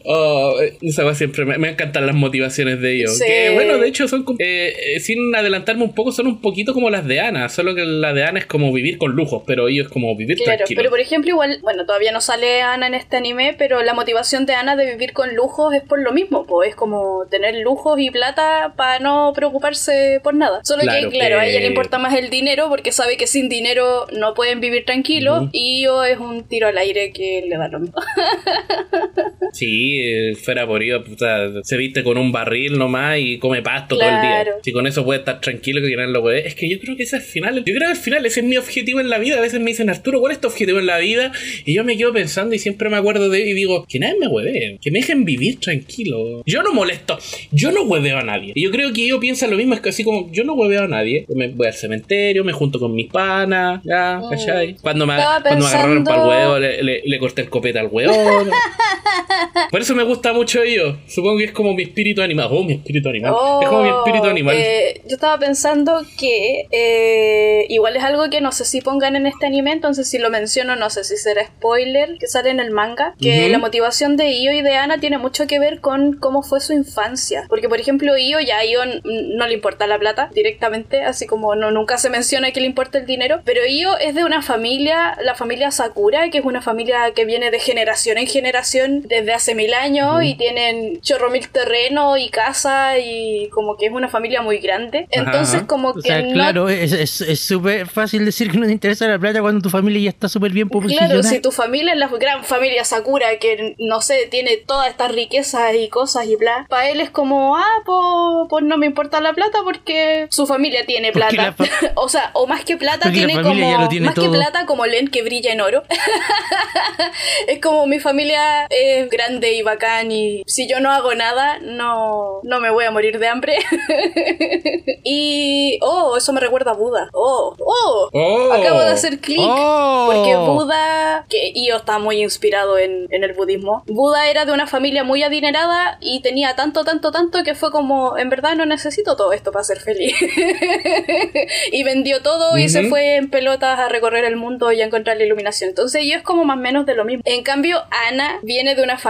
oh, 0.05 0.61
eh, 0.61 0.79
esa 0.83 1.15
siempre 1.15 1.45
me, 1.45 1.59
me 1.59 1.71
encantan 1.71 2.07
las 2.07 2.15
motivaciones 2.15 2.81
de 2.81 2.97
ellos. 2.97 3.19
Sí. 3.19 3.25
Que 3.27 3.51
bueno, 3.51 3.79
de 3.79 3.89
hecho 3.89 4.09
son 4.09 4.25
eh, 4.39 4.75
eh, 4.97 5.01
sin 5.01 5.35
adelantarme 5.35 5.85
un 5.85 5.95
poco, 5.95 6.13
son 6.13 6.27
un 6.27 6.41
poquito 6.41 6.75
como 6.75 6.91
las 6.91 7.07
de 7.07 7.21
Ana, 7.21 7.49
solo 7.49 7.75
que 7.75 7.85
la 7.85 8.13
de 8.13 8.25
Ana 8.25 8.39
es 8.39 8.47
como 8.47 8.73
vivir 8.73 8.99
con 8.99 9.13
lujos, 9.13 9.43
pero 9.47 9.69
ellos 9.69 9.87
es 9.87 9.93
como 9.93 10.15
vivir 10.17 10.37
Claro, 10.37 10.59
tranquilo. 10.59 10.79
pero 10.79 10.91
por 10.91 11.01
ejemplo, 11.01 11.31
igual, 11.31 11.59
bueno, 11.63 11.87
todavía 11.87 12.13
no 12.13 12.21
sale 12.21 12.63
Ana 12.63 12.87
en 12.87 12.95
este 12.95 13.17
anime, 13.17 13.55
pero 13.59 13.83
la 13.83 13.95
motivación 13.95 14.47
de 14.47 14.55
Ana 14.55 14.77
de 14.77 14.91
vivir 14.93 15.13
con 15.13 15.35
lujos 15.35 15.75
es 15.75 15.83
por 15.83 16.01
lo 16.01 16.13
mismo, 16.13 16.47
pues 16.47 16.71
es 16.71 16.75
como 16.77 17.25
tener 17.31 17.55
lujos 17.57 17.99
y 18.01 18.11
plata 18.11 18.75
para 18.77 18.99
no 18.99 19.33
preocuparse 19.35 20.21
por 20.23 20.35
nada. 20.35 20.61
Solo 20.65 20.83
Claro, 20.83 21.11
que, 21.11 21.19
claro, 21.19 21.39
a 21.39 21.47
ella 21.47 21.61
le 21.61 21.67
importa 21.67 21.99
más 21.99 22.15
el 22.15 22.31
dinero 22.31 22.69
porque 22.69 22.93
sabe 22.93 23.17
que 23.17 23.27
sin 23.27 23.49
dinero 23.49 23.70
no 23.75 24.35
pueden 24.35 24.61
vivir 24.61 24.85
tranquilos 24.85 25.49
y 25.53 25.85
yo 25.85 26.05
es 26.05 26.19
un 26.19 26.45
tiro 26.45 26.69
al 26.69 26.79
aire 26.79 27.13
que 27.13 27.45
le 27.49 27.57
da 27.57 27.69
lo 27.69 27.81
mismo. 27.81 28.01
Sí, 29.53 29.99
eh, 30.01 30.35
fuera 30.37 30.67
por 30.67 30.83
ello, 30.83 31.03
puta, 31.03 31.63
se 31.65 31.77
viste 31.77 32.05
con 32.05 32.17
un 32.17 32.31
barril 32.31 32.79
nomás 32.79 33.19
y 33.19 33.39
come 33.39 33.63
pasto 33.63 33.97
todo 33.97 34.09
el 34.09 34.21
día. 34.21 34.47
Si 34.63 34.73
con 34.73 34.87
eso 34.87 35.05
puede 35.05 35.21
estar 35.21 35.41
tranquilo 35.41 35.81
que 35.81 35.97
nadie 35.97 36.13
lo 36.13 36.23
puede. 36.23 36.47
Es 36.47 36.55
que 36.55 36.71
yo 36.71 36.79
creo 36.79 36.97
que 36.97 37.03
ese 37.03 37.17
es 37.17 37.25
el 37.25 37.29
final. 37.29 37.57
Yo 37.57 37.75
creo 37.75 37.81
que 37.81 37.87
al 37.87 37.97
final 37.97 38.25
ese 38.27 38.41
es 38.41 38.47
mi 38.47 38.57
objetivo 38.57 39.01
en 39.01 39.11
la 39.11 39.19
vida. 39.19 39.39
A 39.39 39.41
veces 39.41 39.61
me 39.61 39.71
dicen, 39.71 39.91
Arturo, 39.91 40.21
¿cuál 40.21 40.33
es 40.33 40.41
tu 40.41 40.49
objetivo 40.49 40.79
en 40.79 40.87
la 40.87 40.99
vida? 40.99 41.33
Y 41.65 41.75
yo 41.75 41.85
me 41.85 41.97
quedo 41.97 42.13
pensando 42.13 42.55
y 42.55 42.59
siempre 42.59 42.89
me 42.89 42.97
acuerdo 42.97 43.29
de 43.29 43.43
él 43.43 43.49
y 43.49 43.53
digo, 43.55 43.85
que 43.89 43.99
nadie 43.99 44.17
me 44.21 44.29
hueve, 44.29 44.79
que 44.81 44.91
me 44.91 45.01
dejen 45.01 45.25
vivir 45.25 45.59
tranquilo. 45.59 46.43
Yo 46.47 46.63
no 46.63 46.73
molesto, 46.73 47.19
yo 47.51 47.73
no 47.73 47.83
hueveo 47.83 48.19
a 48.19 48.23
nadie. 48.23 48.53
Y 48.55 48.65
yo 48.65 48.71
creo 48.71 48.93
que 48.93 49.05
ellos 49.05 49.19
piensan 49.21 49.51
lo 49.51 49.57
mismo, 49.57 49.75
es 49.75 49.81
que 49.81 49.89
así 49.89 50.05
como 50.05 50.31
yo 50.33 50.45
no 50.45 50.55
hueveo 50.55 50.85
a 50.85 50.89
nadie. 50.89 51.27
Me 51.29 51.49
voy 51.49 51.67
al 51.67 51.75
cementerio, 51.75 52.45
me 52.45 52.53
junto 52.53 52.79
con 52.79 52.95
mis 52.95 53.11
panas, 53.11 53.60
ya, 53.85 54.21
Mm. 54.23 54.31
¿cachai? 54.31 54.77
Cuando 54.83 55.07
me, 55.07 55.17
Estaba 55.19 55.41
cuando 55.43 55.65
me 55.65 55.71
agarraron 55.71 56.05
pensando- 56.05 56.11
para 56.11 56.23
el 56.23 56.29
huevo, 56.47 56.59
le, 56.59 56.83
le- 56.83 57.03
le 57.05 57.19
corté 57.19 57.43
el 57.43 57.51
copete 57.51 57.79
al 57.79 57.89
hueón. 57.91 58.15
Por 59.71 59.81
eso 59.81 59.95
me 59.95 60.03
gusta 60.03 60.33
mucho 60.33 60.63
ellos. 60.63 60.97
Supongo 61.07 61.39
que 61.39 61.45
es 61.45 61.53
como 61.53 61.75
mi 61.75 61.83
espíritu 61.85 62.23
animal. 62.23 62.49
Oh, 62.51 62.63
mi 62.65 62.75
espíritu 62.75 63.09
animal. 63.09 63.33
es 63.63 63.69
como 63.69 63.83
mi 63.83 63.89
espíritu 63.89 64.25
Oh, 64.27 64.31
animal. 64.31 64.57
eh, 64.59 65.01
yo 65.07 65.15
estaba 65.15 65.39
pensando 65.39 66.03
que 66.19 66.67
eh, 66.71 67.67
igual 67.69 67.97
es 67.97 68.03
algo 68.05 68.29
que 68.31 68.41
no 68.41 68.53
sé 68.53 68.65
si 68.65 68.81
pongan 68.81 69.17
en 69.17 69.27
este 69.27 69.47
anime, 69.47 69.73
entonces 69.73 70.09
si 70.09 70.19
lo 70.19 70.31
menciono 70.31 70.77
no 70.77 70.91
sé 70.91 71.05
si 71.05 71.17
será 71.17 71.45
spoiler, 71.47 72.17
que 72.19 72.27
sale 72.27 72.51
en 72.51 72.61
el 72.61 72.71
manga, 72.71 73.15
que 73.21 73.49
la 73.49 73.59
motivación 73.59 74.17
de 74.17 74.31
Io 74.33 74.53
y 74.53 74.63
de 74.63 74.75
Ana 74.77 74.99
tiene 74.99 75.19
mucho 75.19 75.47
que 75.47 75.59
ver 75.59 75.81
con 75.81 76.15
cómo 76.15 76.43
fue 76.43 76.61
su 76.61 76.73
infancia. 76.73 77.45
Porque 77.49 77.69
por 77.69 77.81
ejemplo 77.81 78.17
Io 78.19 78.41
ya 78.41 78.59
a 78.59 78.65
Io 78.65 78.81
no 79.05 79.47
le 79.47 79.55
importa 79.55 79.87
la 79.87 79.99
plata 79.99 80.31
directamente, 80.35 81.03
así 81.03 81.27
como 81.27 81.55
no 81.55 81.71
nunca 81.71 81.99
se 81.99 82.11
menciona 82.11 82.51
que 82.53 82.61
le 82.61 82.67
importa 82.67 82.99
el 82.99 83.07
dinero, 83.07 83.41
pero 83.45 83.63
Io 83.67 83.97
es 83.99 84.15
de 84.15 84.25
una 84.25 84.43
familia, 84.43 85.17
la 85.23 85.35
familia 85.35 85.71
Sakura, 85.71 86.29
que 86.31 86.39
es 86.39 86.45
una 86.45 86.63
familia 86.63 87.13
que 87.15 87.25
viene 87.25 87.51
de 87.51 87.59
generación 87.59 88.19
en 88.19 88.27
generación 88.27 89.03
desde 89.03 89.30
hace 89.35 89.55
mil 89.55 89.73
años 89.75 90.23
y 90.25 90.35
tienen 90.35 91.01
chorro 91.01 91.31
mil 91.31 91.49
terreno 91.49 92.17
y 92.17 92.29
casa 92.31 92.99
y 92.99 93.49
como 93.51 93.77
que 93.77 93.87
es 93.87 93.93
una 93.93 94.09
familia 94.09 94.43
muy 94.43 94.59
grande. 94.59 95.07
Entonces 95.11 95.57
Ajá. 95.57 95.67
como 95.67 95.89
O 95.91 95.95
que 95.95 96.03
sea, 96.03 96.23
no 96.23 96.33
claro, 96.33 96.69
es 96.69 96.93
es- 96.93 97.21
es 97.21 97.41
súper 97.41 97.87
fácil 97.89 98.25
decir 98.25 98.51
que 98.51 98.59
no 98.59 98.67
te 98.67 98.73
interesa 98.73 99.07
la 99.09 99.19
plata 99.19 99.41
cuando 99.41 99.61
tu 99.61 99.71
familia 99.71 100.03
ya 100.03 100.11
está 100.11 100.29
súper 100.29 100.53
bien 100.53 100.69
posicionada. 100.69 101.09
Claro, 101.15 101.23
si 101.29 101.41
tu 101.41 101.51
familia 101.53 101.93
es 101.93 101.99
la 101.99 102.09
gran 102.09 102.45
familia 102.45 102.85
Sakura 102.85 103.39
que, 103.39 103.75
no 103.79 104.01
sé, 104.01 104.27
tiene 104.31 104.57
todas 104.57 104.89
estas 104.89 105.13
riquezas 105.13 105.75
y 105.75 105.89
cosas 105.89 106.27
y 106.27 106.37
bla, 106.37 106.67
para 106.69 106.89
él 106.91 107.01
es 107.01 107.11
como, 107.11 107.57
ah, 107.57 107.65
pues, 107.85 108.49
pues 108.49 108.65
no 108.65 108.77
me 108.77 108.87
importa 108.87 109.21
la 109.21 109.33
plata 109.33 109.59
porque 109.65 110.27
su 110.31 110.47
familia 110.47 110.85
tiene 110.87 111.13
plata. 111.13 111.35
la 111.37 111.53
fa- 111.53 111.65
o 111.97 112.09
sea, 112.09 112.31
o 112.35 112.47
más 112.47 112.65
que 112.65 112.77
plata 112.77 113.01
Porque 113.05 113.19
tiene 113.27 113.43
como, 113.43 113.55
ya 113.55 113.79
lo 113.81 113.89
tiene 113.89 114.07
más 114.07 114.15
que 114.15 114.23
todo. 114.23 114.33
plata 114.33 114.67
como 114.67 114.87
Len 114.87 115.09
que 115.09 115.23
brilla 115.23 115.53
en 115.53 115.61
oro. 115.61 115.83
es 117.49 117.61
como 117.61 117.87
mi 117.87 117.99
familia 117.99 118.67
es 118.71 119.09
grande 119.21 119.53
y 119.53 119.63
bacán 119.63 120.11
y 120.11 120.43
si 120.47 120.67
yo 120.67 120.81
no 120.81 120.91
hago 120.91 121.15
nada, 121.15 121.59
no, 121.61 122.41
no 122.43 122.61
me 122.61 122.71
voy 122.71 122.85
a 122.87 122.91
morir 122.91 123.19
de 123.19 123.29
hambre. 123.29 123.59
y, 125.05 125.79
oh, 125.83 126.17
eso 126.17 126.33
me 126.33 126.41
recuerda 126.41 126.71
a 126.71 126.75
Buda. 126.75 127.09
Oh, 127.13 127.55
oh, 127.59 128.09
Oh. 128.13 128.53
acabo 128.53 128.81
de 128.81 128.89
hacer 128.89 129.19
clic. 129.21 129.41
Oh. 129.43 130.11
Porque 130.13 130.37
Buda, 130.37 131.27
que 131.29 131.53
Io 131.55 131.77
está 131.77 131.99
muy 131.99 132.23
inspirado 132.23 132.79
en, 132.79 133.07
en 133.11 133.25
el 133.25 133.35
budismo, 133.35 133.83
Buda 133.87 134.29
era 134.31 134.45
de 134.45 134.53
una 134.53 134.67
familia 134.67 135.05
muy 135.05 135.23
adinerada 135.23 135.99
y 136.01 136.21
tenía 136.23 136.57
tanto, 136.57 136.85
tanto, 136.85 137.13
tanto 137.13 137.43
que 137.45 137.55
fue 137.55 137.71
como, 137.71 138.17
en 138.19 138.31
verdad 138.31 138.55
no 138.57 138.65
necesito 138.67 139.17
todo 139.17 139.33
esto 139.33 139.53
para 139.53 139.65
ser 139.65 139.81
feliz. 139.81 140.15
y 141.73 141.83
vendió 141.85 142.23
todo 142.23 142.57
y 142.59 142.69
se 142.69 142.81
Ujú. 142.81 142.89
fue 142.91 143.17
en 143.17 143.31
pelotas 143.31 143.79
a 143.79 143.89
recorrer 143.89 144.25
el 144.25 144.37
mundo 144.37 144.73
y 144.73 144.81
a 144.81 144.87
encontrar 144.87 145.17
la 145.17 145.25
iluminación. 145.25 145.71
Entonces 145.71 146.05
Io 146.05 146.17
es 146.17 146.23
como 146.23 146.45
más 146.45 146.57
o 146.57 146.61
menos 146.61 146.87
de 146.87 146.95
lo 146.95 147.05
mismo. 147.05 147.23
En 147.27 147.43
cambio, 147.43 147.83
Ana 148.09 148.39
viene 148.43 148.75
de 148.75 148.83
una 148.83 148.97
familia, 148.99 149.10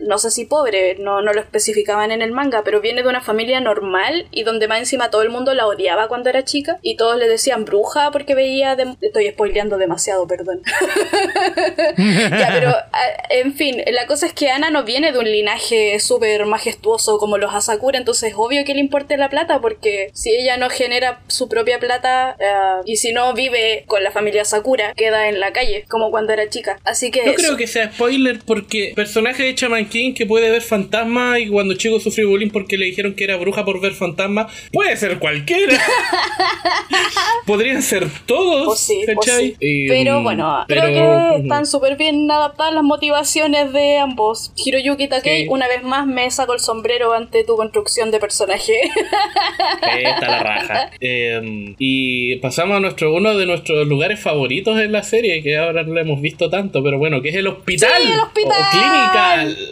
no 0.00 0.18
sé 0.18 0.30
si 0.30 0.44
pobre, 0.44 0.96
no, 0.98 1.22
no 1.22 1.32
lo 1.32 1.40
especificaban 1.40 2.10
en 2.12 2.22
el 2.22 2.32
manga, 2.32 2.62
pero 2.64 2.80
viene 2.80 3.02
de 3.02 3.08
una 3.08 3.20
familia 3.20 3.60
normal 3.60 4.26
y 4.30 4.42
donde 4.44 4.68
más 4.68 4.78
encima 4.78 5.10
todo 5.10 5.22
el 5.22 5.30
mundo 5.30 5.54
la 5.54 5.66
odiaba 5.66 6.08
cuando 6.08 6.28
era 6.30 6.44
chica 6.44 6.78
y 6.82 6.96
todos 6.96 7.16
le 7.18 7.28
decían 7.28 7.64
bruja 7.64 8.10
porque 8.10 8.34
veía... 8.34 8.76
de- 8.76 8.96
Estoy 9.00 9.28
spoileando 9.30 9.78
demasiado, 9.78 10.26
perdón. 10.26 10.62
ya, 11.98 12.48
pero 12.52 12.70
a- 12.70 13.24
en 13.30 13.54
fin, 13.54 13.82
la 13.92 14.06
cosa 14.06 14.26
es 14.26 14.32
que 14.32 14.50
Ana 14.50 14.70
no 14.70 14.84
viene 14.84 15.12
de 15.12 15.18
un 15.18 15.24
linaje 15.30 15.98
súper 16.00 16.44
majestuoso 16.46 17.18
como 17.18 17.38
los 17.38 17.54
Asakura, 17.54 17.98
entonces 17.98 18.30
es 18.30 18.34
obvio 18.36 18.64
que 18.64 18.74
le 18.74 18.80
importe 18.80 19.16
la 19.16 19.28
plata 19.30 19.60
porque 19.60 20.10
si 20.14 20.30
ella 20.34 20.56
no 20.56 20.70
genera 20.70 21.20
su 21.28 21.48
propia 21.48 21.78
plata 21.78 22.36
eh, 22.38 22.82
y 22.84 22.96
si 22.96 23.12
no 23.12 23.32
vive 23.34 23.84
con 23.86 24.02
la 24.04 24.10
familia 24.10 24.44
Sakura, 24.44 24.94
queda 24.94 25.28
en 25.28 25.40
la 25.40 25.52
calle, 25.52 25.84
como 25.88 26.10
cuando 26.10 26.32
era 26.32 26.48
chica. 26.48 26.78
Así 26.84 27.10
que... 27.10 27.24
No 27.24 27.30
eso. 27.32 27.36
creo 27.40 27.56
que 27.56 27.66
sea 27.66 27.92
spoiler 27.92 28.40
porque 28.44 28.92
personaje 29.30 29.42
de 29.44 29.54
Chaman 29.54 29.86
King 29.88 30.14
que 30.14 30.26
puede 30.26 30.50
ver 30.50 30.62
fantasmas 30.62 31.38
y 31.40 31.48
cuando 31.48 31.74
chico 31.74 32.00
sufrió 32.00 32.28
bullying 32.28 32.50
porque 32.50 32.76
le 32.76 32.86
dijeron 32.86 33.14
que 33.14 33.24
era 33.24 33.36
bruja 33.36 33.64
por 33.64 33.80
ver 33.80 33.92
fantasmas, 33.92 34.52
puede 34.72 34.96
ser 34.96 35.18
cualquiera. 35.18 35.78
Podrían 37.46 37.82
ser 37.82 38.06
todos. 38.26 38.66
Pues 38.66 38.80
sí, 38.80 39.02
pues. 39.14 39.54
Y, 39.60 39.88
pero 39.88 40.20
mm, 40.20 40.24
bueno, 40.24 40.64
pero- 40.68 40.82
creo 40.82 41.30
que 41.36 41.42
están 41.42 41.66
súper 41.66 41.96
bien 41.96 42.30
adaptadas 42.30 42.74
las 42.74 42.82
motivaciones 42.84 43.72
de 43.72 43.98
ambos. 43.98 44.52
Hiroyuki 44.56 45.08
Takei, 45.08 45.42
Sí. 45.44 45.48
una 45.48 45.68
vez 45.68 45.82
más 45.82 46.06
me 46.06 46.30
saco 46.30 46.54
el 46.54 46.60
sombrero 46.60 47.12
ante 47.12 47.44
tu 47.44 47.56
construcción 47.56 48.10
de 48.10 48.18
personaje. 48.18 48.74
Eh, 48.74 50.02
está 50.04 50.26
la 50.28 50.38
raja. 50.42 50.90
Eh, 51.02 51.74
y 51.78 52.36
pasamos 52.36 52.76
a 52.76 52.80
nuestro 52.80 53.14
uno 53.14 53.36
de 53.36 53.46
nuestros 53.46 53.86
lugares 53.86 54.20
favoritos 54.20 54.78
en 54.80 54.92
la 54.92 55.02
serie, 55.02 55.42
que 55.42 55.56
ahora 55.56 55.82
no 55.82 55.94
lo 55.94 56.00
hemos 56.00 56.20
visto 56.20 56.50
tanto, 56.50 56.82
pero 56.82 56.98
bueno, 56.98 57.22
que 57.22 57.30
es 57.30 57.36
el 57.36 57.46
hospital. 57.46 57.90
Sí, 58.02 58.12
el 58.12 58.18
hospital. 58.20 58.52
O, 58.52 58.66
o 58.66 58.70
clínica, 58.70 59.09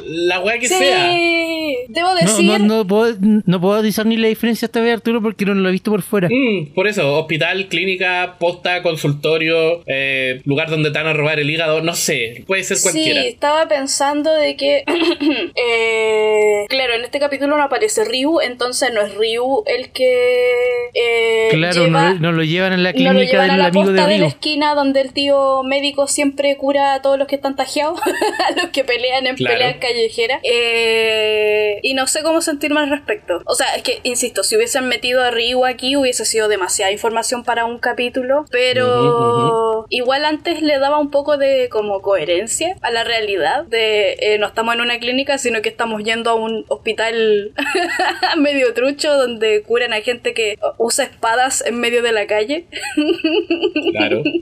la 0.06 0.40
weá 0.40 0.58
que 0.58 0.68
sí, 0.68 0.74
sea. 0.74 1.08
debo 1.88 2.08
No, 2.08 2.14
decir... 2.14 2.44
no, 2.46 2.58
no 2.58 2.86
puedo, 2.86 3.16
no 3.20 3.60
puedo 3.60 3.82
discernir 3.82 4.18
la 4.20 4.28
diferencia 4.28 4.66
esta 4.66 4.80
vez, 4.80 4.94
Arturo, 4.94 5.22
porque 5.22 5.44
no 5.44 5.54
lo 5.54 5.68
he 5.68 5.72
visto 5.72 5.90
por 5.90 6.02
fuera. 6.02 6.28
Mm, 6.30 6.74
por 6.74 6.86
eso, 6.86 7.16
hospital, 7.18 7.66
clínica, 7.68 8.36
posta, 8.38 8.82
consultorio, 8.82 9.82
eh, 9.86 10.40
lugar 10.44 10.70
donde 10.70 10.90
te 10.90 10.98
van 10.98 11.06
a 11.08 11.12
robar 11.12 11.38
el 11.40 11.50
hígado, 11.50 11.80
no 11.82 11.94
sé, 11.94 12.44
puede 12.46 12.62
ser 12.64 12.78
cualquiera. 12.82 13.22
Sí, 13.22 13.28
estaba 13.28 13.66
pensando 13.68 14.32
de 14.34 14.56
que, 14.56 14.84
eh, 15.54 16.66
claro, 16.68 16.94
en 16.94 17.04
este 17.04 17.18
capítulo 17.20 17.56
no 17.56 17.62
aparece 17.62 18.04
Ryu, 18.04 18.40
entonces 18.40 18.92
no 18.92 19.00
es 19.02 19.14
Ryu 19.14 19.62
el 19.66 19.90
que 19.90 20.88
eh, 20.94 21.48
claro, 21.50 21.86
lleva- 21.86 22.14
no, 22.14 22.20
no 22.20 22.32
lo 22.32 22.42
llevan 22.44 22.72
en 22.72 22.82
la 22.82 22.92
no 22.92 23.12
lo 23.12 23.18
clínica 23.20 23.42
a 23.42 23.46
del 23.46 23.58
la 23.58 23.66
amigo 23.66 23.84
posta 23.86 24.06
de 24.06 24.12
de, 24.14 24.18
la 24.20 24.26
esquina 24.26 24.74
donde 24.74 25.00
el 25.00 25.12
tío 25.12 25.62
médico 25.64 26.06
siempre 26.06 26.56
cura 26.56 26.94
a 26.94 27.02
todos 27.02 27.18
los 27.18 27.28
que 27.28 27.36
están 27.36 27.56
tajeados, 27.56 28.00
a 28.48 28.60
los 28.60 28.70
que 28.70 28.84
pelean 28.84 29.26
en 29.28 29.36
Claro. 29.36 29.54
peleas 29.56 29.76
callejeras. 29.76 30.40
Eh, 30.42 31.80
y 31.82 31.94
no 31.94 32.06
sé 32.06 32.22
cómo 32.22 32.40
sentirme 32.40 32.80
al 32.80 32.90
respecto. 32.90 33.40
O 33.46 33.54
sea, 33.54 33.74
es 33.76 33.82
que, 33.82 34.00
insisto, 34.02 34.42
si 34.42 34.56
hubiesen 34.56 34.88
metido 34.88 35.22
a 35.22 35.30
Ryu 35.30 35.64
aquí 35.64 35.96
hubiese 35.96 36.24
sido 36.24 36.48
demasiada 36.48 36.92
información 36.92 37.44
para 37.44 37.64
un 37.64 37.78
capítulo, 37.78 38.44
pero 38.50 39.86
igual 39.90 40.24
antes 40.24 40.62
le 40.62 40.78
daba 40.78 40.98
un 40.98 41.10
poco 41.10 41.36
de 41.36 41.68
como 41.70 42.00
coherencia 42.02 42.76
a 42.82 42.90
la 42.90 43.04
realidad 43.04 43.64
de 43.64 44.16
eh, 44.20 44.38
no 44.38 44.46
estamos 44.46 44.74
en 44.74 44.80
una 44.80 44.98
clínica, 44.98 45.38
sino 45.38 45.62
que 45.62 45.68
estamos 45.68 46.02
yendo 46.02 46.30
a 46.30 46.34
un 46.34 46.64
hospital 46.68 47.52
medio 48.38 48.72
trucho 48.74 49.14
donde 49.14 49.62
curan 49.62 49.92
a 49.92 50.00
gente 50.00 50.34
que 50.34 50.58
usa 50.78 51.04
espadas 51.04 51.64
en 51.66 51.78
medio 51.80 52.02
de 52.02 52.12
la 52.12 52.26
calle. 52.26 52.66
Claro. 53.92 54.22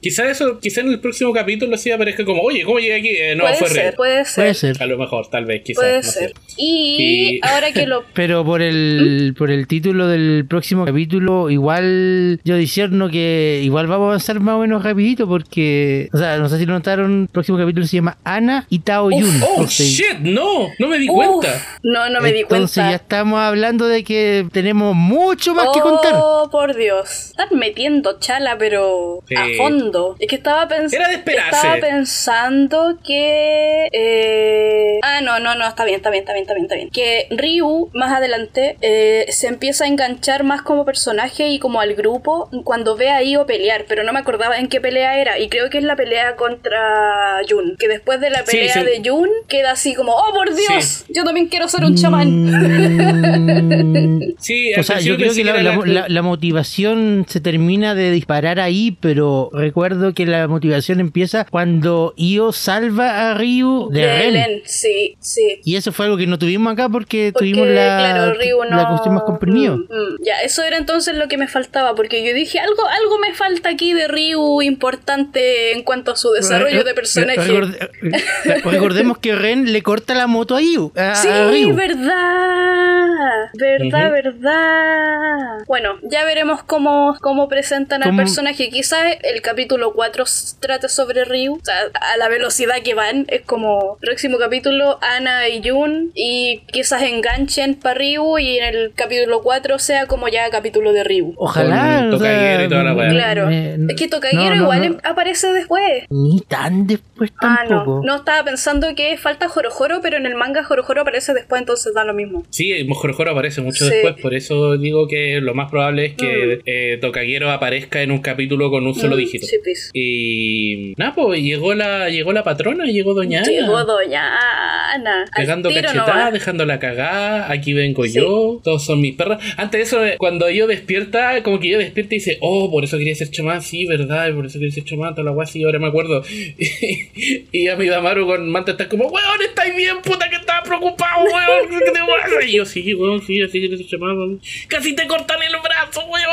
quizá 0.00 0.28
eso, 0.30 0.58
quizá 0.60 0.80
en 0.82 0.88
el 0.90 1.00
próximo 1.00 1.32
capítulo 1.32 1.76
sí 1.76 1.90
aparezca 1.90 2.24
como, 2.24 2.42
oye, 2.42 2.62
¿cómo 2.64 2.78
llegué 2.78 2.94
aquí? 2.96 3.08
Eh, 3.10 3.34
no, 3.36 3.44
puede 3.44 3.56
fue 3.56 3.68
ser, 3.68 3.76
real. 3.76 3.94
puede 3.96 4.24
ser. 4.24 4.34
Puede 4.44 4.54
ser. 4.54 4.82
A 4.82 4.86
lo 4.86 4.98
mejor, 4.98 5.28
tal 5.30 5.44
vez, 5.44 5.62
quizás. 5.64 5.82
Puede 5.82 5.96
no 5.96 6.02
ser. 6.02 6.32
Y, 6.56 7.36
Y- 7.36 7.40
ahora 7.42 7.72
que 7.72 7.86
lo 7.86 8.04
Pero 8.14 8.44
por 8.44 8.62
el, 8.62 9.34
por 9.36 9.50
el 9.50 9.66
título 9.66 10.08
del 10.08 10.46
próximo 10.48 10.84
capítulo, 10.84 11.50
igual 11.50 12.40
yo 12.44 12.56
discerno 12.56 13.08
que 13.10 13.60
igual 13.62 13.86
vamos 13.86 14.04
a 14.04 14.08
avanzar 14.08 14.40
más 14.40 14.54
o 14.56 14.58
menos 14.60 14.82
rapidito 14.84 15.26
porque, 15.28 16.08
o 16.12 16.18
sea, 16.18 16.38
no 16.38 16.48
sé 16.48 16.58
si 16.58 16.66
lo 16.66 16.72
notaron, 16.74 17.22
el 17.22 17.28
próximo 17.28 17.58
capítulo 17.58 17.86
se 17.86 17.96
llama 17.96 18.18
Ana 18.24 18.66
y 18.70 18.80
Tao 18.80 19.10
Yun. 19.10 19.42
Oh, 19.56 19.66
shit, 19.66 20.18
no, 20.20 20.68
no 20.78 20.88
me 20.88 20.98
di 20.98 21.08
Uf, 21.08 21.14
cuenta. 21.16 21.78
no, 21.82 22.08
no 22.10 22.20
me 22.20 22.28
di 22.32 22.42
cuenta. 22.42 22.56
Entonces 22.56 22.84
ya 22.84 22.96
estamos 22.96 23.38
hablando 23.40 23.86
de 23.86 24.04
que 24.04 24.46
tenemos 24.52 24.94
mucho 24.94 25.54
más 25.54 25.68
que 25.74 25.80
contar. 25.80 26.12
Oh, 26.16 26.48
por 26.50 26.74
Dios. 26.76 27.30
Están 27.30 27.48
metiendo 27.58 28.18
chala, 28.18 28.56
pero 28.58 29.22
Sí. 29.28 29.34
a 29.34 29.46
fondo. 29.56 29.85
Es 30.18 30.28
que 30.28 30.36
estaba 30.36 30.66
pensando. 30.68 30.96
Era 30.96 31.08
de 31.08 31.14
esperarse. 31.16 31.56
Estaba 31.56 31.76
pensando 31.76 32.98
que. 33.06 33.88
eh, 33.92 34.98
Ah, 35.02 35.20
no, 35.22 35.38
no, 35.38 35.54
no, 35.54 35.66
está 35.66 35.84
bien, 35.84 35.96
está 35.96 36.10
bien, 36.10 36.22
está 36.22 36.32
bien, 36.32 36.42
está 36.42 36.54
bien, 36.54 36.64
está 36.64 36.74
bien. 36.76 36.90
Que 36.90 37.26
Ryu, 37.30 37.90
más 37.94 38.12
adelante, 38.12 38.76
eh, 38.80 39.26
se 39.30 39.46
empieza 39.48 39.84
a 39.84 39.88
enganchar 39.88 40.42
más 40.44 40.62
como 40.62 40.84
personaje 40.84 41.48
y 41.48 41.58
como 41.58 41.80
al 41.80 41.94
grupo 41.94 42.48
cuando 42.64 42.96
ve 42.96 43.10
a 43.10 43.22
Io 43.22 43.46
pelear, 43.46 43.84
pero 43.88 44.02
no 44.04 44.12
me 44.12 44.18
acordaba 44.18 44.58
en 44.58 44.68
qué 44.68 44.80
pelea 44.80 45.18
era. 45.20 45.38
Y 45.38 45.48
creo 45.48 45.70
que 45.70 45.78
es 45.78 45.84
la 45.84 45.96
pelea 45.96 46.36
contra 46.36 47.40
Jun. 47.48 47.76
Que 47.78 47.88
después 47.88 48.20
de 48.20 48.30
la 48.30 48.44
pelea 48.44 48.72
sí. 48.74 48.80
de 48.80 49.02
Jun, 49.08 49.28
queda 49.48 49.72
así 49.72 49.94
como: 49.94 50.12
¡Oh, 50.14 50.32
por 50.34 50.54
Dios! 50.54 51.04
Yo 51.08 51.24
también 51.24 51.46
quiero 51.48 51.68
ser 51.68 51.84
un 51.84 51.94
chamán. 51.96 52.46
Mm, 52.46 54.34
Sí, 54.38 54.72
O 54.78 54.82
sea, 54.82 55.00
yo 55.00 55.16
creo 55.16 55.32
que 55.34 55.44
la, 55.44 55.52
era 55.60 55.62
la- 55.62 55.86
la- 55.86 56.08
la 56.08 56.22
motivación 56.22 57.24
se 57.28 57.40
termina 57.40 57.94
de 57.94 58.10
disparar 58.10 58.60
ahí, 58.60 58.96
pero 59.00 59.50
recuerdo 59.76 60.14
que 60.14 60.24
la 60.24 60.48
motivación 60.48 61.00
empieza 61.00 61.44
cuando 61.44 62.14
Io 62.16 62.50
salva 62.52 63.30
a 63.30 63.34
Ryu 63.34 63.90
de, 63.90 64.00
De 64.00 64.06
Ren. 64.18 64.32
Len, 64.32 64.62
sí, 64.64 65.18
sí. 65.20 65.60
Y 65.64 65.76
eso 65.76 65.92
fue 65.92 66.06
algo 66.06 66.16
que 66.16 66.26
no 66.26 66.38
tuvimos 66.38 66.72
acá 66.72 66.88
porque, 66.88 67.28
Porque, 67.30 67.50
tuvimos 67.52 67.68
la, 67.68 67.98
claro, 67.98 68.32
Ryu 68.40 68.64
no... 68.70 68.74
la 68.74 68.88
cuestión 68.88 69.12
más 69.16 69.24
comprimida. 69.24 69.72
Mm, 69.72 69.80
mm. 69.82 70.16
Ya, 70.24 70.40
eso 70.42 70.62
era 70.62 70.78
entonces 70.78 71.14
lo 71.14 71.28
que 71.28 71.36
me 71.36 71.46
faltaba, 71.46 71.94
porque 71.94 72.26
yo 72.26 72.32
dije, 72.32 72.58
algo, 72.58 72.86
algo 72.86 73.18
me 73.18 73.34
falta 73.34 73.68
aquí 73.68 73.92
de 73.92 74.08
Ryu 74.08 74.62
importante 74.62 75.72
en 75.72 75.82
cuanto 75.82 76.12
a 76.12 76.16
su 76.16 76.30
desarrollo 76.30 76.82
de 76.82 76.94
personaje. 76.94 77.38
Record- 77.38 77.90
recordemos 78.64 79.18
que 79.18 79.34
Ren 79.34 79.74
le 79.74 79.82
corta 79.82 80.14
la 80.14 80.26
moto 80.26 80.54
a. 80.56 80.58
A, 80.58 81.14
Sí, 81.16 81.28
a 81.28 81.50
Ryu. 81.50 81.76
verdad, 81.76 83.50
verdad, 83.52 84.10
verdad. 84.10 85.58
Bueno, 85.66 85.98
ya 86.02 86.24
veremos 86.24 86.62
cómo, 86.62 87.14
cómo 87.20 87.46
presentan 87.50 88.02
al 88.02 88.16
personaje. 88.16 88.70
Quizás 88.70 89.18
el 89.22 89.42
capítulo 89.42 89.65
4 89.68 90.24
s- 90.24 90.56
trate 90.60 90.88
sobre 90.88 91.24
Ryu. 91.24 91.54
O 91.56 91.64
sea, 91.64 91.74
a 91.94 92.16
la 92.16 92.28
velocidad 92.28 92.76
que 92.82 92.94
van, 92.94 93.26
es 93.28 93.42
como 93.42 93.96
próximo 94.00 94.38
capítulo 94.38 94.56
capítulo 94.56 94.98
Ana 95.02 95.48
y 95.48 95.60
Jun 95.68 96.12
y 96.14 96.62
quizás 96.72 97.02
enganchen 97.02 97.74
para 97.74 97.98
Ryu 97.98 98.38
y 98.38 98.58
en 98.58 98.74
el 98.74 98.92
capítulo 98.94 99.42
4 99.42 99.78
sea 99.78 100.06
como 100.06 100.28
ya 100.28 100.48
capítulo 100.50 100.92
de 100.92 101.04
Ryu. 101.04 101.34
Ojalá. 101.36 102.06
Con 102.10 102.14
o 102.14 102.18
sea, 102.18 102.64
y 102.64 102.68
toda 102.68 102.84
la 102.84 103.08
Claro. 103.10 103.46
me- 103.48 103.74
es 103.88 103.96
que 103.96 104.08
Tokagero 104.08 104.40
no, 104.42 104.54
no, 104.56 104.62
igual 104.62 104.90
no. 104.92 104.98
aparece 105.10 105.52
después. 105.52 106.04
Ni 106.10 106.40
tan 106.40 106.86
después 106.86 107.32
Ah, 107.42 107.64
no. 107.68 108.02
No 108.04 108.16
estaba 108.16 108.44
pensando 108.44 108.94
que 108.94 109.16
falta 109.16 109.48
Jorojoro, 109.48 110.00
pero 110.02 110.16
en 110.18 110.26
el 110.26 110.34
manga 110.34 110.62
Jorojoro 110.64 111.00
aparece 111.02 111.32
después, 111.34 111.60
entonces 111.60 111.92
da 111.94 112.04
lo 112.04 112.12
mismo. 112.14 112.44
Sí, 112.50 112.84
Mojorojoro 112.84 113.30
aparece 113.32 113.60
mucho 113.62 113.84
Sí. 113.86 113.90
después, 113.90 114.14
por 114.20 114.34
eso 114.34 114.76
digo 114.76 115.08
que 115.08 115.40
lo 115.40 115.54
más 115.54 115.70
probable 115.70 116.04
es 116.06 116.14
que 116.14 116.60
eh, 116.66 116.98
Tokagero 117.00 117.50
aparezca 117.50 118.02
en 118.02 118.10
un 118.10 118.18
capítulo 118.20 118.70
con 118.70 118.86
un 118.86 118.94
solo 118.94 119.16
Mm, 119.16 119.18
dígito. 119.18 119.46
sí, 119.46 119.55
Y 119.92 120.94
nada, 120.96 121.14
pues 121.14 121.42
llegó 121.42 121.74
la, 121.74 122.08
llegó 122.10 122.32
la 122.32 122.44
patrona, 122.44 122.84
llegó 122.84 123.14
Doña 123.14 123.40
Ana. 123.40 123.48
Llegó 123.50 123.84
Doña 123.84 124.92
Ana. 124.94 125.24
Pegando 125.34 125.68
tiro 125.68 125.82
cachetadas, 125.82 126.14
nomás. 126.16 126.32
dejando 126.32 126.64
la 126.64 126.78
cagada, 126.78 127.50
aquí 127.50 127.72
vengo 127.72 128.04
Sí. 128.04 128.14
yo, 128.14 128.60
todos 128.62 128.84
son 128.84 129.00
mis 129.00 129.14
perras. 129.16 129.40
Antes 129.56 129.78
de 129.78 129.82
eso, 129.82 130.16
cuando 130.18 130.48
yo 130.50 130.66
despierta, 130.66 131.42
como 131.42 131.58
que 131.60 131.68
yo 131.70 131.78
despierta 131.78 132.14
y 132.14 132.18
dice, 132.18 132.38
oh, 132.40 132.70
por 132.70 132.84
eso 132.84 132.98
quería 132.98 133.14
ser 133.14 133.30
chamán, 133.30 133.62
sí, 133.62 133.86
verdad, 133.86 134.32
por 134.34 134.46
eso 134.46 134.58
quería 134.58 134.74
ser 134.74 134.84
chamán, 134.84 135.14
toda 135.14 135.24
la 135.24 135.30
guay, 135.32 135.46
sí, 135.46 135.64
ahora 135.64 135.78
me 135.78 135.88
acuerdo. 135.88 136.22
y 137.52 137.68
a 137.68 137.76
mi 137.76 137.86
Damaru 137.86 138.26
con 138.26 138.48
Manta 138.50 138.72
está 138.72 138.88
como, 138.88 139.06
weón, 139.08 139.42
estáis 139.46 139.74
bien, 139.74 139.96
puta, 140.02 140.28
que 140.28 140.36
estaba 140.36 140.62
preocupado, 140.62 141.24
weón, 141.24 141.68
¿qué 141.70 141.90
te 141.90 141.92
pasa? 141.92 142.36
Y 142.46 142.52
yo, 142.52 142.64
sí, 142.64 142.94
weón, 142.94 143.22
sí, 143.22 143.40
así 143.42 143.60
quería 143.60 143.76
ser 143.76 143.86
chamán, 143.86 144.16
weón. 144.16 144.40
casi 144.68 144.94
te 144.94 145.06
cortan 145.06 145.38
el 145.42 145.52
brazo, 145.62 146.02
weón. 146.06 146.26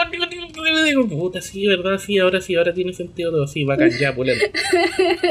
Digo, 0.86 1.08
puta, 1.08 1.42
sí, 1.42 1.66
verdad, 1.68 1.98
sí, 1.98 2.20
ahora 2.20 2.42
sí, 2.42 2.56
ahora 2.56 2.74
tiene 2.74 2.94
sentido 2.94 3.13
sí, 3.48 3.64
bacán, 3.64 3.90
ya, 3.92 4.14
pulento. 4.14 4.46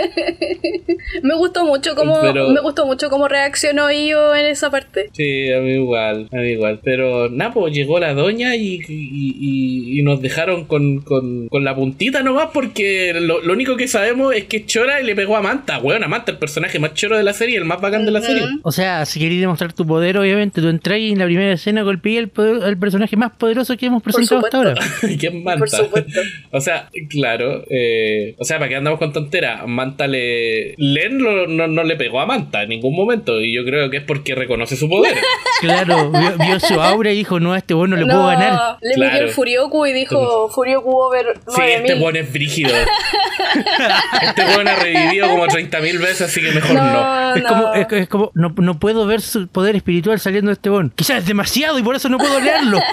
Me 1.22 1.35
gustó 1.37 1.64
mucho 1.64 1.95
cómo 1.95 2.20
Pero- 2.20 2.51
me 2.51 2.61
gustó 2.61 2.87
mucho 2.87 3.09
cómo 3.11 3.28
reaccionó 3.28 3.91
yo 3.93 4.35
en 4.35 4.47
esa 4.47 4.70
parte. 4.70 5.11
Sí, 5.12 5.51
a 5.53 5.61
mí 5.61 5.72
igual, 5.74 6.28
a 6.33 6.37
mí 6.37 6.49
igual. 6.53 6.80
Pero 6.83 7.28
nada, 7.28 7.53
pues 7.53 7.74
llegó 7.74 7.99
la 7.99 8.14
doña 8.14 8.57
y, 8.57 8.80
y, 8.89 8.89
y- 8.89 9.99
y 9.99 10.03
nos 10.03 10.20
dejaron 10.20 10.64
con, 10.64 11.01
con, 11.01 11.49
con 11.49 11.64
la 11.64 11.74
puntita 11.74 12.22
nomás 12.22 12.49
porque 12.53 13.14
lo, 13.20 13.41
lo 13.43 13.53
único 13.53 13.76
que 13.76 13.89
sabemos 13.89 14.35
es 14.35 14.45
que 14.45 14.64
Chora 14.66 15.01
y 15.01 15.05
le 15.05 15.14
pegó 15.14 15.37
a 15.37 15.43
Manta. 15.43 15.78
Weón, 15.78 16.05
a 16.05 16.09
Manta, 16.09 16.33
el 16.33 16.39
personaje 16.39 16.78
más 16.78 16.95
choro 16.95 17.16
de 17.16 17.22
la 17.22 17.33
serie, 17.33 17.57
el 17.59 17.64
más 17.64 17.80
bacán 17.80 18.05
de 18.05 18.11
la 18.11 18.20
serie. 18.20 18.43
O 18.62 18.72
sea, 18.72 19.05
si 19.07 19.20
queréis 19.20 19.41
demostrar 19.41 19.72
tu 19.72 19.87
poder, 19.87 20.18
obviamente, 20.18 20.61
tú 20.61 20.68
entras 20.68 20.99
y 20.99 21.12
en 21.12 21.18
la 21.18 21.26
primera 21.26 21.53
escena 21.53 21.83
golpeé 21.83 22.18
al, 22.18 22.28
poder- 22.28 22.62
al 22.64 22.76
personaje 22.78 23.16
más 23.16 23.33
poderoso 23.33 23.76
que 23.76 23.87
hemos 23.87 24.03
presentado 24.03 24.45
hasta 24.45 24.57
ahora. 24.57 24.74
¿Quién 25.18 25.43
Manta? 25.43 25.59
Por 25.61 25.70
supuesto. 25.70 26.20
O 26.51 26.61
sea, 26.61 26.89
claro. 27.11 27.64
Eh, 27.75 28.35
o 28.39 28.45
sea, 28.45 28.59
¿para 28.59 28.68
qué 28.68 28.77
andamos 28.77 28.99
con 28.99 29.12
tontera? 29.14 29.64
Manta 29.66 30.07
le... 30.07 30.75
Len 30.77 31.18
lo- 31.23 31.47
no, 31.47 31.66
no 31.68 31.85
le 31.85 31.97
pegó 31.97 32.20
a 32.20 32.27
Manta 32.27 32.62
en 32.64 32.68
ningún 32.68 32.95
momento. 32.95 33.41
Y 33.41 33.55
yo 33.55 33.64
creo 33.64 33.89
que 33.89 33.97
es 33.99 34.03
porque 34.03 34.35
reconoce 34.35 34.77
su 34.77 34.89
poder. 34.89 35.16
Claro, 35.61 36.11
vio, 36.11 36.33
vio 36.39 36.59
su 36.59 36.81
aura 36.81 37.12
y 37.12 37.16
dijo, 37.18 37.39
no, 37.39 37.53
a 37.53 37.59
este 37.59 37.73
vos 37.73 37.89
no 37.89 37.95
le 37.97 38.05
puedo 38.05 38.27
ganar. 38.27 38.79
Le 38.81 38.95
Claro. 38.95 39.12
metió 39.12 39.27
el 39.29 39.33
Furioku 39.33 39.87
y 39.87 39.93
dijo 39.93 40.49
Furioku 40.49 40.91
over 40.91 41.25
Sí, 41.47 41.61
este 41.62 41.95
9000. 41.95 42.01
buen 42.01 42.16
es 42.16 42.33
brígido. 42.33 42.75
este 44.23 44.45
buen 44.55 44.66
ha 44.66 44.75
revivido 44.75 45.29
como 45.29 45.47
30.000 45.47 45.99
veces, 46.01 46.23
así 46.23 46.41
que 46.43 46.51
mejor 46.51 46.75
no. 46.75 46.83
no, 46.93 47.35
Es 47.37 47.43
no. 47.45 47.49
como, 47.49 47.75
es, 47.75 47.87
es 47.93 48.09
como 48.09 48.33
no, 48.35 48.53
no 48.57 48.81
puedo 48.81 49.07
ver 49.07 49.20
su 49.20 49.47
poder 49.47 49.77
espiritual 49.77 50.18
saliendo 50.18 50.49
de 50.49 50.55
este 50.55 50.68
bon. 50.68 50.93
Quizás 50.97 51.18
es 51.18 51.27
demasiado 51.27 51.79
y 51.79 51.83
por 51.85 51.95
eso 51.95 52.09
no 52.09 52.18
puedo 52.18 52.41
leerlo. 52.41 52.81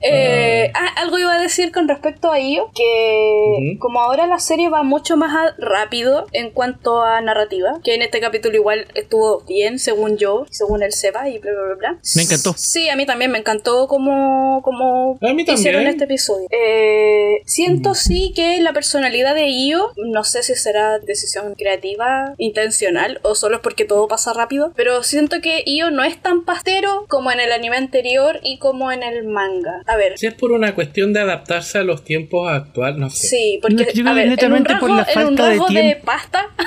Eh, 0.00 0.70
ah, 0.74 0.88
algo 1.02 1.18
iba 1.18 1.32
a 1.34 1.40
decir 1.40 1.72
con 1.72 1.88
respecto 1.88 2.30
a 2.30 2.38
ello, 2.38 2.70
que 2.74 2.83
Como 3.78 4.00
ahora 4.00 4.26
la 4.26 4.38
serie 4.38 4.68
va 4.68 4.82
mucho 4.82 5.16
más 5.16 5.54
rápido 5.58 6.26
en 6.32 6.50
cuanto 6.50 7.02
a 7.02 7.20
narrativa, 7.20 7.80
que 7.82 7.94
en 7.94 8.02
este 8.02 8.20
capítulo 8.20 8.56
igual 8.56 8.86
estuvo 8.94 9.42
bien, 9.46 9.78
según 9.78 10.16
yo, 10.16 10.46
según 10.50 10.82
el 10.82 10.92
Seba 10.92 11.28
y 11.28 11.38
bla 11.38 11.52
bla 11.52 11.74
bla. 11.76 11.98
Me 12.16 12.22
encantó. 12.22 12.54
Sí, 12.56 12.88
a 12.88 12.96
mí 12.96 13.06
también 13.06 13.30
me 13.30 13.38
encantó 13.38 13.88
como, 13.88 14.60
como 14.62 15.18
A 15.20 15.32
mí 15.32 15.44
hicieron 15.46 15.86
este 15.86 16.04
episodio. 16.04 16.48
Eh, 16.50 17.42
siento 17.46 17.94
sí 17.94 18.32
que 18.34 18.60
la 18.60 18.72
personalidad 18.72 19.34
de 19.34 19.48
Io, 19.48 19.92
no 19.96 20.24
sé 20.24 20.42
si 20.42 20.54
será 20.54 20.98
decisión 20.98 21.54
creativa, 21.54 22.34
intencional, 22.38 23.20
o 23.22 23.34
solo 23.34 23.56
es 23.56 23.62
porque 23.62 23.84
todo 23.84 24.08
pasa 24.08 24.32
rápido, 24.32 24.72
pero 24.76 25.02
siento 25.02 25.40
que 25.40 25.62
Io 25.66 25.90
no 25.90 26.04
es 26.04 26.20
tan 26.20 26.44
pastero 26.44 27.06
como 27.08 27.30
en 27.32 27.40
el 27.40 27.52
anime 27.52 27.76
anterior 27.76 28.40
y 28.42 28.58
como 28.58 28.92
en 28.92 29.02
el 29.02 29.24
manga. 29.24 29.82
A 29.86 29.96
ver, 29.96 30.18
Si 30.18 30.26
es 30.26 30.34
por 30.34 30.52
una 30.52 30.74
cuestión 30.74 31.12
de 31.12 31.20
adaptarse 31.20 31.78
a 31.78 31.84
los 31.84 32.04
tiempos 32.04 32.50
actuales, 32.50 32.73
no 32.96 33.08
sé. 33.10 33.28
Sí, 33.28 33.58
porque 33.62 33.74
No, 33.76 33.82
yo 33.82 33.86
creo 33.92 34.04
que 34.04 34.12
ver, 34.14 34.24
en 34.24 34.30
un 34.30 34.36
netamente 34.36 34.72
rasgo, 34.72 34.86
por 34.88 34.96
la 34.96 35.02
en 35.02 35.18
un 35.28 35.36
falta 35.36 35.50
de 35.80 35.96
pasta 36.04 36.48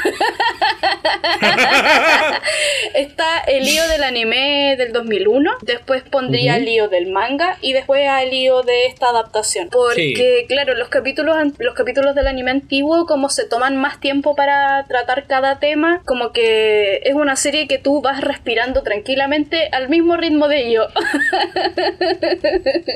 está 2.93 3.39
el 3.47 3.63
lío 3.65 3.87
del 3.87 4.03
anime 4.03 4.75
del 4.77 4.93
2001, 4.93 5.51
después 5.63 6.03
pondría 6.03 6.53
Ujú. 6.53 6.59
el 6.59 6.65
lío 6.65 6.87
del 6.89 7.11
manga 7.11 7.57
y 7.61 7.73
después 7.73 8.07
al 8.07 8.29
lío 8.29 8.61
de 8.63 8.85
esta 8.87 9.07
adaptación. 9.09 9.69
Porque 9.69 10.45
claro, 10.47 10.75
los 10.75 10.89
capítulos 10.89 11.35
los 11.59 11.73
capítulos 11.73 12.15
del 12.15 12.27
anime 12.27 12.51
antiguo 12.51 13.05
como 13.05 13.29
se 13.29 13.45
toman 13.47 13.77
más 13.77 13.99
tiempo 13.99 14.35
para 14.35 14.85
tratar 14.87 15.25
cada 15.27 15.59
tema, 15.59 16.01
como 16.05 16.31
que 16.31 17.01
es 17.03 17.13
una 17.13 17.35
serie 17.35 17.67
que 17.67 17.77
tú 17.77 18.01
vas 18.01 18.21
respirando 18.21 18.83
tranquilamente 18.83 19.69
al 19.71 19.89
mismo 19.89 20.17
ritmo 20.17 20.47
de 20.47 20.67
ello. 20.67 20.87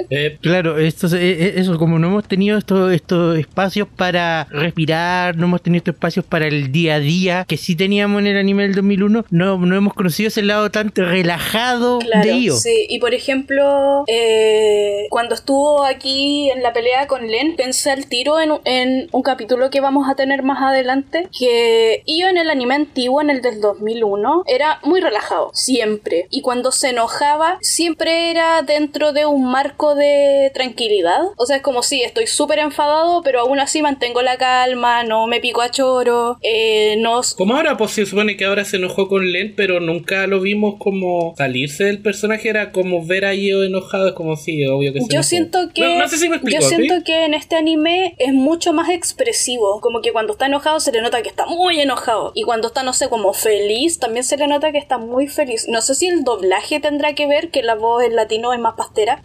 Eh, 0.10 0.38
Claro, 0.42 0.78
esto, 0.78 1.08
es- 1.08 1.14
eh, 1.14 1.32
eh, 1.32 1.54
eso, 1.58 1.78
como 1.78 2.00
no 2.00 2.08
hemos 2.08 2.28
tenido 2.28 2.58
estos, 2.58 2.92
estos 3.02 3.38
espacios 3.38 3.88
para 3.96 4.46
respirar, 4.52 5.36
no 5.36 5.46
hemos 5.46 5.62
tenido 5.62 5.80
estos 5.80 5.96
espacios 5.96 6.26
para 6.26 6.48
el 6.48 6.72
día 6.72 6.96
a 6.96 7.00
día 7.00 7.46
que 7.48 7.58
sí 7.58 7.76
teníamos 7.76 8.20
en 8.22 8.28
el 8.28 8.38
anime 8.38 8.64
del 8.64 8.76
2001, 8.76 9.26
no, 9.30 9.58
no 9.58 9.76
hemos 9.76 9.94
conocido 9.94 10.28
ese 10.30 10.42
lado 10.44 10.70
tan 10.72 10.92
relajado 10.96 12.00
Claro, 12.00 12.26
de 12.28 12.34
Io. 12.38 12.56
sí. 12.56 12.86
Y 12.90 13.00
por 13.00 13.14
ejemplo, 13.14 14.04
eh, 14.08 15.08
cuando 15.10 15.36
estuvo 15.36 15.84
aquí 15.84 16.50
en 16.52 16.64
la 16.64 16.74
pelea 16.74 17.08
con 17.08 17.28
Len, 17.28 17.56
pensé 17.56 17.92
al 17.92 18.06
tiro 18.08 18.40
en, 18.40 18.52
un- 18.52 18.62
en 18.66 19.08
un 19.12 19.22
capítulo 19.24 19.70
que 19.70 19.82
vamos 19.82 20.08
a 20.10 20.16
tener 20.16 20.44
más 20.44 20.62
adelante, 20.62 21.28
que 21.38 22.04
Io 22.06 22.28
en 22.30 22.38
el 22.38 22.50
anime 22.50 22.76
antiguo, 22.76 23.22
en 23.22 23.30
el 23.30 23.42
del 23.42 23.62
2001, 23.62 24.44
era 24.48 24.80
muy 24.84 25.02
relajado, 25.02 25.52
siempre. 25.54 26.28
Y 26.30 26.42
cuando 26.42 26.72
se 26.72 26.90
enojaba, 26.90 27.58
siempre 27.62 28.32
era 28.32 28.62
dentro 28.62 29.14
de 29.14 29.26
un 29.26 29.46
marco 29.52 29.96
de 29.96 30.52
tranquilidad. 30.54 31.22
O 31.38 31.46
sea, 31.46 31.58
es 31.58 31.62
como 31.62 31.84
si 31.84 32.02
estoy 32.04 32.28
súper 32.28 32.60
enfadado, 32.60 32.81
pero 33.24 33.42
aún 33.42 33.60
así 33.60 33.82
mantengo 33.82 34.22
la 34.22 34.38
calma, 34.38 35.04
no 35.04 35.28
me 35.28 35.40
pico 35.40 35.62
a 35.62 35.70
choro, 35.70 36.38
eh, 36.42 36.96
no... 37.00 37.22
como 37.38 37.56
ahora, 37.56 37.78
pues 37.78 37.92
se 37.92 38.06
supone 38.06 38.36
que 38.38 38.46
ahora 38.46 38.66
se 38.66 38.78
enojó 38.78 39.08
con 39.08 39.32
Len, 39.32 39.54
pero 39.56 39.80
nunca 39.80 40.26
lo 40.28 40.40
vimos 40.40 40.76
como 40.80 41.34
salirse 41.38 41.84
del 41.86 42.02
personaje, 42.02 42.50
era 42.50 42.72
como 42.72 43.06
ver 43.06 43.26
a 43.26 43.34
Io 43.36 43.64
enojado, 43.64 44.08
es 44.10 44.14
como 44.14 44.36
sí, 44.36 44.66
obvio 44.66 44.94
que 44.94 45.00
se 45.02 45.06
Yo 45.08 45.12
enojó. 45.18 45.24
siento 45.24 45.60
que 45.74 45.82
No, 45.82 46.00
no 46.00 46.08
sé 46.08 46.18
si 46.18 46.28
me 46.30 46.38
explico, 46.38 46.62
yo 46.62 46.68
¿sí? 46.68 46.76
siento 46.76 47.04
que 47.06 47.26
en 47.26 47.34
este 47.34 47.56
anime 47.56 48.16
es 48.18 48.34
mucho 48.34 48.74
más 48.74 48.90
expresivo, 48.90 49.80
como 49.82 50.02
que 50.02 50.12
cuando 50.12 50.34
está 50.34 50.48
enojado 50.48 50.80
se 50.80 50.92
le 50.92 51.02
nota 51.02 51.22
que 51.22 51.30
está 51.30 51.46
muy 51.46 51.80
enojado 51.80 52.32
y 52.36 52.44
cuando 52.44 52.68
está 52.68 52.84
no 52.84 52.94
sé 52.94 53.10
como 53.10 53.34
feliz 53.34 54.00
también 54.00 54.24
se 54.24 54.38
le 54.38 54.48
nota 54.48 54.72
que 54.72 54.78
está 54.80 54.98
muy 54.98 55.28
feliz. 55.28 55.68
No 55.68 55.82
sé 55.82 55.94
si 55.96 56.08
el 56.08 56.24
doblaje 56.24 56.80
tendrá 56.80 57.14
que 57.14 57.28
ver 57.28 57.50
que 57.52 57.62
la 57.64 57.76
voz 57.76 58.04
en 58.04 58.16
latino 58.16 58.54
es 58.54 58.60
más 58.60 58.74
pastera, 58.76 59.22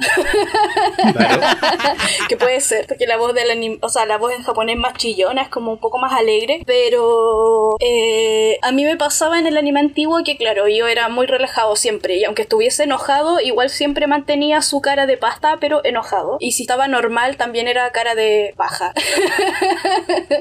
Claro. 1.13 1.41
que 2.29 2.37
puede 2.37 2.61
ser, 2.61 2.87
porque 2.87 3.07
la 3.07 3.17
voz 3.17 3.35
anime, 3.51 3.79
o 3.83 3.89
sea, 3.89 4.07
la 4.07 4.19
voz 4.19 4.33
en 4.33 4.43
japonés 4.43 4.77
más 4.77 4.95
chillona 4.95 5.43
es 5.43 5.49
como 5.49 5.73
un 5.73 5.79
poco 5.79 5.99
más 5.99 6.13
alegre, 6.13 6.63
pero 6.67 7.77
eh, 7.81 8.59
a 8.63 8.73
mí 8.73 8.85
me 8.85 8.97
pasaba 8.97 9.39
en 9.39 9.47
el 9.47 9.57
anime 9.57 9.81
antiguo 9.81 10.19
que 10.25 10.37
claro, 10.37 10.69
yo 10.69 10.87
era 10.89 11.09
muy 11.09 11.27
relajado 11.27 11.77
siempre 11.77 12.17
y 12.17 12.25
aunque 12.25 12.43
estuviese 12.43 12.85
enojado, 12.85 13.41
igual 13.41 13.71
siempre 13.71 14.07
mantenía 14.07 14.63
su 14.63 14.81
cara 14.81 15.07
de 15.07 15.17
pasta, 15.17 15.59
pero 15.61 15.81
enojado. 15.85 16.37
Y 16.41 16.53
si 16.53 16.63
estaba 16.63 16.89
normal, 16.89 17.37
también 17.37 17.69
era 17.69 17.91
cara 17.93 18.15
de 18.15 18.55
paja. 18.57 18.93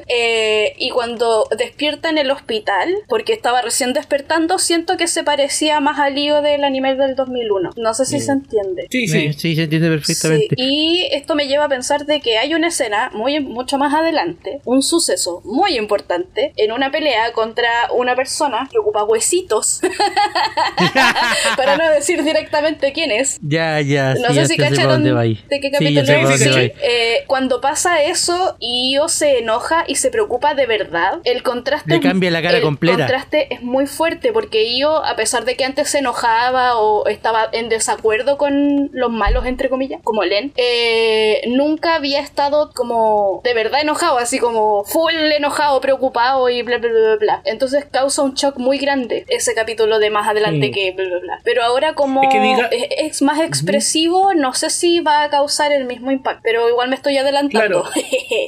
Eh, 0.07 0.73
y 0.77 0.89
cuando 0.89 1.47
despierta 1.57 2.09
en 2.09 2.17
el 2.17 2.31
hospital, 2.31 2.95
porque 3.07 3.33
estaba 3.33 3.61
recién 3.61 3.93
despertando, 3.93 4.59
siento 4.59 4.97
que 4.97 5.07
se 5.07 5.23
parecía 5.23 5.79
más 5.79 5.99
al 5.99 6.15
lío 6.15 6.41
del 6.41 6.63
anime 6.63 6.95
del 6.95 7.15
2001. 7.15 7.71
No 7.75 7.93
sé 7.93 8.05
si 8.05 8.17
Mm. 8.17 8.19
se 8.21 8.31
entiende. 8.31 8.87
Sí, 8.89 9.07
sí. 9.07 9.33
sí, 9.33 9.55
se 9.55 9.63
entiende 9.63 9.89
perfectamente. 9.89 10.55
Sí, 10.55 10.55
y 10.57 11.07
esto 11.11 11.35
me 11.35 11.47
lleva 11.47 11.65
a 11.65 11.69
pensar 11.69 12.05
de 12.05 12.21
que 12.21 12.37
hay 12.37 12.53
una 12.53 12.67
escena 12.67 12.94
muy 13.13 13.39
mucho 13.39 13.77
más 13.77 13.93
adelante, 13.93 14.61
un 14.65 14.81
suceso 14.81 15.41
muy 15.43 15.77
importante 15.77 16.53
en 16.57 16.71
una 16.71 16.91
pelea 16.91 17.31
contra 17.33 17.69
una 17.93 18.15
persona 18.15 18.67
que 18.71 18.77
ocupa 18.79 19.03
huesitos. 19.03 19.81
Para 21.57 21.77
no 21.77 21.89
decir 21.89 22.23
directamente 22.23 22.93
quién 22.93 23.11
es. 23.11 23.37
Ya, 23.41 23.81
ya, 23.81 24.15
No 24.15 24.29
sí, 24.29 24.35
sé 24.35 24.45
si 24.47 24.57
cacharon 24.57 25.03
de 25.03 25.35
qué 25.61 25.71
capítulo 25.71 26.37
Sí, 26.37 26.71
eh, 26.81 27.23
cuando 27.27 27.61
pasa 27.61 28.03
eso 28.03 28.55
y 28.59 28.93
Io 28.93 29.07
se 29.07 29.39
enoja 29.39 29.83
y 29.87 29.95
se 29.95 30.11
preocupa 30.11 30.53
de 30.53 30.65
verdad, 30.65 31.19
el 31.23 31.43
contraste 31.43 31.89
Le 31.89 31.99
cambia 31.99 32.31
la 32.31 32.41
cara 32.41 32.57
el 32.57 32.63
completa. 32.63 32.97
contraste 32.97 33.53
es 33.53 33.61
muy 33.61 33.87
fuerte 33.87 34.31
porque 34.31 34.77
Io, 34.77 35.03
a 35.03 35.15
pesar 35.15 35.45
de 35.45 35.55
que 35.55 35.65
antes 35.65 35.89
se 35.89 35.99
enojaba 35.99 36.77
o 36.77 37.07
estaba 37.07 37.49
en 37.51 37.69
desacuerdo 37.69 38.37
con 38.37 38.89
los 38.91 39.11
malos 39.11 39.45
entre 39.45 39.69
comillas, 39.69 40.01
como 40.03 40.23
Len, 40.23 40.53
eh, 40.55 41.41
nunca 41.47 41.95
había 41.95 42.19
estado 42.19 42.71
como 42.73 42.84
de 43.43 43.53
verdad 43.53 43.81
enojado, 43.81 44.17
así 44.17 44.39
como 44.39 44.83
full 44.83 45.13
enojado, 45.13 45.79
preocupado 45.81 46.49
y 46.49 46.61
bla 46.61 46.77
bla 46.77 46.89
bla 46.89 46.99
bla. 46.99 47.15
bla. 47.17 47.41
Entonces 47.45 47.85
causa 47.85 48.21
un 48.21 48.33
shock 48.33 48.57
muy 48.57 48.77
grande 48.77 49.25
ese 49.27 49.53
capítulo 49.53 49.99
de 49.99 50.09
más 50.09 50.27
adelante 50.27 50.69
Mm. 50.69 50.71
que 50.71 50.91
bla 50.91 51.05
bla 51.07 51.19
bla. 51.19 51.39
Pero 51.43 51.63
ahora 51.63 51.93
como 51.93 52.23
Es 52.23 52.29
que 52.29 52.39
diga- 52.39 52.69
es, 52.71 52.87
es 53.13 53.21
más 53.21 53.39
expresivo, 53.41 54.33
no 54.33 54.53
sé 54.53 54.69
si 54.69 54.99
va 54.99 55.23
a 55.23 55.29
causar 55.29 55.71
el 55.71 55.85
mismo 55.85 56.11
impacto, 56.11 56.41
pero 56.43 56.67
igual 56.69 56.89
me 56.89 56.95
estoy 56.95 57.17
adelantando. 57.17 57.83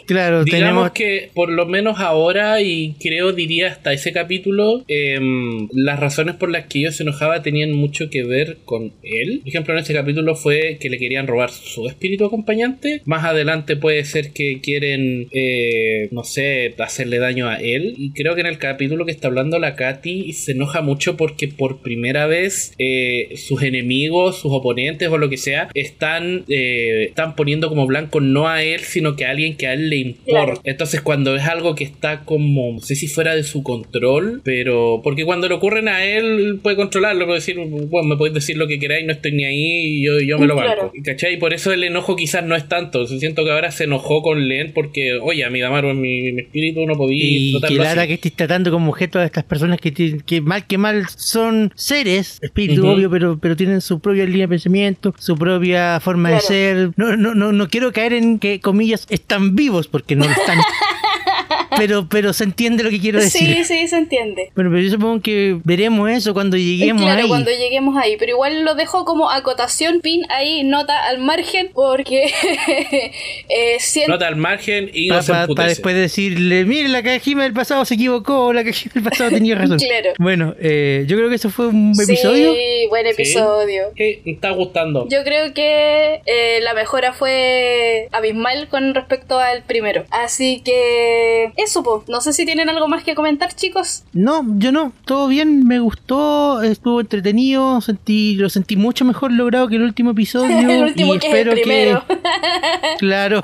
Claro, 0.06 0.44
Digamos 0.44 0.52
tenemos. 0.66 0.92
que 0.92 1.32
por 1.34 1.50
lo 1.50 1.66
menos 1.66 2.00
ahora, 2.00 2.62
y 2.62 2.96
creo 3.00 3.32
diría 3.34 3.68
hasta 3.68 3.94
ese 3.94 4.12
capítulo, 4.14 4.84
em, 4.88 5.68
las 5.74 6.00
razones 6.00 6.36
por 6.36 6.50
las 6.52 6.66
que 6.68 6.82
yo 6.84 6.92
se 6.92 7.04
enojaba 7.04 7.42
tenían 7.42 7.74
mucho 7.74 8.10
que 8.10 8.24
ver 8.24 8.58
con 8.66 8.94
él. 9.04 9.40
Por 9.40 9.50
ejemplo, 9.50 9.74
en 9.74 9.80
este 9.80 9.94
capítulo 9.94 10.36
fue 10.36 10.78
que 10.80 10.90
le 10.90 10.98
querían 10.98 11.28
robar 11.28 11.50
su 11.52 11.88
espíritu 11.88 12.26
acompañante. 12.26 13.02
Más 13.06 13.24
adelante 13.26 13.76
puede 13.76 14.04
ser 14.06 14.27
que 14.30 14.60
quieren, 14.62 15.28
eh, 15.32 16.10
no 16.12 16.24
sé, 16.24 16.74
hacerle 16.78 17.20
daño 17.20 17.48
a 17.48 17.58
él. 17.58 17.94
Y 17.98 18.12
creo 18.12 18.36
que 18.36 18.42
en 18.42 18.48
el 18.48 18.58
capítulo 18.58 19.06
que 19.06 19.12
está 19.12 19.28
hablando 19.28 19.60
la 19.60 19.76
Katy 19.76 20.34
se 20.34 20.54
enoja 20.54 20.82
mucho 20.82 21.18
porque 21.18 21.48
por 21.48 21.82
primera 21.82 22.28
vez 22.28 22.74
eh, 22.78 23.30
sus 23.36 23.64
enemigos, 23.64 24.40
sus 24.40 24.52
oponentes 24.52 25.10
o 25.10 25.18
lo 25.18 25.30
que 25.30 25.38
sea, 25.38 25.70
están, 25.74 26.46
eh, 26.50 27.06
están 27.10 27.36
poniendo 27.36 27.70
como 27.70 27.86
blanco 27.88 28.20
no 28.22 28.48
a 28.48 28.64
él, 28.64 28.82
sino 28.82 29.16
que 29.16 29.26
a 29.26 29.32
alguien 29.32 29.58
que 29.58 29.68
a 29.68 29.74
él 29.74 29.90
le 29.90 29.98
importa. 29.98 30.46
Claro. 30.46 30.62
Entonces 30.64 31.02
cuando 31.02 31.36
es 31.36 31.44
algo 31.44 31.76
que 31.76 31.84
está 31.84 32.26
como, 32.26 32.74
no 32.74 32.80
sé 32.80 32.96
si 32.96 33.08
fuera 33.08 33.36
de 33.36 33.44
su 33.44 33.64
control, 33.64 34.42
pero 34.44 35.02
porque 35.04 35.26
cuando 35.26 35.48
le 35.48 35.56
ocurren 35.56 35.88
a 35.88 36.06
él 36.06 36.60
puede 36.62 36.76
controlarlo, 36.76 37.26
puede 37.26 37.40
decir, 37.40 37.58
bueno, 37.58 38.08
me 38.08 38.18
podéis 38.18 38.36
decir 38.36 38.58
lo 38.58 38.68
que 38.68 38.80
queráis, 38.80 39.06
no 39.06 39.14
estoy 39.14 39.32
ni 39.32 39.46
ahí 39.46 39.98
y 39.98 40.06
yo, 40.06 40.20
yo 40.20 40.40
me 40.40 40.48
lo 40.48 40.56
banco. 40.56 40.74
Claro. 40.74 40.92
¿Cachai? 41.04 41.36
Y 41.36 41.38
por 41.38 41.54
eso 41.54 41.72
el 41.72 41.84
enojo 41.84 42.16
quizás 42.16 42.44
no 42.44 42.56
es 42.56 42.68
tanto. 42.68 43.06
Siento 43.06 43.44
que 43.44 43.52
ahora 43.52 43.72
se 43.72 43.86
enojó 43.86 44.17
con 44.22 44.48
Len 44.48 44.72
porque, 44.74 45.18
oye, 45.22 45.44
amiga 45.46 45.68
Damaru, 45.68 45.90
en 45.90 46.02
mi, 46.02 46.32
mi 46.32 46.42
espíritu 46.42 46.86
no 46.86 46.96
podía 46.96 47.24
Y 47.24 47.54
que 47.54 47.60
tratarlo 47.60 48.02
así. 48.02 48.08
que 48.08 48.14
estés 48.16 48.34
tratando 48.34 48.72
como 48.72 48.90
objeto 48.92 49.20
a 49.20 49.26
estas 49.26 49.44
personas 49.44 49.80
que, 49.80 49.92
que 50.26 50.42
mal 50.42 50.66
que 50.68 50.78
mal 50.78 51.06
son 51.16 51.72
seres, 51.76 52.40
espíritu 52.42 52.88
obvio, 52.88 53.10
pero, 53.10 53.38
pero 53.40 53.56
tienen 53.56 53.82
su 53.82 54.00
propia 54.00 54.26
línea 54.26 54.42
de 54.42 54.48
pensamiento, 54.50 55.14
su 55.18 55.36
propia 55.38 56.00
forma 56.00 56.32
de 56.32 56.40
ser. 56.40 56.92
No, 56.96 57.16
no, 57.18 57.36
no, 57.36 57.52
no 57.52 57.68
quiero 57.70 57.92
caer 57.94 58.14
en 58.14 58.40
que 58.40 58.60
comillas 58.60 59.06
están 59.10 59.56
vivos 59.56 59.88
porque 59.88 60.16
no 60.16 60.26
lo 60.26 60.32
están. 60.32 60.58
pero, 61.78 62.08
pero 62.10 62.34
se 62.34 62.44
entiende 62.44 62.84
lo 62.84 62.90
que 62.90 63.00
quiero 63.00 63.20
decir. 63.20 63.56
sí, 63.56 63.64
sí, 63.64 63.88
se 63.88 63.98
entiende. 63.98 64.52
Bueno, 64.56 64.70
pero 64.72 64.82
yo 64.82 64.90
supongo 64.92 65.22
que 65.22 65.58
veremos 65.64 66.10
eso 66.10 66.34
cuando 66.34 66.58
lleguemos 66.58 67.02
claro, 67.04 67.22
ahí. 67.24 67.28
cuando 67.28 67.52
lleguemos 67.52 67.96
ahí, 67.98 68.16
pero 68.18 68.32
igual 68.32 68.62
lo 68.64 68.76
dejo 68.76 69.06
como 69.06 69.30
acotación, 69.30 70.02
pin 70.02 70.24
ahí, 70.30 70.64
nota 70.64 71.08
al 71.08 71.20
margen, 71.20 71.70
porque 71.74 72.26
eh, 73.50 73.78
siento... 73.80 74.14
Nota 74.14 74.28
al 74.28 74.36
margen 74.36 74.90
y 74.94 75.08
no 75.08 75.16
Para 75.16 75.24
se 75.24 75.32
emputece. 75.34 75.68
después 75.70 75.96
decirle, 75.96 76.66
mire, 76.66 76.90
la 76.90 77.04
Kajima 77.04 77.44
del 77.44 77.54
pasado 77.54 77.86
se 77.86 77.96
equivocó, 77.96 78.54
la 78.54 78.64
Kajima 78.64 78.94
del 78.96 79.04
pasado 79.04 79.30
tenía 79.32 79.56
razón. 79.60 79.78
Claro. 79.80 80.14
Bueno, 80.20 80.56
eh, 80.60 81.06
yo 81.08 81.18
creo 81.18 81.30
que 81.30 81.36
eso 81.36 81.50
fue 81.50 81.68
un 81.68 81.94
episodio. 82.02 82.54
Sí, 82.54 82.88
buen 82.90 83.06
episodio. 83.08 83.84
¿Qué? 83.96 84.22
¿Me 84.26 84.34
está 84.34 84.52
gustando? 84.52 85.08
Yo 85.10 85.24
creo 85.24 85.54
que 85.54 86.22
eh, 86.26 86.60
la 86.62 86.74
mejora 86.74 87.14
fue 87.14 88.08
abismal 88.12 88.68
con 88.70 88.94
respecto 88.94 89.40
al 89.40 89.64
primero. 89.64 90.06
Así 90.12 90.62
que 90.64 91.52
eso, 91.58 91.67
po. 91.84 92.04
No 92.08 92.22
sé 92.22 92.34
si 92.34 92.46
tienen 92.46 92.70
algo 92.70 92.88
más 92.88 93.04
que 93.04 93.16
comentar, 93.16 93.54
chicos. 93.56 94.04
No, 94.14 94.44
yo 94.58 94.72
no, 94.72 94.94
todo 95.06 95.28
bien, 95.28 95.66
me 95.68 95.80
gustó, 95.80 96.62
estuvo 96.64 97.00
entretenido, 97.02 97.82
sentí, 97.82 98.36
lo 98.36 98.50
sentí 98.50 98.76
mucho 98.76 99.06
mejor 99.06 99.32
logrado 99.32 99.68
que 99.68 99.76
el 99.76 99.84
último 99.84 100.12
episodio. 100.18 100.58
el 100.70 100.84
último 100.84 101.16
y 101.16 101.20
que 101.20 101.28
es 101.28 101.34
el 101.34 101.40
espero 101.40 101.52
primero. 101.54 102.04
Claro. 103.00 103.42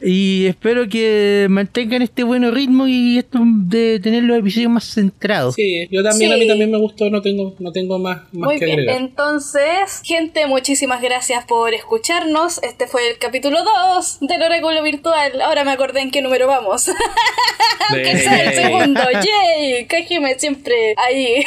y 0.00 0.46
espero 0.46 0.88
que 0.88 1.46
mantengan 1.50 2.02
este 2.02 2.22
buen 2.22 2.50
ritmo 2.54 2.86
y 2.86 3.18
esto 3.18 3.38
de 3.44 4.00
tener 4.00 4.22
los 4.24 4.38
episodios 4.38 4.70
más 4.70 4.84
centrados. 4.84 5.54
Sí, 5.54 5.86
yo 5.90 6.02
también, 6.02 6.30
Sí. 6.30 6.34
a 6.36 6.38
mí 6.38 6.46
también 6.48 6.70
me 6.70 6.78
gustó, 6.78 7.10
no 7.10 7.20
tengo, 7.22 7.54
no 7.58 7.72
tengo 7.72 7.98
más, 7.98 8.18
más 8.32 8.48
Muy 8.48 8.58
que 8.58 8.64
bien, 8.66 8.78
agregar. 8.80 9.00
entonces, 9.02 10.00
gente, 10.04 10.46
muchísimas 10.46 11.02
gracias 11.02 11.44
por 11.44 11.74
escucharnos. 11.74 12.62
Este 12.62 12.86
fue 12.86 13.10
el 13.10 13.18
capítulo 13.18 13.58
2 13.94 14.18
del 14.22 14.42
Oráculo 14.42 14.82
Virtual. 14.82 15.40
Ahora 15.42 15.64
me 15.64 15.72
acordé 15.72 16.00
en 16.00 16.10
qué 16.10 16.22
número 16.22 16.46
vamos. 16.46 16.88
Aunque 17.90 18.18
sea 18.18 18.44
el 18.44 18.54
segundo. 18.54 19.00
¡Yay! 19.12 19.86
Kajime 19.86 20.38
siempre 20.38 20.94
ahí. 20.96 21.44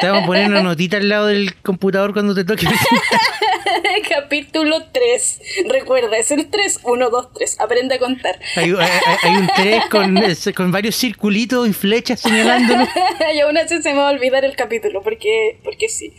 Te 0.00 0.06
vamos 0.06 0.24
a 0.24 0.26
poner 0.26 0.46
una 0.48 0.62
notita 0.62 0.96
al 0.96 1.08
lado 1.08 1.26
del 1.26 1.54
computador 1.62 2.12
cuando 2.12 2.34
te 2.34 2.44
toque. 2.44 2.66
capítulo 4.08 4.84
3. 4.92 5.40
Recuerda, 5.68 6.16
es 6.16 6.30
el 6.30 6.48
3, 6.48 6.80
1, 6.84 7.10
2, 7.10 7.32
3. 7.34 7.60
Aprende 7.60 7.94
a 7.96 7.98
contar. 7.98 8.38
hay, 8.56 8.70
hay- 8.70 9.16
hay 9.22 9.36
un 9.36 9.48
3 9.54 9.84
con, 9.90 10.16
con 10.54 10.72
varios 10.72 10.96
circulitos 10.96 11.68
y 11.68 11.72
flechas 11.72 12.20
señalándolo. 12.20 12.86
y 13.34 13.40
aún 13.40 13.56
así 13.58 13.80
se 13.82 13.92
me 13.92 13.98
va 13.98 14.08
a 14.08 14.12
olvidar 14.12 14.44
el 14.44 14.56
capítulo, 14.56 15.02
porque, 15.02 15.58
porque 15.62 15.88
sí. 15.88 16.12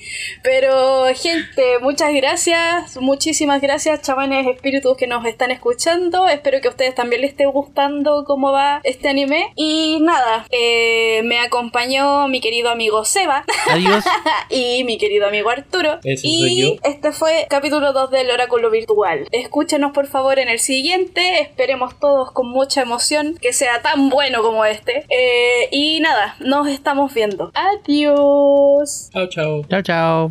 Pero, 0.44 1.06
gente, 1.16 1.80
muchas 1.82 2.14
gracias, 2.14 2.98
muchísimas 2.98 3.62
gracias, 3.62 4.02
chamanes 4.02 4.48
espíritus 4.48 4.96
que 4.98 5.08
nos 5.08 5.26
están 5.26 5.52
escuchando. 5.52 6.28
Espero 6.28 6.62
que 6.62 6.68
a 6.68 6.72
ustedes 6.72 6.96
también 6.96 7.22
les 7.22 7.32
esté 7.32 7.46
gustando 7.46 7.91
cómo 8.26 8.52
va 8.52 8.82
este 8.84 9.10
anime. 9.10 9.54
Y 9.56 10.00
nada, 10.02 10.46
eh, 10.52 11.22
me 11.24 11.40
acompañó 11.40 12.28
mi 12.28 12.42
querido 12.42 12.70
amigo 12.70 13.04
Seba 13.06 13.44
Adiós. 13.70 14.04
y 14.50 14.84
mi 14.84 14.98
querido 14.98 15.28
amigo 15.28 15.50
Arturo. 15.50 16.00
Ese 16.04 16.28
y 16.28 16.40
soy 16.40 16.62
yo. 16.62 16.90
este 16.90 17.12
fue 17.12 17.46
capítulo 17.50 17.94
2 17.94 18.12
del 18.12 18.32
Oráculo 18.32 18.70
Virtual. 18.70 19.28
Escúchenos 19.32 19.92
por 19.92 20.08
favor 20.08 20.40
en 20.40 20.50
el 20.50 20.60
siguiente. 20.60 21.42
Esperemos 21.42 22.00
todos 22.00 22.32
con 22.32 22.48
mucha 22.50 22.82
emoción 22.82 23.38
que 23.42 23.54
sea 23.54 23.82
tan 23.82 24.10
bueno 24.10 24.42
como 24.42 24.66
este. 24.66 25.06
Eh, 25.10 25.70
y 25.72 26.00
nada, 26.00 26.36
nos 26.40 26.68
estamos 26.68 27.14
viendo. 27.14 27.52
Adiós. 27.54 29.10
Chao, 29.14 29.28
chao. 29.28 29.62
Chao, 29.70 29.82
chao. 29.82 30.30